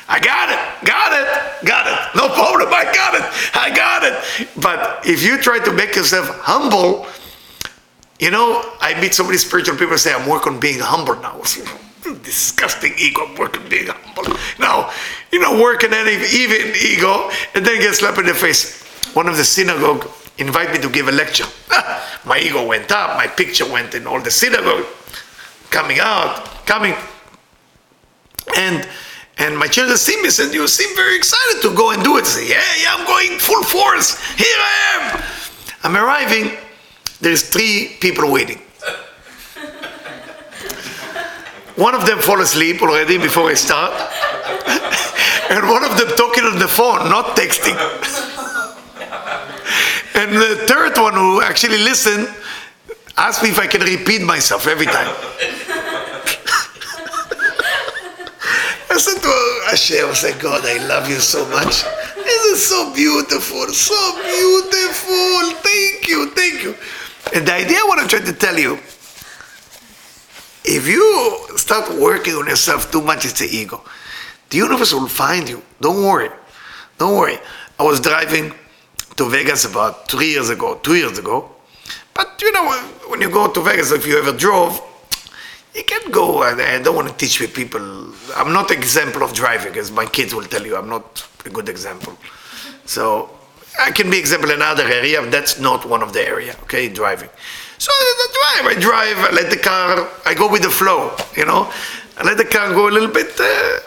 I 0.08 0.18
got 0.20 0.48
it, 0.48 0.86
got 0.86 1.12
it, 1.12 1.66
got 1.66 1.86
it. 1.86 2.16
No 2.16 2.28
problem. 2.28 2.72
I 2.72 2.84
got 2.84 3.14
it. 3.16 3.24
I 3.54 3.68
got 3.74 4.02
it. 4.04 4.48
But 4.62 5.04
if 5.06 5.22
you 5.22 5.36
try 5.36 5.58
to 5.58 5.72
make 5.74 5.94
yourself 5.94 6.26
humble, 6.40 7.06
you 8.18 8.30
know, 8.30 8.62
I 8.80 8.98
meet 8.98 9.12
so 9.12 9.24
many 9.24 9.36
spiritual 9.36 9.76
people 9.76 9.98
say, 9.98 10.14
I'm 10.14 10.26
working 10.26 10.54
on 10.54 10.60
being 10.60 10.80
humble 10.80 11.16
now. 11.16 11.38
Disgusting 12.22 12.94
ego, 12.98 13.26
I'm 13.26 13.34
working 13.36 13.68
being 13.68 13.88
humble. 13.88 14.38
Now, 14.58 14.90
you 15.30 15.38
know, 15.38 15.60
working 15.60 15.92
any 15.92 16.12
even 16.12 16.74
ego 16.80 17.28
and 17.54 17.66
then 17.66 17.80
get 17.80 17.94
slapped 17.94 18.16
in 18.18 18.24
the 18.24 18.32
face. 18.32 18.83
One 19.14 19.28
of 19.28 19.36
the 19.36 19.44
synagogue 19.44 20.10
invite 20.38 20.72
me 20.72 20.78
to 20.80 20.88
give 20.88 21.06
a 21.08 21.12
lecture. 21.12 21.44
my 22.24 22.38
ego 22.38 22.66
went 22.66 22.90
up, 22.90 23.16
my 23.16 23.28
picture 23.28 23.70
went 23.70 23.94
in 23.94 24.06
all 24.06 24.20
the 24.20 24.30
synagogue, 24.30 24.86
coming 25.70 25.98
out, 26.00 26.66
coming. 26.66 26.94
And 28.56 28.88
and 29.38 29.58
my 29.58 29.66
children 29.66 29.98
see 29.98 30.20
me 30.22 30.30
said, 30.30 30.52
You 30.52 30.68
seem 30.68 30.94
very 30.96 31.16
excited 31.16 31.62
to 31.62 31.74
go 31.74 31.90
and 31.90 32.02
do 32.02 32.18
it. 32.18 32.26
Say, 32.26 32.48
Yeah, 32.48 32.62
yeah, 32.82 32.94
I'm 32.96 33.06
going 33.06 33.38
full 33.38 33.62
force. 33.62 34.18
Here 34.34 34.58
I 34.58 34.72
am. 34.94 35.22
I'm 35.84 35.96
arriving. 35.96 36.50
There's 37.20 37.48
three 37.48 37.96
people 38.00 38.32
waiting. 38.32 38.58
One 41.76 41.94
of 41.94 42.04
them 42.06 42.18
fall 42.18 42.40
asleep 42.40 42.82
already 42.82 43.18
before 43.18 43.50
I 43.50 43.54
start. 43.54 43.92
and 45.50 45.68
one 45.68 45.84
of 45.84 45.96
them 45.98 46.08
talking 46.16 46.44
on 46.44 46.58
the 46.58 46.68
phone, 46.68 47.08
not 47.08 47.36
texting. 47.36 47.76
And 50.14 50.32
the 50.32 50.64
third 50.66 50.96
one 50.96 51.14
who 51.14 51.42
actually 51.42 51.78
listened 51.78 52.28
asked 53.16 53.42
me 53.42 53.50
if 53.50 53.58
I 53.58 53.66
can 53.66 53.82
repeat 53.82 54.22
myself 54.22 54.66
every 54.66 54.86
time. 54.86 55.14
I 58.90 58.98
said 58.98 59.20
to 59.20 59.60
Hashem, 59.70 60.08
I 60.08 60.14
said, 60.14 60.40
God, 60.40 60.64
I 60.64 60.86
love 60.86 61.08
you 61.08 61.18
so 61.18 61.44
much. 61.48 61.82
This 62.14 62.44
is 62.52 62.66
so 62.66 62.94
beautiful, 62.94 63.66
so 63.72 64.14
beautiful. 64.22 65.50
Thank 65.62 66.08
you, 66.08 66.30
thank 66.30 66.62
you. 66.62 66.76
And 67.34 67.46
the 67.46 67.54
idea 67.54 67.78
what 67.84 67.98
I'm 67.98 68.06
trying 68.06 68.26
to 68.26 68.32
tell 68.32 68.56
you, 68.56 68.78
if 70.64 70.86
you 70.86 71.56
start 71.56 71.90
working 71.98 72.34
on 72.34 72.46
yourself 72.46 72.92
too 72.92 73.02
much, 73.02 73.24
it's 73.24 73.40
the 73.40 73.46
ego. 73.46 73.82
The 74.50 74.58
universe 74.58 74.92
will 74.92 75.08
find 75.08 75.48
you. 75.48 75.62
Don't 75.80 76.04
worry. 76.04 76.30
Don't 76.98 77.16
worry. 77.18 77.38
I 77.78 77.82
was 77.82 78.00
driving 78.00 78.54
to 79.16 79.28
Vegas 79.28 79.64
about 79.64 80.08
three 80.08 80.30
years 80.30 80.50
ago, 80.50 80.76
two 80.82 80.96
years 80.96 81.18
ago. 81.18 81.50
But 82.14 82.40
you 82.40 82.52
know, 82.52 82.72
when 83.08 83.20
you 83.20 83.30
go 83.30 83.50
to 83.50 83.60
Vegas, 83.60 83.90
if 83.92 84.06
you 84.06 84.18
ever 84.18 84.32
drove, 84.32 84.80
you 85.74 85.82
can't 85.84 86.12
go. 86.12 86.42
I 86.42 86.80
don't 86.80 86.94
want 86.94 87.08
to 87.08 87.14
teach 87.16 87.38
people. 87.54 87.80
I'm 88.36 88.52
not 88.52 88.70
example 88.70 89.22
of 89.22 89.32
driving, 89.32 89.76
as 89.76 89.90
my 89.90 90.06
kids 90.06 90.34
will 90.34 90.44
tell 90.44 90.64
you. 90.64 90.76
I'm 90.76 90.88
not 90.88 91.26
a 91.44 91.50
good 91.50 91.68
example. 91.68 92.16
So 92.86 93.30
I 93.80 93.90
can 93.90 94.10
be 94.10 94.18
example 94.18 94.50
in 94.50 94.56
another 94.56 94.84
area. 94.84 95.24
That's 95.28 95.58
not 95.58 95.88
one 95.88 96.02
of 96.02 96.12
the 96.12 96.26
area. 96.26 96.54
Okay, 96.62 96.88
driving. 96.88 97.30
So 97.78 97.90
I 97.92 98.28
drive. 98.40 98.76
I 98.76 98.80
drive. 98.80 99.18
I 99.18 99.30
let 99.34 99.50
the 99.50 99.56
car. 99.56 100.08
I 100.24 100.34
go 100.34 100.48
with 100.50 100.62
the 100.62 100.70
flow. 100.70 101.16
You 101.36 101.44
know, 101.44 101.72
I 102.16 102.24
let 102.24 102.36
the 102.36 102.44
car 102.44 102.72
go 102.72 102.88
a 102.88 102.92
little 102.92 103.10
bit. 103.10 103.28
Uh, 103.38 103.80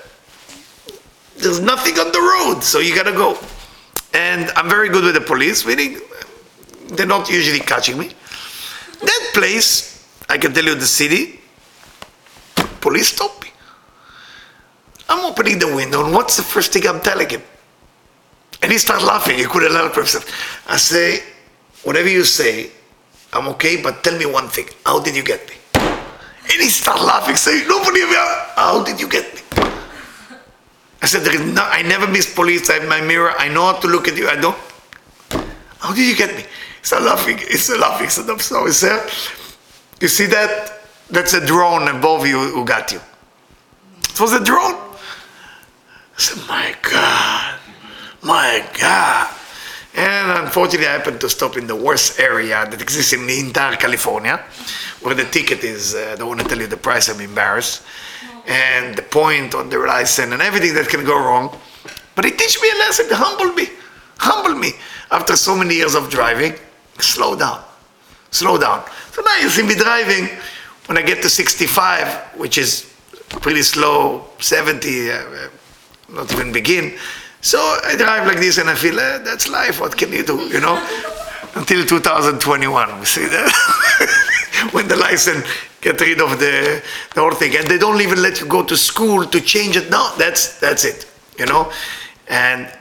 there's 1.37 1.61
nothing 1.61 1.97
on 1.99 2.11
the 2.11 2.19
road, 2.19 2.61
so 2.61 2.79
you 2.79 2.93
gotta 2.93 3.13
go. 3.13 3.37
And 4.13 4.51
I'm 4.55 4.69
very 4.69 4.89
good 4.89 5.03
with 5.03 5.13
the 5.13 5.21
police, 5.21 5.65
meaning 5.65 5.99
they're 6.89 7.05
not 7.05 7.29
usually 7.29 7.59
catching 7.59 7.97
me. 7.97 8.11
That 9.01 9.31
place, 9.33 10.07
I 10.29 10.37
can 10.37 10.53
tell 10.53 10.63
you 10.63 10.75
the 10.75 10.85
city, 10.85 11.39
police 12.81 13.13
stop 13.13 13.41
me. 13.43 13.51
I'm 15.09 15.23
opening 15.25 15.59
the 15.59 15.73
window, 15.73 16.03
and 16.03 16.13
what's 16.13 16.37
the 16.37 16.43
first 16.43 16.73
thing 16.73 16.87
I'm 16.87 17.01
telling 17.01 17.29
him? 17.29 17.41
And 18.61 18.71
he 18.71 18.77
started 18.77 19.05
laughing. 19.05 19.37
He 19.37 19.45
couldn't 19.45 19.71
help 19.71 19.95
himself. 19.95 20.25
I 20.67 20.77
say, 20.77 21.21
whatever 21.83 22.09
you 22.09 22.23
say, 22.23 22.71
I'm 23.31 23.47
okay, 23.49 23.81
but 23.81 24.03
tell 24.03 24.17
me 24.17 24.25
one 24.25 24.47
thing. 24.47 24.67
How 24.85 24.99
did 24.99 25.15
you 25.15 25.23
get 25.23 25.47
me? 25.47 25.55
And 25.75 26.61
he 26.61 26.69
started 26.69 27.03
laughing, 27.03 27.35
saying, 27.35 27.67
nobody 27.67 28.01
how 28.55 28.83
did 28.83 28.99
you 28.99 29.07
get 29.07 29.33
me? 29.35 29.66
I 31.01 31.05
said, 31.05 31.21
there 31.21 31.35
is 31.35 31.53
no, 31.53 31.61
I 31.63 31.83
never 31.83 32.07
miss 32.07 32.33
police. 32.33 32.69
I 32.69 32.79
have 32.79 32.89
my 32.89 33.01
mirror. 33.01 33.33
I 33.37 33.49
know 33.49 33.65
how 33.65 33.79
to 33.79 33.87
look 33.87 34.07
at 34.07 34.17
you. 34.17 34.27
I 34.27 34.35
don't. 34.35 34.57
How 35.79 35.93
did 35.93 36.07
you 36.07 36.15
get 36.15 36.35
me? 36.35 36.43
He's 36.81 36.91
laughing. 36.91 37.37
He's 37.37 37.69
laughing. 37.69 38.07
He 38.07 38.11
said, 38.11 38.29
I'm 38.29 38.39
sorry, 38.39 38.71
sir. 38.71 39.07
You 40.01 40.07
see 40.07 40.25
that? 40.27 40.73
That's 41.09 41.33
a 41.33 41.45
drone 41.45 41.87
above 41.87 42.27
you 42.27 42.39
who 42.39 42.65
got 42.65 42.91
you. 42.91 42.99
It 44.09 44.19
was 44.19 44.33
a 44.33 44.43
drone. 44.43 44.75
I 44.75 46.19
said, 46.19 46.47
my 46.47 46.75
God, 46.81 47.59
my 48.23 48.65
God. 48.79 49.33
And 49.95 50.45
unfortunately, 50.45 50.87
I 50.87 50.93
happened 50.93 51.21
to 51.21 51.29
stop 51.29 51.57
in 51.57 51.65
the 51.65 51.75
worst 51.75 52.19
area 52.19 52.67
that 52.69 52.81
exists 52.81 53.13
in 53.13 53.25
the 53.25 53.39
entire 53.39 53.75
California, 53.75 54.43
where 55.01 55.15
the 55.15 55.25
ticket 55.25 55.63
is, 55.63 55.95
uh, 55.95 56.11
I 56.13 56.15
don't 56.15 56.27
want 56.27 56.41
to 56.41 56.47
tell 56.47 56.59
you 56.59 56.67
the 56.67 56.77
price, 56.77 57.09
I'm 57.09 57.21
embarrassed, 57.21 57.83
and 58.47 58.95
the 58.95 59.01
point 59.01 59.53
on 59.53 59.69
the 59.69 59.77
license 59.77 60.31
and 60.31 60.41
everything 60.41 60.73
that 60.73 60.87
can 60.87 61.03
go 61.05 61.15
wrong. 61.15 61.55
But 62.15 62.25
it 62.25 62.37
teach 62.37 62.59
me 62.61 62.69
a 62.69 62.75
lesson, 62.79 63.05
humble 63.09 63.53
me, 63.53 63.67
humble 64.17 64.57
me. 64.57 64.71
After 65.11 65.35
so 65.35 65.55
many 65.55 65.75
years 65.75 65.95
of 65.95 66.09
driving, 66.09 66.53
slow 66.99 67.35
down, 67.35 67.63
slow 68.31 68.57
down. 68.57 68.83
So 69.11 69.21
now 69.21 69.37
you 69.37 69.49
see 69.49 69.63
me 69.63 69.75
driving, 69.75 70.29
when 70.87 70.97
I 70.97 71.01
get 71.01 71.21
to 71.21 71.29
65, 71.29 72.37
which 72.37 72.57
is 72.57 72.93
pretty 73.29 73.61
slow, 73.61 74.25
70, 74.39 75.11
uh, 75.11 75.49
not 76.09 76.31
even 76.31 76.51
begin, 76.51 76.97
so 77.41 77.59
I 77.59 77.95
drive 77.97 78.25
like 78.25 78.39
this 78.39 78.57
and 78.57 78.69
I 78.69 78.75
feel, 78.75 78.99
eh, 78.99 79.19
that's 79.19 79.47
life, 79.47 79.79
what 79.79 79.95
can 79.95 80.11
you 80.11 80.23
do, 80.23 80.37
you 80.47 80.59
know? 80.59 80.75
Until 81.55 81.85
2021, 81.85 82.99
we 82.99 83.05
see 83.05 83.25
that. 83.25 84.69
when 84.71 84.87
the 84.87 84.95
license 84.95 85.45
get 85.81 85.99
rid 86.01 86.21
of 86.21 86.39
the, 86.39 86.83
the 87.13 87.21
whole 87.21 87.33
thing. 87.33 87.55
And 87.55 87.67
they 87.67 87.77
don't 87.77 88.01
even 88.01 88.21
let 88.21 88.39
you 88.39 88.47
go 88.47 88.63
to 88.63 88.77
school 88.77 89.25
to 89.25 89.41
change 89.41 89.77
it. 89.77 89.89
No, 89.89 90.13
that's, 90.17 90.59
that's 90.59 90.85
it, 90.85 91.07
you 91.37 91.45
know? 91.45 91.71
And 92.29 92.71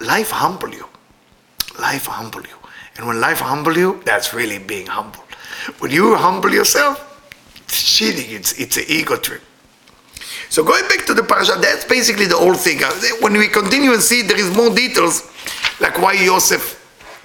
life 0.00 0.30
humble 0.30 0.70
you. 0.70 0.86
Life 1.78 2.06
humble 2.06 2.42
you. 2.42 2.56
And 2.96 3.06
when 3.06 3.20
life 3.20 3.40
humble 3.40 3.76
you, 3.76 4.00
that's 4.04 4.32
really 4.32 4.58
being 4.58 4.86
humble. 4.86 5.22
When 5.78 5.90
you 5.90 6.14
humble 6.14 6.50
yourself, 6.50 7.02
it's 7.64 7.96
cheating, 7.96 8.30
it's, 8.30 8.58
it's 8.58 8.76
an 8.76 8.84
ego 8.88 9.16
trip. 9.16 9.42
So 10.48 10.62
going 10.64 10.86
back 10.88 11.04
to 11.06 11.14
the 11.14 11.22
parasha, 11.22 11.58
that's 11.60 11.84
basically 11.84 12.26
the 12.26 12.36
whole 12.36 12.54
thing. 12.54 12.80
When 13.20 13.32
we 13.32 13.48
continue 13.48 13.92
and 13.92 14.00
see, 14.00 14.22
there 14.22 14.38
is 14.38 14.54
more 14.56 14.74
details, 14.74 15.30
like 15.80 16.00
why 16.00 16.16
Joseph 16.16 16.74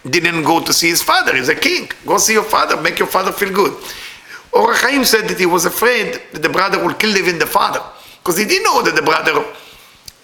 didn't 0.09 0.43
go 0.43 0.59
to 0.59 0.74
see 0.74 0.89
his 0.89 1.03
father. 1.03 1.36
He's 1.36 1.49
a 1.49 1.55
king. 1.55 1.89
Go 2.05 2.17
see 2.17 2.34
your 2.34 2.43
father, 2.43 2.82
make 2.82 2.97
your 2.97 3.07
father 3.07 3.32
feel 3.32 3.53
good. 3.53 3.78
Or 4.54 4.74
Chaim 4.74 5.06
said 5.06 5.28
that 5.30 5.39
he 5.39 5.45
was 5.45 5.66
afraid 5.66 6.22
that 6.34 6.41
the 6.41 6.49
brother 6.49 6.84
would 6.84 6.99
kill 6.99 7.16
even 7.16 7.39
the 7.39 7.45
father, 7.45 7.82
because 8.20 8.38
he 8.38 8.45
didn't 8.45 8.64
know 8.64 8.82
that 8.84 8.95
the 8.95 9.02
brother 9.02 9.34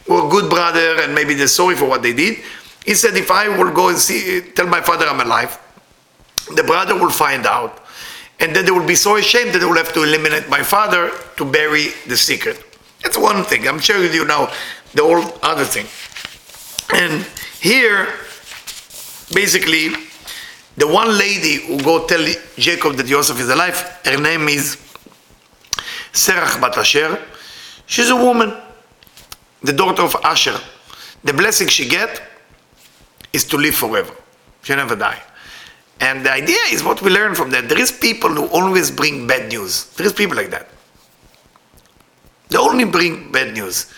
were 0.08 0.28
a 0.28 0.30
good 0.30 0.50
brother 0.50 1.02
and 1.02 1.16
maybe 1.16 1.34
they're 1.34 1.48
sorry 1.48 1.76
for 1.76 1.86
what 1.86 2.02
they 2.02 2.14
did. 2.14 2.44
He 2.86 2.94
said, 2.94 3.16
if 3.16 3.32
I 3.32 3.50
will 3.50 3.72
go 3.74 3.90
and 3.90 3.98
see, 3.98 4.42
tell 4.56 4.68
my 4.68 4.82
father 4.82 5.06
I'm 5.06 5.20
alive, 5.20 5.60
the 6.56 6.64
brother 6.64 6.96
will 6.96 7.10
find 7.10 7.46
out, 7.46 7.84
and 8.40 8.56
then 8.56 8.66
they 8.66 8.72
will 8.72 8.86
be 8.86 8.96
so 8.96 9.18
ashamed 9.18 9.54
that 9.54 9.60
they 9.60 9.66
will 9.66 9.76
have 9.76 9.94
to 9.94 10.04
eliminate 10.04 10.48
my 10.50 10.64
father 10.64 11.12
to 11.38 11.46
bury 11.46 11.88
the 12.08 12.16
secret. 12.16 12.64
That's 13.04 13.18
one 13.18 13.44
thing. 13.44 13.68
I'm 13.68 13.80
sharing 13.80 14.04
with 14.04 14.16
you 14.16 14.26
now 14.26 14.52
the 14.94 15.04
whole 15.04 15.38
other 15.42 15.66
thing. 15.66 15.88
And 16.94 17.26
here, 17.60 18.08
basically, 19.34 20.07
the 20.78 20.88
one 20.88 21.18
lady 21.18 21.56
who 21.56 21.80
go 21.80 22.06
tell 22.06 22.24
Jacob 22.56 22.96
that 22.96 23.08
Joseph 23.08 23.40
is 23.40 23.50
alive, 23.50 23.78
her 24.06 24.18
name 24.18 24.48
is 24.48 24.78
Serach 26.14 26.62
Bat 26.62 26.78
Asher. 26.78 27.20
She's 27.88 28.10
a 28.10 28.16
woman, 28.16 28.54
the 29.64 29.74
daughter 29.74 30.04
of 30.04 30.16
Asher. 30.24 30.60
The 31.24 31.34
blessing 31.34 31.68
she 31.68 31.90
get, 31.90 32.22
is 33.34 33.44
to 33.46 33.58
live 33.58 33.76
forever. 33.76 34.14
She 34.62 34.76
never 34.76 34.96
die. 34.96 35.22
And 36.00 36.26
the 36.26 36.32
idea 36.32 36.60
is 36.72 36.84
what 36.84 37.02
we 37.02 37.10
learn 37.10 37.34
from 37.34 37.50
that. 37.52 37.68
There 37.68 37.80
is 37.80 37.92
people 37.92 38.30
who 38.30 38.46
always 38.48 38.92
bring 38.92 39.26
bad 39.26 39.50
news. 39.50 39.86
There 39.96 40.06
is 40.06 40.14
people 40.14 40.38
like 40.38 40.52
that. 40.52 40.70
They 42.50 42.58
only 42.58 42.86
bring 42.86 43.32
bad 43.32 43.54
news. 43.54 43.92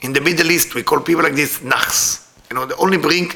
In 0.00 0.12
the 0.14 0.20
Middle 0.20 0.50
East, 0.50 0.74
we 0.74 0.82
call 0.82 1.00
people 1.00 1.22
like 1.22 1.34
this 1.34 1.62
nachs. 1.62 2.32
You 2.50 2.56
know, 2.56 2.66
they 2.66 2.74
only 2.76 2.96
bring, 2.96 3.30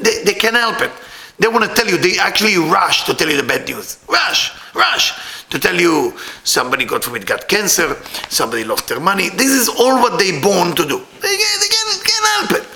they, 0.00 0.22
they 0.22 0.34
can't 0.34 0.54
help 0.54 0.80
it. 0.80 0.92
They 1.40 1.48
want 1.48 1.64
to 1.64 1.74
tell 1.74 1.88
you, 1.88 1.96
they 1.96 2.18
actually 2.18 2.58
rush 2.58 3.04
to 3.04 3.14
tell 3.14 3.28
you 3.28 3.38
the 3.38 3.48
bad 3.48 3.66
news. 3.66 3.98
Rush, 4.08 4.52
rush 4.74 5.14
to 5.48 5.58
tell 5.58 5.74
you 5.74 6.14
somebody, 6.44 6.84
God 6.84 7.02
forbid, 7.02 7.26
got 7.26 7.48
cancer, 7.48 7.96
somebody 8.28 8.62
lost 8.62 8.88
their 8.88 9.00
money. 9.00 9.30
This 9.30 9.48
is 9.48 9.66
all 9.66 10.00
what 10.02 10.18
they 10.18 10.38
born 10.40 10.76
to 10.76 10.86
do. 10.86 10.98
They, 11.20 11.36
they 11.62 11.70
can't, 11.74 12.04
can't 12.04 12.26
help 12.36 12.50
it. 12.60 12.68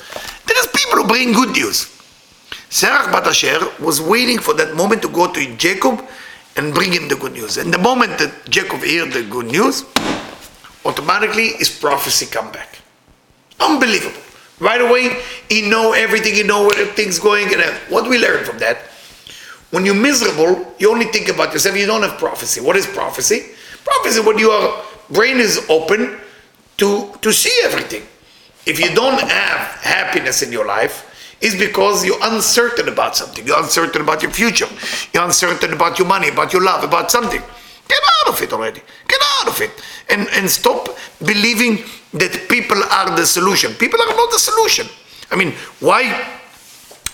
There 0.46 0.58
is 0.58 0.66
people 0.68 1.02
who 1.02 1.06
bring 1.06 1.32
good 1.34 1.50
news. 1.50 1.90
Sarah 2.70 3.12
Bat 3.12 3.80
was 3.80 4.00
waiting 4.00 4.38
for 4.38 4.54
that 4.54 4.74
moment 4.74 5.02
to 5.02 5.08
go 5.08 5.30
to 5.30 5.56
Jacob 5.56 6.02
and 6.56 6.72
bring 6.72 6.90
him 6.90 7.06
the 7.08 7.16
good 7.16 7.32
news. 7.32 7.58
And 7.58 7.72
the 7.72 7.78
moment 7.78 8.18
that 8.18 8.32
Jacob 8.48 8.80
heard 8.80 9.12
the 9.12 9.26
good 9.30 9.46
news, 9.46 9.84
automatically 10.86 11.48
his 11.58 11.68
prophecy 11.68 12.26
come 12.26 12.50
back. 12.50 12.78
Unbelievable. 13.60 14.23
Right 14.60 14.80
away, 14.80 15.20
he 15.48 15.68
know 15.68 15.92
everything, 15.92 16.34
he 16.34 16.42
know 16.42 16.62
where 16.62 16.86
things 16.86 17.18
going. 17.18 17.52
And 17.52 17.62
uh, 17.62 17.72
what 17.88 18.08
we 18.08 18.18
learn 18.18 18.44
from 18.44 18.58
that, 18.58 18.78
when 19.70 19.84
you're 19.84 19.94
miserable, 19.94 20.74
you 20.78 20.90
only 20.90 21.06
think 21.06 21.28
about 21.28 21.52
yourself. 21.52 21.76
You 21.76 21.86
don't 21.86 22.02
have 22.02 22.18
prophecy. 22.18 22.60
What 22.60 22.76
is 22.76 22.86
prophecy? 22.86 23.46
Prophecy 23.84 24.20
when 24.20 24.38
your 24.38 24.80
brain 25.10 25.38
is 25.38 25.66
open 25.68 26.18
to 26.76 27.12
to 27.20 27.32
see 27.32 27.60
everything. 27.64 28.02
If 28.66 28.80
you 28.80 28.94
don't 28.94 29.20
have 29.20 29.58
happiness 29.82 30.42
in 30.42 30.50
your 30.50 30.66
life, 30.66 31.10
is 31.44 31.54
because 31.54 32.04
you're 32.04 32.18
uncertain 32.22 32.88
about 32.88 33.14
something. 33.14 33.46
You're 33.46 33.58
uncertain 33.58 34.00
about 34.00 34.22
your 34.22 34.30
future. 34.30 34.68
You're 35.12 35.24
uncertain 35.24 35.72
about 35.72 35.98
your 35.98 36.08
money, 36.08 36.28
about 36.28 36.52
your 36.52 36.62
love, 36.62 36.82
about 36.84 37.10
something. 37.10 37.42
Get 37.86 38.00
out 38.16 38.32
of 38.34 38.42
it 38.42 38.52
already. 38.52 38.80
Get 39.06 39.20
out 39.38 39.48
of 39.48 39.60
it. 39.60 39.70
And, 40.08 40.26
and 40.32 40.48
stop 40.48 40.88
believing 41.18 41.84
that 42.14 42.48
people 42.48 42.82
are 42.82 43.16
the 43.16 43.26
solution. 43.26 43.72
People 43.74 44.00
are 44.00 44.08
not 44.08 44.30
the 44.30 44.38
solution. 44.38 44.86
I 45.30 45.36
mean, 45.36 45.52
why, 45.80 46.26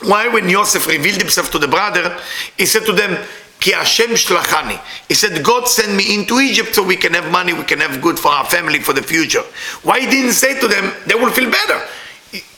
why 0.03 0.29
when 0.29 0.49
Yosef 0.49 0.87
revealed 0.87 1.21
himself 1.21 1.51
to 1.53 1.59
the 1.59 1.69
brother, 1.69 2.19
he 2.57 2.67
said 2.67 2.85
to 2.87 2.93
them, 2.93 3.19
Ki 3.61 3.73
Hashem 3.73 4.11
shlachani. 4.11 4.81
He 5.09 5.15
said, 5.15 5.45
God 5.45 5.69
sent 5.69 5.95
me 5.95 6.15
into 6.15 6.41
Egypt 6.41 6.75
so 6.75 6.83
we 6.83 6.97
can 6.97 7.13
have 7.13 7.31
money, 7.31 7.53
we 7.53 7.65
can 7.65 7.81
have 7.81 8.01
good 8.01 8.19
for 8.19 8.29
our 8.29 8.47
family 8.47 8.79
for 8.79 8.95
the 8.95 9.03
future. 9.03 9.43
Why 9.83 10.01
he 10.01 10.07
didn't 10.07 10.33
say 10.33 10.59
to 10.61 10.69
them, 10.69 10.93
they 11.07 11.15
will 11.15 11.31
feel 11.31 11.51
better? 11.51 11.81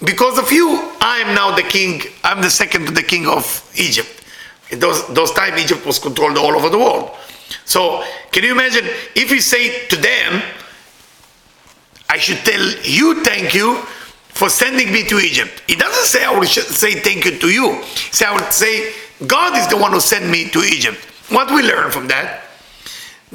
because 0.05 0.39
of 0.39 0.51
you, 0.53 0.69
I 1.01 1.19
am 1.27 1.35
now 1.35 1.55
the 1.55 1.63
king. 1.63 2.03
I'm 2.23 2.43
the 2.43 2.51
second 2.51 2.87
to 2.87 2.93
the 2.93 3.03
king 3.03 3.27
of 3.27 3.71
Egypt. 3.77 4.23
In 4.71 4.81
those 4.81 5.07
those 5.09 5.33
times, 5.33 5.61
Egypt 5.61 5.87
was 5.87 5.99
controlled 5.99 6.39
all 6.39 6.55
over 6.57 6.69
the 6.69 6.79
world. 6.79 7.11
So, 7.65 8.05
can 8.31 8.45
you 8.45 8.53
imagine 8.53 8.85
if 9.15 9.31
you 9.31 9.41
say 9.41 9.87
to 9.89 9.97
them, 9.97 10.43
"I 12.15 12.19
should 12.25 12.43
tell 12.51 12.65
you 12.99 13.09
thank 13.29 13.55
you 13.55 13.69
for 14.41 14.49
sending 14.49 14.93
me 14.97 15.03
to 15.13 15.19
Egypt"? 15.29 15.63
He 15.67 15.77
doesn't 15.85 16.09
say, 16.15 16.25
"I 16.25 16.33
will 16.39 16.47
say 16.47 16.93
thank 17.09 17.25
you 17.29 17.39
to 17.45 17.49
you." 17.59 17.69
He 18.09 18.13
say, 18.19 18.27
"I 18.27 18.35
would 18.39 18.53
say 18.53 18.73
God 19.37 19.57
is 19.61 19.69
the 19.69 19.79
one 19.85 19.93
who 19.93 20.01
sent 20.01 20.27
me 20.37 20.41
to 20.57 20.61
Egypt." 20.77 21.01
What 21.39 21.51
we 21.51 21.63
learn 21.63 21.91
from 21.91 22.09
that, 22.09 22.29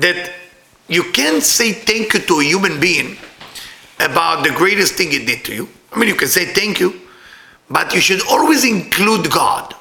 that 0.05 0.19
you 0.87 1.03
can't 1.19 1.43
say 1.43 1.73
thank 1.73 2.13
you 2.13 2.21
to 2.29 2.39
a 2.39 2.43
human 2.43 2.79
being 2.79 3.17
about 3.99 4.43
the 4.43 4.53
greatest 4.61 4.93
thing 4.93 5.09
he 5.11 5.25
did 5.31 5.43
to 5.45 5.53
you 5.59 5.67
I 5.91 5.99
mean, 5.99 6.09
you 6.09 6.15
can 6.15 6.27
say 6.27 6.45
thank 6.45 6.79
you, 6.79 6.99
but 7.69 7.93
you 7.93 8.01
should 8.01 8.21
always 8.27 8.63
include 8.65 9.31
God. 9.31 9.73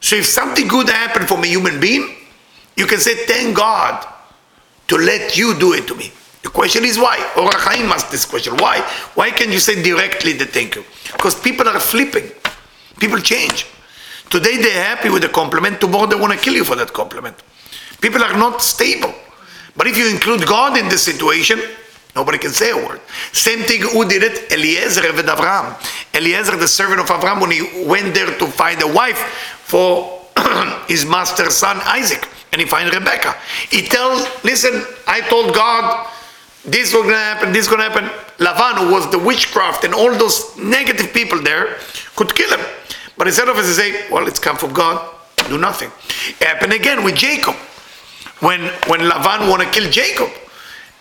So 0.00 0.16
if 0.16 0.26
something 0.26 0.68
good 0.68 0.88
happened 0.90 1.28
from 1.28 1.44
a 1.44 1.46
human 1.46 1.80
being, 1.80 2.16
you 2.76 2.86
can 2.86 2.98
say 2.98 3.14
thank 3.26 3.56
God 3.56 4.06
to 4.88 4.96
let 4.96 5.38
you 5.38 5.58
do 5.58 5.72
it 5.72 5.86
to 5.86 5.94
me. 5.94 6.12
The 6.42 6.50
question 6.50 6.84
is 6.84 6.98
why? 6.98 7.18
Or 7.36 7.50
asked 7.54 8.10
this 8.10 8.24
question. 8.24 8.56
Why? 8.56 8.80
Why 9.14 9.30
can't 9.30 9.50
you 9.50 9.60
say 9.60 9.82
directly 9.82 10.32
the 10.32 10.44
thank 10.44 10.74
you? 10.74 10.84
Because 11.12 11.38
people 11.38 11.68
are 11.68 11.78
flipping. 11.78 12.30
People 12.98 13.18
change. 13.18 13.66
Today 14.28 14.56
they're 14.56 14.84
happy 14.84 15.08
with 15.10 15.22
the 15.22 15.28
compliment, 15.28 15.80
tomorrow 15.80 16.06
they 16.06 16.16
want 16.16 16.32
to 16.32 16.38
kill 16.38 16.54
you 16.54 16.64
for 16.64 16.76
that 16.76 16.92
compliment. 16.92 17.36
People 18.00 18.22
are 18.22 18.36
not 18.36 18.62
stable. 18.62 19.14
But 19.76 19.86
if 19.86 19.96
you 19.96 20.08
include 20.08 20.46
God 20.46 20.76
in 20.76 20.88
this 20.88 21.02
situation, 21.02 21.60
Nobody 22.14 22.38
can 22.38 22.50
say 22.50 22.70
a 22.70 22.76
word. 22.76 23.00
Same 23.32 23.60
thing, 23.60 23.80
who 23.80 24.06
did 24.06 24.22
it? 24.22 24.52
Eliezer 24.52 25.00
with 25.12 25.28
Abraham. 25.28 25.74
Eliezer, 26.12 26.56
the 26.56 26.68
servant 26.68 27.00
of 27.00 27.10
Abraham, 27.10 27.40
when 27.40 27.50
he 27.50 27.86
went 27.86 28.14
there 28.14 28.26
to 28.38 28.46
find 28.46 28.82
a 28.82 28.86
wife 28.86 29.18
for 29.64 30.20
his 30.88 31.06
master's 31.06 31.56
son 31.56 31.78
Isaac, 31.84 32.28
and 32.52 32.60
he 32.60 32.66
find 32.66 32.92
Rebecca. 32.92 33.34
He 33.70 33.82
tells, 33.82 34.26
listen, 34.44 34.84
I 35.06 35.22
told 35.22 35.54
God 35.54 36.06
this 36.64 36.94
was 36.94 37.02
going 37.02 37.14
to 37.14 37.18
happen, 37.18 37.52
this 37.52 37.66
is 37.66 37.68
going 37.68 37.80
to 37.80 37.88
happen. 37.88 38.08
Lavan, 38.38 38.86
who 38.86 38.92
was 38.92 39.10
the 39.10 39.18
witchcraft 39.18 39.84
and 39.84 39.92
all 39.94 40.12
those 40.16 40.56
negative 40.56 41.12
people 41.12 41.40
there, 41.42 41.78
could 42.14 42.34
kill 42.34 42.56
him. 42.56 42.64
But 43.18 43.26
instead 43.26 43.48
of 43.48 43.58
it, 43.58 43.64
he 43.64 43.72
say, 43.72 44.10
well, 44.10 44.26
it's 44.26 44.38
come 44.38 44.56
from 44.56 44.72
God, 44.72 45.14
do 45.48 45.58
nothing. 45.58 45.90
It 46.40 46.46
happened 46.46 46.72
again 46.72 47.04
with 47.04 47.16
Jacob. 47.16 47.54
When, 48.40 48.60
when 48.88 49.00
Lavan 49.00 49.48
want 49.48 49.62
to 49.62 49.70
kill 49.70 49.90
Jacob, 49.90 50.30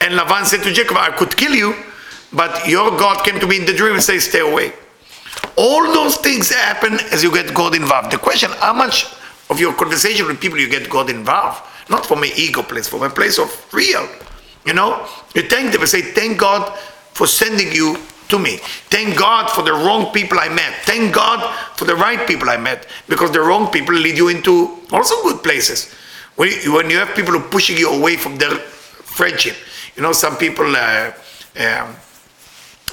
and 0.01 0.13
Lavan 0.13 0.45
said 0.45 0.63
to 0.63 0.73
Jacob, 0.73 0.97
I 0.97 1.09
could 1.11 1.35
kill 1.35 1.53
you, 1.53 1.75
but 2.33 2.67
your 2.67 2.91
God 2.91 3.23
came 3.23 3.39
to 3.39 3.47
me 3.47 3.59
in 3.59 3.65
the 3.65 3.73
dream 3.73 3.93
and 3.93 4.03
said, 4.03 4.19
stay 4.21 4.39
away. 4.39 4.73
All 5.57 5.93
those 5.93 6.17
things 6.17 6.49
happen 6.49 6.93
as 7.11 7.23
you 7.23 7.31
get 7.31 7.53
God 7.53 7.75
involved. 7.75 8.11
The 8.11 8.17
question, 8.17 8.49
how 8.59 8.73
much 8.73 9.05
of 9.49 9.59
your 9.59 9.73
conversation 9.73 10.25
with 10.27 10.39
people 10.39 10.57
you 10.57 10.69
get 10.69 10.89
God 10.89 11.09
involved? 11.09 11.61
Not 11.89 12.05
from 12.05 12.23
an 12.23 12.29
ego 12.35 12.63
place, 12.63 12.87
from 12.87 13.03
a 13.03 13.09
place 13.09 13.37
of 13.37 13.73
real. 13.73 14.07
You 14.65 14.73
know, 14.73 15.07
you 15.33 15.43
thank 15.43 15.71
them 15.71 15.81
and 15.81 15.89
say, 15.89 16.01
thank 16.01 16.37
God 16.39 16.77
for 17.13 17.27
sending 17.27 17.71
you 17.71 17.97
to 18.29 18.39
me. 18.39 18.57
Thank 18.89 19.17
God 19.17 19.49
for 19.49 19.61
the 19.61 19.73
wrong 19.73 20.11
people 20.13 20.39
I 20.39 20.49
met. 20.49 20.73
Thank 20.83 21.13
God 21.13 21.53
for 21.75 21.85
the 21.85 21.95
right 21.95 22.25
people 22.27 22.49
I 22.49 22.57
met. 22.57 22.87
Because 23.07 23.31
the 23.31 23.41
wrong 23.41 23.71
people 23.71 23.95
lead 23.95 24.17
you 24.17 24.29
into 24.29 24.79
also 24.91 25.21
good 25.23 25.43
places. 25.43 25.93
When 26.35 26.89
you 26.89 26.97
have 26.97 27.15
people 27.15 27.33
who 27.33 27.41
pushing 27.41 27.77
you 27.77 27.89
away 27.89 28.15
from 28.17 28.37
their 28.37 28.55
friendship, 28.55 29.55
you 29.95 30.03
know, 30.03 30.13
some 30.13 30.37
people, 30.37 30.65
uh, 30.75 31.11
um, 31.59 31.95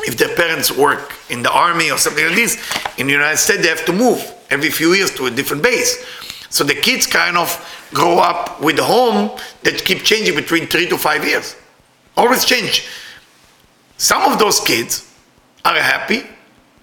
if 0.01 0.17
their 0.17 0.35
parents 0.35 0.77
work 0.77 1.13
in 1.31 1.43
the 1.43 1.53
army 1.53 1.91
or 1.91 1.99
something 1.99 2.27
like 2.27 2.35
this, 2.35 2.59
in 2.99 3.07
the 3.07 3.13
United 3.13 3.37
States, 3.37 3.63
they 3.63 3.69
have 3.69 3.85
to 3.87 3.93
move 3.93 4.21
every 4.51 4.71
few 4.71 4.93
years 4.93 5.15
to 5.15 5.27
a 5.27 5.31
different 5.31 5.63
base. 5.63 6.05
So 6.51 6.65
the 6.65 6.75
kids 6.75 7.07
kind 7.07 7.37
of 7.37 7.49
grow 7.93 8.19
up 8.19 8.61
with 8.61 8.79
a 8.79 8.85
home 8.85 9.39
that 9.63 9.85
keep 9.85 10.03
changing 10.03 10.35
between 10.35 10.67
three 10.67 10.89
to 10.89 10.97
five 10.97 11.25
years. 11.25 11.57
Always 12.17 12.45
change. 12.45 12.89
Some 13.97 14.33
of 14.33 14.39
those 14.39 14.61
kids 14.61 15.13
are 15.65 15.75
happy 15.75 16.23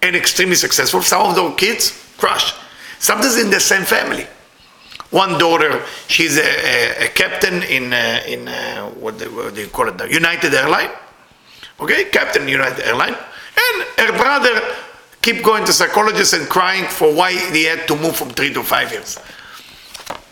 and 0.01 0.15
extremely 0.15 0.55
successful. 0.55 1.01
Some 1.01 1.29
of 1.29 1.35
those 1.35 1.55
kids 1.57 1.91
crush. 2.17 2.53
Sometimes 2.99 3.37
in 3.37 3.49
the 3.49 3.59
same 3.59 3.83
family. 3.83 4.27
One 5.11 5.37
daughter, 5.37 5.83
she's 6.07 6.37
a, 6.37 6.41
a, 6.41 7.05
a 7.05 7.07
captain 7.09 7.63
in 7.63 7.93
uh, 7.93 8.21
in 8.27 8.47
uh, 8.47 8.89
what, 8.89 9.17
they, 9.19 9.27
what 9.27 9.71
call 9.71 9.87
it? 9.87 9.97
The 9.97 10.11
United 10.11 10.53
Airline. 10.53 10.89
Okay, 11.79 12.05
captain 12.05 12.47
United 12.47 12.85
Airline, 12.85 13.13
and 13.13 13.83
her 13.97 14.17
brother 14.17 14.61
keep 15.21 15.43
going 15.43 15.65
to 15.65 15.73
psychologists 15.73 16.33
and 16.33 16.47
crying 16.47 16.85
for 16.85 17.13
why 17.13 17.33
he 17.51 17.65
had 17.65 17.87
to 17.87 17.95
move 17.97 18.15
from 18.15 18.29
three 18.29 18.53
to 18.53 18.63
five 18.63 18.91
years. 18.91 19.19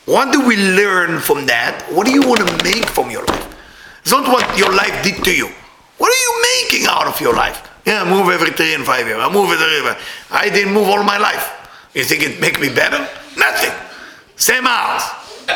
What 0.05 0.33
do 0.33 0.45
we 0.45 0.57
learn 0.57 1.19
from 1.19 1.45
that? 1.45 1.85
What 1.89 2.05
do 2.05 2.11
you 2.11 2.27
want 2.27 2.45
to 2.45 2.63
make 2.63 2.85
from 2.85 3.09
your 3.09 3.25
life? 3.25 3.55
It's 4.01 4.11
not 4.11 4.27
what 4.27 4.57
your 4.57 4.73
life 4.75 5.03
did 5.03 5.23
to 5.23 5.33
you. 5.33 5.47
What 5.97 6.09
are 6.11 6.21
you 6.21 6.33
making 6.59 6.87
out 6.87 7.07
of 7.07 7.19
your 7.21 7.33
life? 7.33 7.69
Yeah, 7.85 8.03
I 8.03 8.09
move 8.09 8.29
every 8.29 8.51
three 8.51 8.73
and 8.73 8.83
five 8.83 9.07
years. 9.07 9.19
I 9.19 9.31
move 9.31 9.49
every 9.51 9.79
river. 9.79 9.97
I 10.31 10.49
didn't 10.49 10.73
move 10.73 10.89
all 10.89 11.03
my 11.03 11.17
life. 11.17 11.47
You 11.93 12.03
think 12.03 12.23
it 12.23 12.41
make 12.41 12.59
me 12.59 12.67
better? 12.67 12.99
Nothing. 13.37 13.71
Same 14.35 14.63
house. 14.63 15.03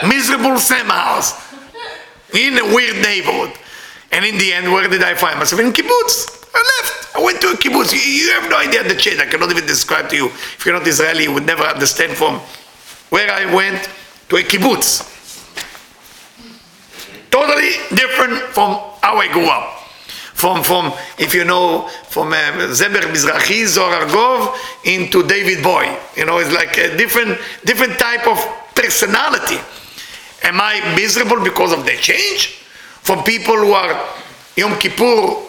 Miserable 0.08 0.58
same 0.60 0.86
house. 0.86 1.34
In 2.34 2.58
a 2.58 2.76
weird 2.76 3.02
neighborhood. 3.04 3.52
And 4.12 4.26
in 4.26 4.38
the 4.38 4.54
end, 4.54 4.72
where 4.72 4.88
did 4.88 5.04
I 5.04 5.16
find 5.16 5.40
myself? 5.40 5.62
In 5.62 5.74
kibbutz. 5.74 6.48
I 6.54 6.60
left. 6.60 7.16
I 7.16 7.24
went 7.24 7.42
to 7.42 7.48
a 7.48 7.56
kibbutz. 7.56 7.92
You 7.94 8.32
have 8.40 8.50
no 8.50 8.58
idea 8.58 8.84
the 8.84 8.96
change. 8.96 9.20
I 9.20 9.26
cannot 9.26 9.52
even 9.52 9.66
describe 9.66 10.10
to 10.10 10.16
you. 10.16 10.28
If 10.28 10.66
you're 10.66 10.78
not 10.78 10.88
Israeli, 10.88 11.24
you 11.24 11.34
would 11.34 11.46
never 11.46 11.64
understand 11.64 12.16
from 12.16 12.40
where 13.10 13.30
I 13.32 13.54
went 13.54 13.90
to 14.30 14.36
a 14.36 14.44
kibbutz. 14.44 15.14
Totally 17.30 17.72
different 17.96 18.42
from 18.54 18.80
how 19.02 19.18
I 19.18 19.32
grew 19.32 19.48
up. 19.48 19.74
From, 20.34 20.64
from 20.64 20.94
if 21.18 21.34
you 21.34 21.46
know, 21.46 21.88
from 22.10 22.32
uh, 22.32 22.36
Zeber 22.70 23.02
Mizrahi, 23.02 23.66
Zohar 23.66 24.06
Argov, 24.06 24.56
into 24.86 25.28
David 25.28 25.64
Bowie. 25.64 25.98
You 26.16 26.26
know, 26.26 26.38
it's 26.38 26.54
like 26.54 26.78
a 26.78 26.96
different, 26.96 27.40
different 27.66 27.98
type 27.98 28.28
of 28.28 28.38
personality. 28.76 29.58
Am 30.44 30.62
I 30.62 30.96
miserable 30.96 31.44
because 31.44 31.74
of 31.74 31.86
the 31.86 31.96
change? 31.98 32.60
For 33.02 33.22
people 33.24 33.56
who 33.56 33.72
are 33.74 34.08
Yom 34.56 34.78
Kippur, 34.78 35.44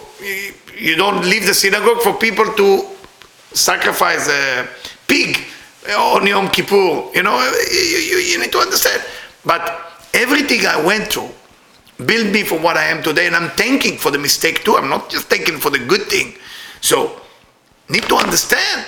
you 0.79 0.97
don't 0.97 1.23
leave 1.25 1.45
the 1.45 1.55
synagogue 1.55 2.01
for 2.01 2.15
people 2.15 2.47
to 2.55 2.87
sacrifice 3.53 4.29
a 4.29 4.69
pig 5.07 5.39
on 5.87 6.27
Yom 6.27 6.49
Kippur. 6.49 7.11
You 7.15 7.23
know, 7.23 7.39
you, 7.71 7.79
you, 7.79 8.19
you 8.19 8.41
need 8.41 8.53
to 8.53 8.59
understand. 8.59 9.03
But 9.45 9.63
everything 10.15 10.67
I 10.67 10.85
went 10.85 11.13
through 11.13 11.31
built 12.05 12.29
me 12.33 12.45
for 12.45 12.59
what 12.59 12.77
I 12.77 12.85
am 12.85 13.03
today, 13.03 13.27
and 13.27 13.35
I'm 13.35 13.51
thanking 13.51 13.99
for 13.99 14.11
the 14.11 14.19
mistake 14.19 14.65
too. 14.65 14.77
I'm 14.77 14.89
not 14.89 15.11
just 15.11 15.27
thanking 15.27 15.59
for 15.59 15.71
the 15.71 15.79
good 15.79 16.03
thing. 16.03 16.35
So, 16.81 17.21
need 17.89 18.05
to 18.05 18.17
understand 18.17 18.87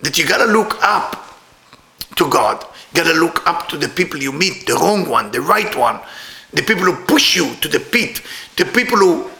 that 0.00 0.18
you 0.18 0.26
gotta 0.26 0.50
look 0.50 0.82
up 0.82 1.38
to 2.16 2.28
God. 2.28 2.64
You 2.92 3.04
gotta 3.04 3.18
look 3.18 3.46
up 3.46 3.68
to 3.68 3.76
the 3.76 3.88
people 3.88 4.20
you 4.20 4.32
meet, 4.32 4.66
the 4.66 4.74
wrong 4.74 5.08
one, 5.08 5.30
the 5.30 5.40
right 5.40 5.74
one, 5.76 6.00
the 6.52 6.62
people 6.62 6.84
who 6.84 7.04
push 7.04 7.36
you 7.36 7.54
to 7.56 7.68
the 7.68 7.80
pit, 7.80 8.22
the 8.56 8.64
people 8.64 8.98
who 8.98 9.30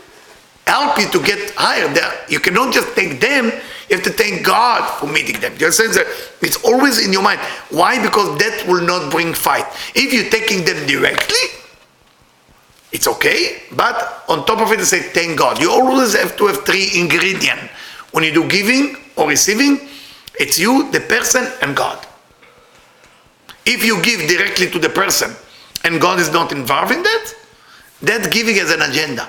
help 0.67 0.99
you 0.99 1.09
to 1.09 1.21
get 1.23 1.53
higher. 1.57 1.93
You 2.29 2.41
cannot 2.41 2.73
just 2.73 2.95
take 2.95 3.21
them. 3.21 3.53
You 3.93 3.99
have 3.99 4.07
to 4.07 4.11
thank 4.11 4.43
God 4.43 4.89
for 4.99 5.07
meeting 5.07 5.39
them. 5.39 5.53
You 5.59 5.67
understand 5.67 5.93
that 5.93 6.07
it's 6.41 6.57
always 6.65 7.05
in 7.05 7.13
your 7.13 7.23
mind. 7.23 7.41
Why? 7.69 8.03
Because 8.03 8.39
that 8.39 8.65
will 8.67 8.81
not 8.81 9.13
bring 9.13 9.35
fight. 9.35 9.67
If 9.95 10.15
you're 10.15 10.31
taking 10.31 10.65
them 10.65 10.87
directly, 10.87 11.37
it's 12.91 13.07
okay. 13.07 13.65
But 13.71 14.25
on 14.31 14.47
top 14.47 14.61
of 14.61 14.73
it, 14.73 14.83
say 14.87 15.01
thank 15.01 15.39
God. 15.39 15.61
You 15.61 15.71
always 15.71 16.17
have 16.17 16.39
to 16.39 16.47
have 16.47 16.65
three 16.65 16.89
ingredients 16.95 17.65
when 18.13 18.25
you 18.25 18.33
do 18.33 18.49
giving 18.49 18.97
or 19.15 19.29
receiving. 19.29 19.87
It's 20.41 20.59
you, 20.59 20.91
the 20.91 21.01
person, 21.01 21.47
and 21.61 21.77
God. 21.77 22.07
If 23.67 23.85
you 23.85 24.03
give 24.03 24.27
directly 24.27 24.71
to 24.71 24.79
the 24.79 24.89
person 24.89 25.37
and 25.85 26.01
God 26.01 26.19
is 26.19 26.33
not 26.33 26.51
involved 26.51 26.93
in 26.93 27.03
that, 27.03 27.35
that 28.01 28.33
giving 28.33 28.57
has 28.57 28.71
an 28.71 28.81
agenda. 28.81 29.29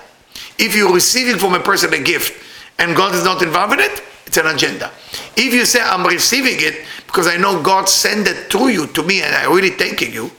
If 0.57 0.73
you're 0.73 0.93
receiving 0.93 1.37
from 1.37 1.53
a 1.53 1.59
person 1.59 1.93
a 1.93 1.99
gift 1.99 2.41
and 2.79 2.95
God 2.95 3.13
is 3.13 3.25
not 3.25 3.41
involved 3.41 3.73
in 3.73 3.79
it, 3.81 4.01
it's 4.25 4.37
an 4.37 4.47
agenda. 4.47 4.91
If 5.35 5.53
you 5.53 5.65
say, 5.65 5.81
I'm 5.81 6.05
receiving 6.05 6.55
it 6.57 6.85
because 7.05 7.27
I 7.27 7.37
know 7.37 7.61
God 7.61 7.87
sent 7.89 8.27
it 8.27 8.51
through 8.51 8.69
you 8.69 8.87
to 8.87 9.03
me 9.03 9.21
and 9.21 9.33
I'm 9.35 9.53
really 9.53 9.71
thanking 9.71 10.13
you, 10.13 10.31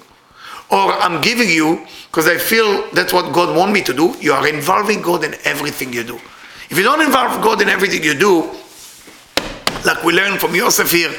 or 0.70 0.92
I'm 0.92 1.20
giving 1.20 1.48
you 1.48 1.86
because 2.10 2.26
I 2.26 2.38
feel 2.38 2.88
that's 2.92 3.12
what 3.12 3.32
God 3.32 3.56
wants 3.56 3.74
me 3.74 3.82
to 3.82 3.92
do, 3.92 4.14
you 4.20 4.32
are 4.32 4.46
involving 4.48 5.02
God 5.02 5.24
in 5.24 5.34
everything 5.44 5.92
you 5.92 6.04
do. 6.04 6.16
If 6.70 6.78
you 6.78 6.82
don't 6.82 7.02
involve 7.02 7.42
God 7.42 7.60
in 7.60 7.68
everything 7.68 8.02
you 8.02 8.14
do, 8.14 8.50
like 9.84 10.02
we 10.02 10.12
learned 10.12 10.40
from 10.40 10.54
Yosef 10.54 10.90
here, 10.90 11.12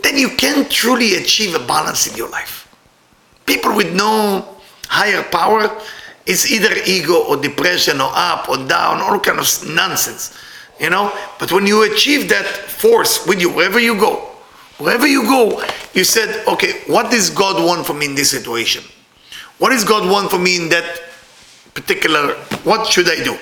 then 0.00 0.18
you 0.18 0.30
can 0.30 0.68
truly 0.68 1.14
achieve 1.14 1.54
a 1.54 1.64
balance 1.66 2.06
in 2.06 2.16
your 2.16 2.28
life. 2.28 2.68
People 3.46 3.76
with 3.76 3.94
no 3.94 4.56
higher 4.88 5.22
power, 5.22 5.70
it's 6.26 6.50
either 6.50 6.74
ego 6.86 7.24
or 7.24 7.36
depression 7.36 8.00
or 8.00 8.10
up 8.12 8.48
or 8.48 8.56
down, 8.56 9.00
all 9.00 9.18
kind 9.20 9.38
of 9.38 9.46
nonsense, 9.68 10.36
you 10.82 10.90
know. 10.90 11.12
But 11.38 11.52
when 11.52 11.66
you 11.66 11.90
achieve 11.90 12.28
that 12.28 12.44
force 12.44 13.26
with 13.26 13.40
you, 13.40 13.48
wherever 13.48 13.78
you 13.78 13.98
go, 13.98 14.16
wherever 14.78 15.06
you 15.06 15.22
go, 15.22 15.64
you 15.94 16.04
said, 16.04 16.46
okay, 16.46 16.82
what 16.88 17.10
does 17.10 17.30
God 17.30 17.64
want 17.64 17.86
from 17.86 18.00
me 18.00 18.06
in 18.06 18.14
this 18.14 18.30
situation? 18.30 18.84
What 19.58 19.70
does 19.70 19.84
God 19.84 20.10
want 20.10 20.30
from 20.30 20.42
me 20.42 20.56
in 20.56 20.68
that 20.70 21.02
particular? 21.72 22.34
What 22.64 22.88
should 22.88 23.08
I 23.08 23.22
do? 23.22 23.38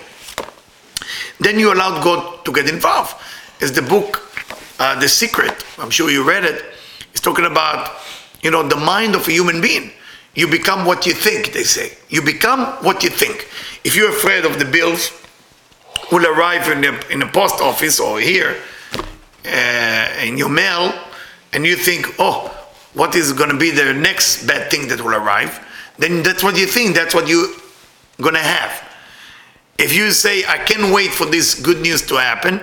Then 1.40 1.58
you 1.58 1.72
allowed 1.72 2.04
God 2.04 2.44
to 2.44 2.52
get 2.52 2.68
involved. 2.68 3.16
As 3.62 3.72
the 3.72 3.82
book 3.82 4.22
uh, 4.78 5.00
The 5.00 5.08
Secret, 5.08 5.64
I'm 5.78 5.90
sure 5.90 6.10
you 6.10 6.28
read 6.28 6.44
it, 6.44 6.62
it's 7.10 7.20
talking 7.20 7.46
about, 7.46 7.96
you 8.42 8.50
know, 8.50 8.62
the 8.62 8.76
mind 8.76 9.14
of 9.14 9.26
a 9.26 9.32
human 9.32 9.62
being. 9.62 9.92
You 10.34 10.46
become 10.46 10.84
what 10.84 11.06
you 11.06 11.14
think, 11.14 11.52
they 11.52 11.64
say. 11.64 11.96
You 12.08 12.22
become 12.22 12.66
what 12.84 13.02
you 13.02 13.10
think. 13.10 13.48
If 13.82 13.96
you're 13.96 14.10
afraid 14.10 14.44
of 14.44 14.58
the 14.58 14.64
bills 14.64 15.10
will 16.10 16.26
arrive 16.26 16.68
in 16.68 16.80
the, 16.80 17.12
in 17.12 17.20
the 17.20 17.26
post 17.26 17.60
office 17.60 18.00
or 18.00 18.20
here 18.20 18.56
uh, 19.46 20.08
in 20.22 20.36
your 20.36 20.48
mail, 20.48 20.92
and 21.52 21.64
you 21.64 21.76
think, 21.76 22.06
oh, 22.18 22.48
what 22.94 23.14
is 23.14 23.32
going 23.32 23.50
to 23.50 23.56
be 23.56 23.70
the 23.70 23.92
next 23.94 24.46
bad 24.46 24.70
thing 24.70 24.88
that 24.88 25.00
will 25.00 25.14
arrive, 25.14 25.64
then 25.98 26.22
that's 26.22 26.42
what 26.42 26.56
you 26.56 26.66
think, 26.66 26.94
that's 26.94 27.14
what 27.14 27.28
you're 27.28 27.48
going 28.20 28.34
to 28.34 28.40
have. 28.40 28.88
If 29.78 29.94
you 29.94 30.10
say, 30.10 30.44
I 30.46 30.58
can't 30.58 30.92
wait 30.92 31.10
for 31.10 31.24
this 31.24 31.58
good 31.58 31.80
news 31.80 32.06
to 32.08 32.16
happen, 32.16 32.60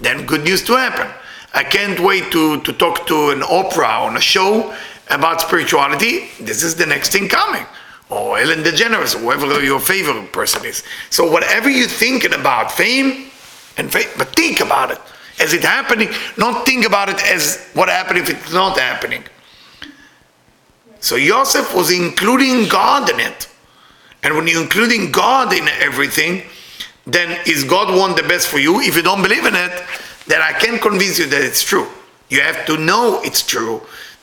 then 0.00 0.26
good 0.26 0.44
news 0.44 0.62
to 0.64 0.74
happen. 0.74 1.08
I 1.54 1.64
can't 1.64 2.00
wait 2.00 2.30
to, 2.32 2.60
to 2.60 2.72
talk 2.72 3.06
to 3.08 3.30
an 3.30 3.40
Oprah 3.40 4.02
on 4.02 4.16
a 4.16 4.20
show 4.20 4.74
about 5.10 5.40
spirituality. 5.40 6.28
This 6.40 6.62
is 6.62 6.76
the 6.76 6.86
next 6.86 7.12
thing 7.12 7.28
coming. 7.28 7.66
Or 8.12 8.38
Ellen 8.38 8.62
DeGeneres, 8.62 9.14
or 9.14 9.20
whoever 9.20 9.64
your 9.64 9.80
favorite 9.80 10.32
person 10.32 10.66
is. 10.66 10.82
So 11.08 11.30
whatever 11.30 11.70
you're 11.70 11.88
thinking 11.88 12.34
about, 12.34 12.70
fame 12.70 13.30
and 13.78 13.90
fame, 13.90 14.08
but 14.18 14.28
think 14.36 14.60
about 14.60 14.90
it 14.90 14.98
as 15.40 15.54
it 15.54 15.62
happening. 15.62 16.10
Not 16.36 16.66
think 16.66 16.84
about 16.84 17.08
it 17.08 17.22
as 17.24 17.70
what 17.72 17.88
happened 17.88 18.18
if 18.18 18.28
it's 18.28 18.52
not 18.52 18.78
happening. 18.78 19.24
So 21.00 21.18
Joseph 21.18 21.74
was 21.74 21.90
including 21.90 22.68
God 22.68 23.10
in 23.10 23.18
it. 23.18 23.48
And 24.22 24.36
when 24.36 24.46
you're 24.46 24.62
including 24.62 25.10
God 25.10 25.52
in 25.52 25.66
everything, 25.80 26.42
then 27.06 27.40
is 27.46 27.64
God 27.64 27.96
want 27.96 28.16
the 28.16 28.22
best 28.22 28.46
for 28.46 28.58
you? 28.58 28.80
If 28.80 28.94
you 28.94 29.02
don't 29.02 29.22
believe 29.22 29.46
in 29.46 29.54
it, 29.54 29.84
then 30.26 30.40
I 30.40 30.52
can't 30.52 30.80
convince 30.80 31.18
you 31.18 31.26
that 31.26 31.42
it's 31.42 31.62
true. 31.62 31.88
You 32.28 32.40
have 32.40 32.64
to 32.66 32.76
know 32.76 33.20
it's 33.24 33.42
true. 33.44 33.82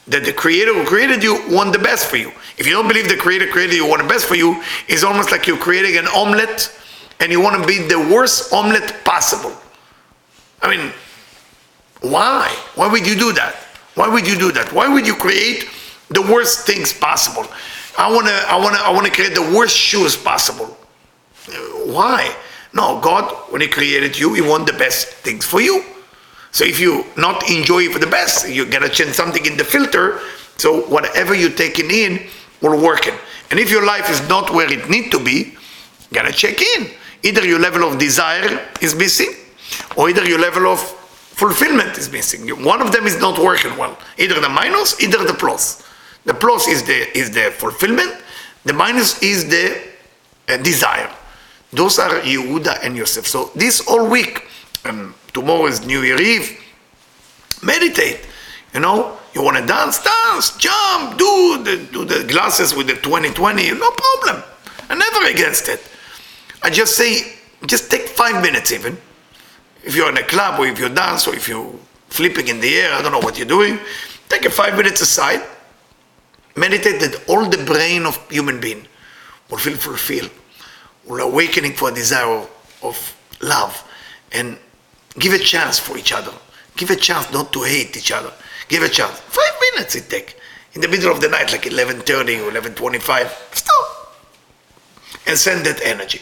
That 0.10 0.26
the 0.26 0.34
creator 0.34 0.74
who 0.74 0.86
created 0.86 1.24
you 1.24 1.42
want 1.50 1.72
the 1.72 1.80
best 1.80 2.08
for 2.08 2.18
you. 2.18 2.32
If 2.58 2.68
you 2.68 2.74
don't 2.74 2.88
believe 2.88 3.08
the 3.08 3.16
creator 3.16 3.48
created 3.48 3.76
you 3.76 3.88
want 3.88 4.02
the 4.02 4.08
best 4.08 4.26
for 4.26 4.36
you, 4.36 4.62
it's 4.88 5.04
almost 5.04 5.32
like 5.32 5.48
you're 5.48 5.58
creating 5.58 5.98
an 5.98 6.08
omelet 6.08 6.76
and 7.20 7.32
you 7.32 7.42
want 7.42 7.62
to 7.62 7.68
be 7.68 7.78
the 7.88 8.00
worst 8.00 8.52
omelet 8.54 9.04
possible. 9.04 9.54
I 10.62 10.76
mean, 10.76 10.92
why? 12.02 12.48
Why 12.76 12.88
would 12.92 13.06
you 13.06 13.16
do 13.16 13.32
that? 13.34 13.56
Why 13.96 14.08
would 14.08 14.28
you 14.28 14.38
do 14.38 14.52
that? 14.54 14.72
Why 14.72 14.88
would 14.88 15.06
you 15.06 15.16
create 15.16 15.70
the 16.10 16.22
worst 16.22 16.66
things 16.66 16.94
possible? 16.94 17.46
I 17.98 18.12
want 18.12 18.28
to 18.28 18.34
I 18.48 18.56
want 18.56 18.76
to 18.76 18.82
I 18.82 18.90
want 18.92 19.06
to 19.06 19.12
create 19.12 19.36
the 19.36 19.54
worst 19.56 19.76
shoes 19.76 20.16
possible. 20.16 20.78
Why? 21.86 22.34
No, 22.74 23.00
God, 23.02 23.52
when 23.52 23.62
He 23.62 23.68
created 23.68 24.18
you, 24.18 24.34
He 24.34 24.42
want 24.42 24.68
the 24.68 24.74
best 24.74 25.08
things 25.08 25.46
for 25.46 25.60
you. 25.60 25.84
So 26.52 26.66
if 26.66 26.80
you 26.80 27.06
not 27.18 27.50
enjoy 27.50 27.84
it 27.84 27.94
for 27.94 28.00
the 28.00 28.08
best, 28.08 28.50
you 28.50 28.66
gotta 28.66 28.90
change 28.90 29.14
something 29.14 29.46
in 29.46 29.58
the 29.58 29.64
filter. 29.64 30.20
So 30.58 30.82
whatever 30.88 31.36
you're 31.36 31.52
taking 31.52 31.90
in 31.92 32.28
will 32.62 32.82
work 32.82 33.08
in. 33.08 33.14
And 33.52 33.60
if 33.60 33.72
your 33.72 33.86
life 33.86 34.10
is 34.10 34.28
not 34.28 34.52
where 34.52 34.72
it 34.72 34.90
need 34.90 35.12
to 35.12 35.20
be, 35.24 35.56
gotta 36.12 36.32
check 36.32 36.62
in. 36.62 36.90
Either 37.24 37.46
your 37.46 37.60
level 37.60 37.84
of 37.84 38.00
desire 38.00 38.68
is 38.82 38.96
missing, 38.96 39.34
or 39.96 40.10
either 40.10 40.26
your 40.26 40.40
level 40.40 40.68
of 40.68 40.80
fulfillment 40.80 41.98
is 41.98 42.12
missing. 42.12 42.48
One 42.64 42.82
of 42.82 42.92
them 42.92 43.06
is 43.06 43.20
not 43.20 43.40
working 43.40 43.78
well. 43.78 43.98
Either 44.18 44.40
the 44.40 44.50
minus, 44.50 45.02
either 45.02 45.24
the 45.24 45.34
plus. 45.34 45.86
The 46.26 46.34
plus 46.34 46.68
is 46.68 46.84
the 46.84 47.18
is 47.18 47.32
the 47.32 47.52
fulfillment. 47.52 48.14
The 48.66 48.74
minus 48.74 49.22
is 49.24 49.48
the 49.50 49.82
uh, 50.48 50.58
desire. 50.58 51.10
Those 51.72 52.00
are 52.00 52.10
Yehuda 52.22 52.84
and 52.84 52.96
Yosef. 52.96 53.28
So 53.28 53.52
this 53.56 53.80
all 53.88 54.10
week, 54.10 54.48
um, 54.86 55.16
tomorrow 55.34 55.68
is 55.68 55.86
New 55.86 56.02
Year 56.02 56.20
Eve. 56.22 56.64
Meditate. 57.64 58.28
You 58.74 58.80
know, 58.80 59.18
you 59.34 59.44
want 59.44 59.58
to 59.58 59.66
dance, 59.66 60.04
dance, 60.04 60.56
jump, 60.58 61.18
do 61.18 61.64
the 61.64 61.88
do 61.92 62.06
the 62.06 62.24
glasses 62.28 62.76
with 62.76 62.88
the 62.88 62.96
2020. 62.96 63.72
No 63.72 63.92
problem. 63.92 64.44
I'm 64.90 65.00
never 65.00 65.26
against 65.28 65.68
it. 65.68 65.88
I 66.62 66.70
just 66.70 66.96
say, 66.96 67.34
just 67.66 67.90
take 67.90 68.08
five 68.08 68.42
minutes 68.42 68.72
even. 68.72 68.98
If 69.84 69.96
you're 69.96 70.10
in 70.10 70.18
a 70.18 70.24
club 70.24 70.60
or 70.60 70.68
if 70.68 70.80
you 70.80 70.90
dance 70.90 71.28
or 71.28 71.36
if 71.36 71.48
you're 71.48 71.74
flipping 72.10 72.48
in 72.48 72.60
the 72.60 72.76
air, 72.76 72.94
I 72.94 73.02
don't 73.02 73.12
know 73.12 73.20
what 73.20 73.38
you're 73.38 73.48
doing. 73.48 73.80
Take 74.28 74.46
a 74.46 74.50
five 74.50 74.76
minutes 74.76 75.02
aside. 75.02 75.42
Meditate 76.56 77.00
that 77.00 77.24
all 77.30 77.46
the 77.48 77.64
brain 77.64 78.06
of 78.06 78.18
human 78.30 78.60
being 78.60 78.86
will 79.50 79.58
feel 79.58 79.78
fulfilled, 79.78 80.32
will 81.06 81.22
awakening 81.22 81.74
for 81.74 81.90
a 81.90 81.94
desire 81.94 82.26
of, 82.26 82.50
of 82.84 83.16
love, 83.42 83.84
and 84.32 84.58
give 85.18 85.34
a 85.34 85.40
chance 85.40 85.80
for 85.80 85.98
each 85.98 86.12
other. 86.12 86.32
Give 86.76 86.90
a 86.90 86.96
chance 86.96 87.32
not 87.32 87.52
to 87.54 87.64
hate 87.64 87.98
each 87.98 88.12
other. 88.12 88.32
Give 88.68 88.84
a 88.84 88.90
chance. 88.90 89.20
Five 89.20 89.54
minutes 89.74 89.96
it 89.96 90.10
take. 90.10 90.38
In 90.74 90.82
the 90.82 90.88
middle 90.88 91.12
of 91.12 91.20
the 91.20 91.28
night, 91.28 91.52
like 91.52 91.64
11.30 91.64 92.48
or 92.48 92.52
11.25, 92.52 93.56
stop. 93.56 94.16
And 95.26 95.38
send 95.38 95.66
that 95.66 95.82
energy. 95.84 96.22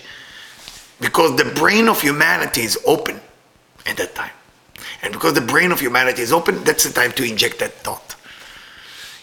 Because 0.99 1.35
the 1.35 1.45
brain 1.53 1.88
of 1.88 2.01
humanity 2.01 2.61
is 2.61 2.79
open 2.85 3.19
at 3.85 3.97
that 3.97 4.15
time. 4.15 4.31
And 5.03 5.13
because 5.13 5.33
the 5.33 5.41
brain 5.41 5.71
of 5.71 5.79
humanity 5.79 6.21
is 6.21 6.31
open, 6.31 6.63
that's 6.63 6.85
the 6.85 6.93
time 6.93 7.11
to 7.13 7.23
inject 7.23 7.59
that 7.59 7.73
thought. 7.73 8.15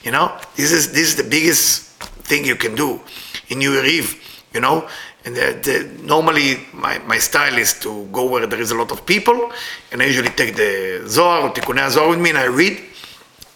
You 0.02 0.10
know, 0.10 0.38
this 0.54 0.70
is 0.70 0.92
this 0.92 1.08
is 1.08 1.16
the 1.16 1.24
biggest 1.24 1.84
thing 2.24 2.44
you 2.44 2.56
can 2.56 2.74
do 2.74 3.00
in 3.48 3.58
New 3.58 3.72
Year 3.72 3.84
Eve. 3.84 4.20
You 4.52 4.60
know, 4.60 4.88
and 5.25 6.07
normally 6.07 6.66
my, 6.72 6.99
my 6.99 7.18
style 7.18 7.57
is 7.57 7.79
to 7.81 8.07
go 8.12 8.29
where 8.29 8.47
there 8.47 8.61
is 8.61 8.70
a 8.70 8.75
lot 8.75 8.91
of 8.93 9.07
people, 9.07 9.53
and 9.91 10.03
I 10.03 10.07
usually 10.07 10.31
take 10.31 10.57
the 10.57 11.05
Zohar 11.07 11.43
or 11.43 11.51
Tikkunei 11.51 11.91
Zohar 11.91 12.11
with 12.11 12.20
me, 12.20 12.31
and 12.31 12.39
I 12.39 12.45
read, 12.45 12.81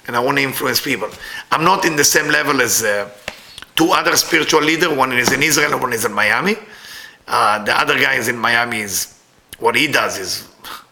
and 0.07 0.17
I 0.17 0.21
want 0.21 0.39
to 0.39 0.43
influence 0.43 0.81
people. 0.81 1.11
I'm 1.53 1.65
not 1.65 1.85
in 1.85 1.97
the 1.97 2.05
same 2.05 2.29
level 2.29 2.63
as 2.63 2.83
uh, 2.83 3.11
two 3.77 3.91
other 3.91 4.17
spiritual 4.17 4.63
leaders. 4.63 4.89
One 4.89 5.13
is 5.13 5.33
in 5.33 5.43
Israel, 5.43 5.73
and 5.73 5.83
one 5.83 5.93
is 5.93 6.05
in 6.05 6.13
Miami. 6.13 6.57
Uh, 7.27 7.63
the 7.65 7.79
other 7.79 7.99
guy 7.99 8.15
is 8.15 8.29
in 8.29 8.37
Miami. 8.39 8.81
Is 8.81 9.21
what 9.59 9.75
he 9.75 9.87
does 9.89 10.19
is 10.19 10.49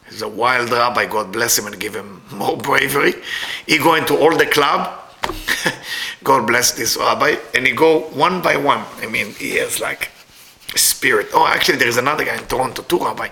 He's 0.08 0.22
a 0.22 0.28
wild 0.28 0.70
rabbi, 0.70 1.06
God 1.06 1.32
bless 1.32 1.58
him 1.58 1.66
and 1.66 1.78
give 1.78 1.94
him 1.94 2.22
more 2.32 2.56
bravery. 2.56 3.14
He 3.66 3.78
go 3.78 3.94
into 3.94 4.16
all 4.16 4.36
the 4.36 4.46
club. 4.46 5.02
God 6.24 6.46
bless 6.46 6.72
this 6.72 6.96
rabbi. 6.96 7.36
And 7.54 7.66
he 7.66 7.72
go 7.72 8.00
one 8.10 8.40
by 8.40 8.56
one. 8.56 8.84
I 8.98 9.06
mean, 9.06 9.34
he 9.34 9.56
has 9.56 9.80
like 9.80 10.10
spirit. 10.76 11.28
Oh, 11.32 11.46
actually, 11.46 11.78
there 11.78 11.88
is 11.88 11.96
another 11.96 12.24
guy 12.24 12.36
in 12.36 12.46
Toronto, 12.46 12.82
two 12.82 12.98
rabbi. 12.98 13.28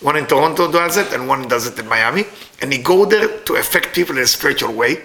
One 0.00 0.16
in 0.16 0.26
Toronto 0.26 0.70
does 0.70 0.96
it, 0.96 1.12
and 1.12 1.28
one 1.28 1.46
does 1.46 1.66
it 1.66 1.78
in 1.78 1.86
Miami. 1.86 2.24
And 2.62 2.72
he 2.72 2.78
go 2.78 3.04
there 3.04 3.38
to 3.40 3.56
affect 3.56 3.94
people 3.94 4.16
in 4.16 4.22
a 4.22 4.26
spiritual 4.26 4.72
way. 4.72 5.02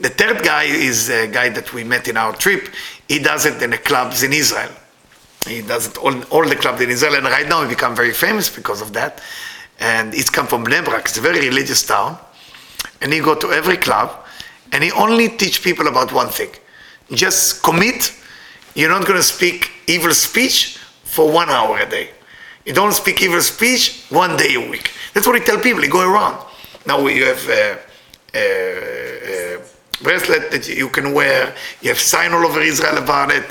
The 0.00 0.08
third 0.10 0.42
guy 0.42 0.64
is 0.64 1.08
a 1.10 1.26
guy 1.26 1.48
that 1.50 1.72
we 1.72 1.84
met 1.84 2.08
in 2.08 2.16
our 2.16 2.34
trip. 2.34 2.68
He 3.08 3.18
does 3.18 3.46
it 3.46 3.62
in 3.62 3.70
the 3.70 3.78
clubs 3.78 4.22
in 4.22 4.32
Israel. 4.32 4.70
He 5.46 5.62
does 5.62 5.88
it 5.88 5.96
all, 5.98 6.22
all 6.24 6.46
the 6.46 6.56
clubs 6.56 6.80
in 6.80 6.90
Israel, 6.90 7.14
and 7.14 7.24
right 7.24 7.48
now 7.48 7.62
he 7.62 7.68
become 7.68 7.94
very 7.94 8.12
famous 8.12 8.54
because 8.54 8.82
of 8.82 8.92
that. 8.94 9.22
And 9.78 10.12
he's 10.12 10.28
come 10.28 10.46
from 10.46 10.64
Bnei. 10.64 10.98
It's 11.00 11.18
a 11.18 11.20
very 11.20 11.40
religious 11.40 11.86
town, 11.86 12.18
and 13.00 13.12
he 13.12 13.20
go 13.20 13.34
to 13.34 13.52
every 13.52 13.76
club, 13.76 14.24
and 14.72 14.82
he 14.82 14.90
only 14.92 15.28
teach 15.28 15.62
people 15.62 15.86
about 15.86 16.12
one 16.12 16.28
thing: 16.28 16.50
just 17.12 17.62
commit. 17.62 18.12
You're 18.74 18.90
not 18.90 19.06
going 19.06 19.18
to 19.18 19.22
speak 19.22 19.70
evil 19.86 20.12
speech 20.12 20.75
for 21.16 21.26
one 21.40 21.48
hour 21.56 21.78
a 21.78 21.88
day. 21.88 22.10
You 22.66 22.74
don't 22.80 22.92
speak 22.92 23.22
evil 23.22 23.40
speech 23.40 24.04
one 24.10 24.36
day 24.36 24.54
a 24.54 24.70
week. 24.70 24.86
That's 25.12 25.26
what 25.26 25.36
he 25.38 25.44
tell 25.44 25.60
people. 25.60 25.82
He 25.82 25.88
go 25.88 26.04
around. 26.12 26.36
Now 26.86 27.02
we 27.02 27.12
have. 27.20 27.42
Uh, 27.48 27.76
uh, 28.34 28.38
uh, 28.38 29.58
bracelet 30.02 30.50
that 30.50 30.68
you 30.68 30.88
can 30.88 31.12
wear. 31.14 31.54
You 31.80 31.88
have 31.88 31.98
sign 31.98 32.32
all 32.32 32.44
over 32.44 32.60
Israel 32.60 32.98
about 32.98 33.30
it. 33.30 33.44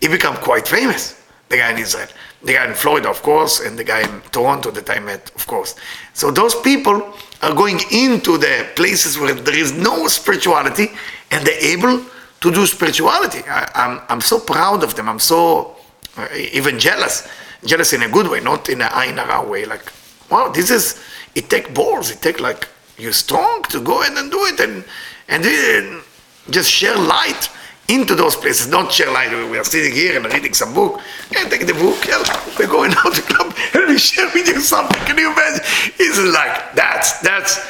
He 0.00 0.08
become 0.08 0.36
quite 0.36 0.66
famous, 0.68 1.20
the 1.48 1.56
guy 1.56 1.72
in 1.72 1.78
Israel. 1.78 2.08
The 2.42 2.52
guy 2.52 2.68
in 2.68 2.74
Florida, 2.74 3.08
of 3.10 3.20
course, 3.22 3.60
and 3.60 3.76
the 3.76 3.82
guy 3.82 4.02
in 4.02 4.20
Toronto 4.30 4.70
that 4.70 4.88
I 4.90 5.00
met, 5.00 5.32
of 5.34 5.46
course. 5.46 5.74
So 6.14 6.30
those 6.30 6.54
people 6.60 7.14
are 7.42 7.54
going 7.54 7.80
into 7.90 8.38
the 8.38 8.68
places 8.76 9.18
where 9.18 9.34
there 9.34 9.58
is 9.58 9.72
no 9.72 10.06
spirituality 10.06 10.88
and 11.32 11.44
they're 11.44 11.64
able 11.76 12.04
to 12.40 12.52
do 12.52 12.64
spirituality. 12.64 13.42
I, 13.48 13.68
I'm, 13.74 14.00
I'm 14.08 14.20
so 14.20 14.38
proud 14.38 14.84
of 14.84 14.94
them. 14.94 15.08
I'm 15.08 15.18
so 15.18 15.74
Uh, 16.18 16.28
even 16.34 16.78
jealous. 16.78 17.28
Jealous 17.64 17.92
in 17.92 18.02
a 18.02 18.08
good 18.08 18.28
way, 18.28 18.40
not 18.40 18.68
in 18.68 18.80
a 18.80 18.86
ayin 18.86 19.16
hara 19.16 19.48
way. 19.48 19.64
Like, 19.64 19.92
wow, 20.30 20.48
this 20.48 20.70
is, 20.70 21.00
it 21.34 21.48
take 21.48 21.72
balls. 21.72 22.10
It 22.10 22.20
take 22.20 22.40
like, 22.40 22.68
you're 22.98 23.12
strong 23.12 23.62
to 23.70 23.80
go 23.80 24.02
ahead 24.02 24.18
and 24.18 24.30
do 24.30 24.44
it 24.46 24.58
and 24.60 24.84
and 25.28 26.02
just 26.50 26.70
share 26.70 26.96
light 26.96 27.48
into 27.88 28.14
those 28.14 28.36
places. 28.36 28.66
Don't 28.66 28.90
share 28.90 29.10
light. 29.12 29.30
We 29.50 29.56
are 29.56 29.64
sitting 29.64 29.92
here 29.92 30.16
and 30.16 30.32
reading 30.32 30.52
some 30.52 30.74
book. 30.74 31.00
Yeah, 31.30 31.48
take 31.48 31.66
the 31.66 31.74
book. 31.74 32.04
Yeah, 32.06 32.22
we're 32.58 32.66
going 32.66 32.92
out 32.96 33.14
to 33.14 33.22
club 33.22 33.54
and 33.74 33.88
we 33.88 33.98
share 33.98 34.28
with 34.34 34.48
you 34.48 34.60
something. 34.60 34.98
Can 35.06 35.16
you 35.16 35.32
imagine? 35.32 35.64
It's 35.98 36.18
like 36.34 36.74
that's 36.74 37.20
that's 37.20 37.60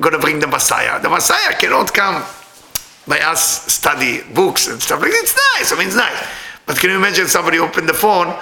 gonna 0.00 0.18
bring 0.18 0.40
the 0.40 0.46
Messiah. 0.46 1.00
The 1.00 1.08
Messiah 1.08 1.54
cannot 1.54 1.92
come 1.94 2.24
by 3.06 3.20
us 3.20 3.72
study 3.72 4.22
books 4.34 4.66
and 4.68 4.80
stuff 4.80 5.00
like 5.00 5.10
that. 5.10 5.20
It's 5.22 5.38
nice. 5.54 5.72
I 5.72 5.78
mean, 5.78 5.88
it's 5.88 5.96
nice. 5.96 6.26
But 6.66 6.78
can 6.78 6.90
you 6.90 6.96
imagine 6.96 7.28
somebody 7.28 7.58
open 7.58 7.86
the 7.86 7.94
phone 7.94 8.38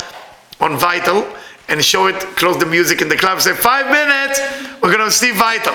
on 0.61 0.77
Vital 0.77 1.27
and 1.69 1.85
show 1.85 2.07
it, 2.07 2.21
close 2.37 2.59
the 2.59 2.67
music 2.67 3.01
in 3.01 3.09
the 3.09 3.17
club, 3.17 3.41
say 3.41 3.55
five 3.55 3.87
minutes, 3.87 4.41
we're 4.83 4.93
gonna 4.93 5.11
see 5.11 5.33
Vital. 5.33 5.75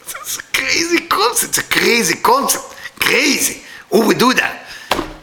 It's 0.00 0.38
a 0.38 0.42
crazy 0.52 1.06
concept. 1.06 1.50
It's 1.50 1.58
a 1.58 1.70
crazy 1.70 2.16
concept. 2.16 2.64
Crazy. 2.98 3.62
Who 3.90 4.06
would 4.06 4.18
do 4.18 4.32
that? 4.34 4.64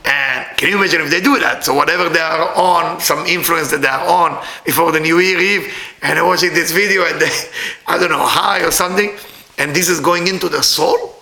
And 0.06 0.58
can 0.58 0.70
you 0.70 0.78
imagine 0.78 1.02
if 1.02 1.10
they 1.10 1.22
do 1.22 1.40
that? 1.40 1.64
So 1.64 1.74
whatever 1.74 2.10
they 2.10 2.20
are 2.20 2.56
on, 2.56 3.00
some 3.00 3.26
influence 3.26 3.72
that 3.72 3.82
they 3.82 3.88
are 3.88 4.08
on 4.08 4.44
before 4.66 4.92
the 4.92 5.00
New 5.00 5.20
Year 5.20 5.40
Eve, 5.40 5.74
and 6.02 6.18
they're 6.18 6.26
watching 6.26 6.54
this 6.54 6.72
video 6.72 7.06
and 7.06 7.20
they, 7.20 7.32
I 7.88 7.98
don't 7.98 8.10
know, 8.10 8.26
high 8.26 8.64
or 8.64 8.72
something, 8.72 9.18
and 9.58 9.76
this 9.76 9.90
is 9.90 10.00
going 10.00 10.28
into 10.28 10.50
the 10.50 10.62
soul. 10.62 11.16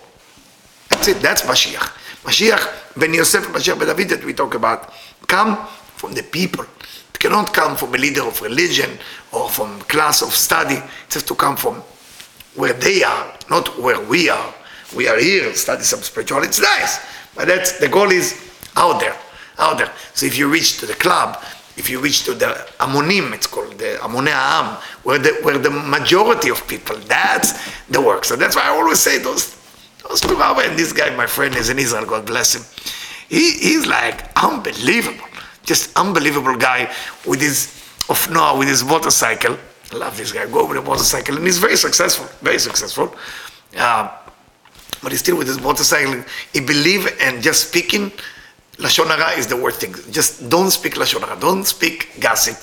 That's 0.88 1.08
it. 1.08 1.20
That's 1.20 1.42
Mashiach. 1.42 1.90
Mashiach 2.24 2.98
Ben 2.98 3.12
Yosef, 3.14 3.48
Mashiach 3.48 3.78
Ben 3.78 3.88
David 3.88 4.08
that 4.10 4.24
we 4.24 4.32
talk 4.32 4.54
about, 4.54 4.92
come 5.26 5.56
from 5.96 6.14
the 6.14 6.22
people. 6.22 6.64
It 6.64 7.18
cannot 7.18 7.52
come 7.52 7.76
from 7.76 7.94
a 7.94 7.98
leader 7.98 8.22
of 8.22 8.40
religion 8.40 8.98
or 9.32 9.48
from 9.48 9.80
class 9.82 10.22
of 10.22 10.34
study. 10.34 10.76
It 10.76 11.14
has 11.14 11.22
to 11.24 11.34
come 11.34 11.56
from 11.56 11.82
where 12.54 12.72
they 12.72 13.02
are, 13.02 13.32
not 13.50 13.78
where 13.78 14.00
we 14.00 14.28
are. 14.28 14.54
We 14.94 15.08
are 15.08 15.18
here, 15.18 15.54
study 15.54 15.82
some 15.82 16.00
spirituality. 16.00 16.48
It's 16.48 16.60
nice, 16.60 17.00
but 17.34 17.48
that's 17.48 17.78
the 17.78 17.88
goal 17.88 18.10
is 18.10 18.38
out 18.76 19.00
there, 19.00 19.16
out 19.58 19.78
there. 19.78 19.90
So 20.14 20.26
if 20.26 20.36
you 20.36 20.50
reach 20.50 20.78
to 20.80 20.86
the 20.86 20.94
club, 20.94 21.42
if 21.76 21.88
you 21.88 22.00
reach 22.00 22.24
to 22.24 22.34
the 22.34 22.68
Amonim, 22.78 23.32
it's 23.32 23.46
called 23.46 23.78
the 23.78 23.98
Amone 24.02 24.28
Am, 24.28 24.76
where 25.04 25.18
the 25.18 25.30
where 25.42 25.56
the 25.56 25.70
majority 25.70 26.50
of 26.50 26.66
people, 26.68 26.96
that's 27.06 27.54
the 27.88 28.00
work. 28.00 28.24
So 28.26 28.36
that's 28.36 28.54
why 28.56 28.64
I 28.64 28.68
always 28.68 29.00
say 29.00 29.18
those 29.18 29.56
rabbis 30.20 30.66
and 30.66 30.78
this 30.78 30.92
guy, 30.92 31.14
my 31.16 31.26
friend, 31.26 31.54
is 31.56 31.68
in 31.68 31.78
Israel. 31.78 32.06
God 32.06 32.26
bless 32.26 32.54
him. 32.54 32.64
He 33.28 33.52
he's 33.52 33.86
like 33.86 34.30
unbelievable, 34.36 35.24
just 35.64 35.96
unbelievable 35.96 36.56
guy 36.56 36.92
with 37.26 37.40
his 37.40 37.82
of 38.08 38.30
Noah 38.30 38.58
with 38.58 38.68
his 38.68 38.84
motorcycle. 38.84 39.56
I 39.92 39.96
love 39.96 40.16
this 40.16 40.32
guy. 40.32 40.46
Go 40.46 40.66
with 40.66 40.78
a 40.78 40.82
motorcycle, 40.82 41.36
and 41.36 41.44
he's 41.46 41.58
very 41.58 41.76
successful, 41.76 42.26
very 42.42 42.58
successful. 42.58 43.14
Uh, 43.76 44.10
but 45.02 45.12
he's 45.12 45.20
still 45.20 45.36
with 45.36 45.48
his 45.48 45.60
motorcycle. 45.60 46.24
He 46.52 46.60
believe 46.60 47.08
and 47.20 47.42
just 47.42 47.68
speaking 47.68 48.12
lashon 48.76 49.06
hara 49.06 49.38
is 49.38 49.46
the 49.46 49.56
worst 49.56 49.80
thing. 49.80 49.94
Just 50.12 50.48
don't 50.48 50.70
speak 50.70 50.94
lashon 50.94 51.20
hara. 51.20 51.38
Don't 51.40 51.64
speak 51.64 52.20
gossip, 52.20 52.58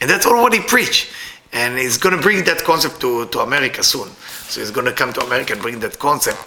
and 0.00 0.08
that's 0.08 0.26
all 0.26 0.42
what 0.42 0.52
he 0.52 0.60
preach. 0.60 1.10
And 1.52 1.78
he's 1.78 1.96
going 1.96 2.14
to 2.14 2.20
bring 2.20 2.44
that 2.44 2.64
concept 2.64 3.00
to, 3.00 3.26
to 3.28 3.40
America 3.40 3.82
soon. 3.82 4.08
So 4.48 4.60
he's 4.60 4.70
going 4.70 4.86
to 4.86 4.92
come 4.92 5.12
to 5.14 5.20
America 5.24 5.54
and 5.54 5.62
bring 5.62 5.80
that 5.80 5.98
concept. 5.98 6.38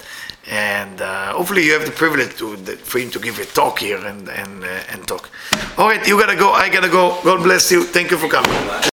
And 0.49 0.99
uh, 0.99 1.33
hopefully 1.33 1.63
you 1.65 1.73
have 1.73 1.85
the 1.85 1.91
privilege 1.91 2.35
to 2.37 2.57
for 2.77 2.99
him 2.99 3.11
to 3.11 3.19
give 3.19 3.37
a 3.39 3.45
talk 3.45 3.79
here 3.79 4.03
and 4.03 4.27
and 4.29 4.63
uh, 4.63 4.91
and 4.91 5.07
talk. 5.07 5.29
All 5.77 5.87
right, 5.87 6.05
you 6.07 6.19
gotta 6.19 6.35
go. 6.35 6.51
I 6.51 6.69
gotta 6.69 6.89
go. 6.89 7.19
God 7.23 7.43
bless 7.43 7.71
you. 7.71 7.83
Thank 7.83 8.09
you 8.11 8.17
for 8.17 8.27
coming. 8.27 8.79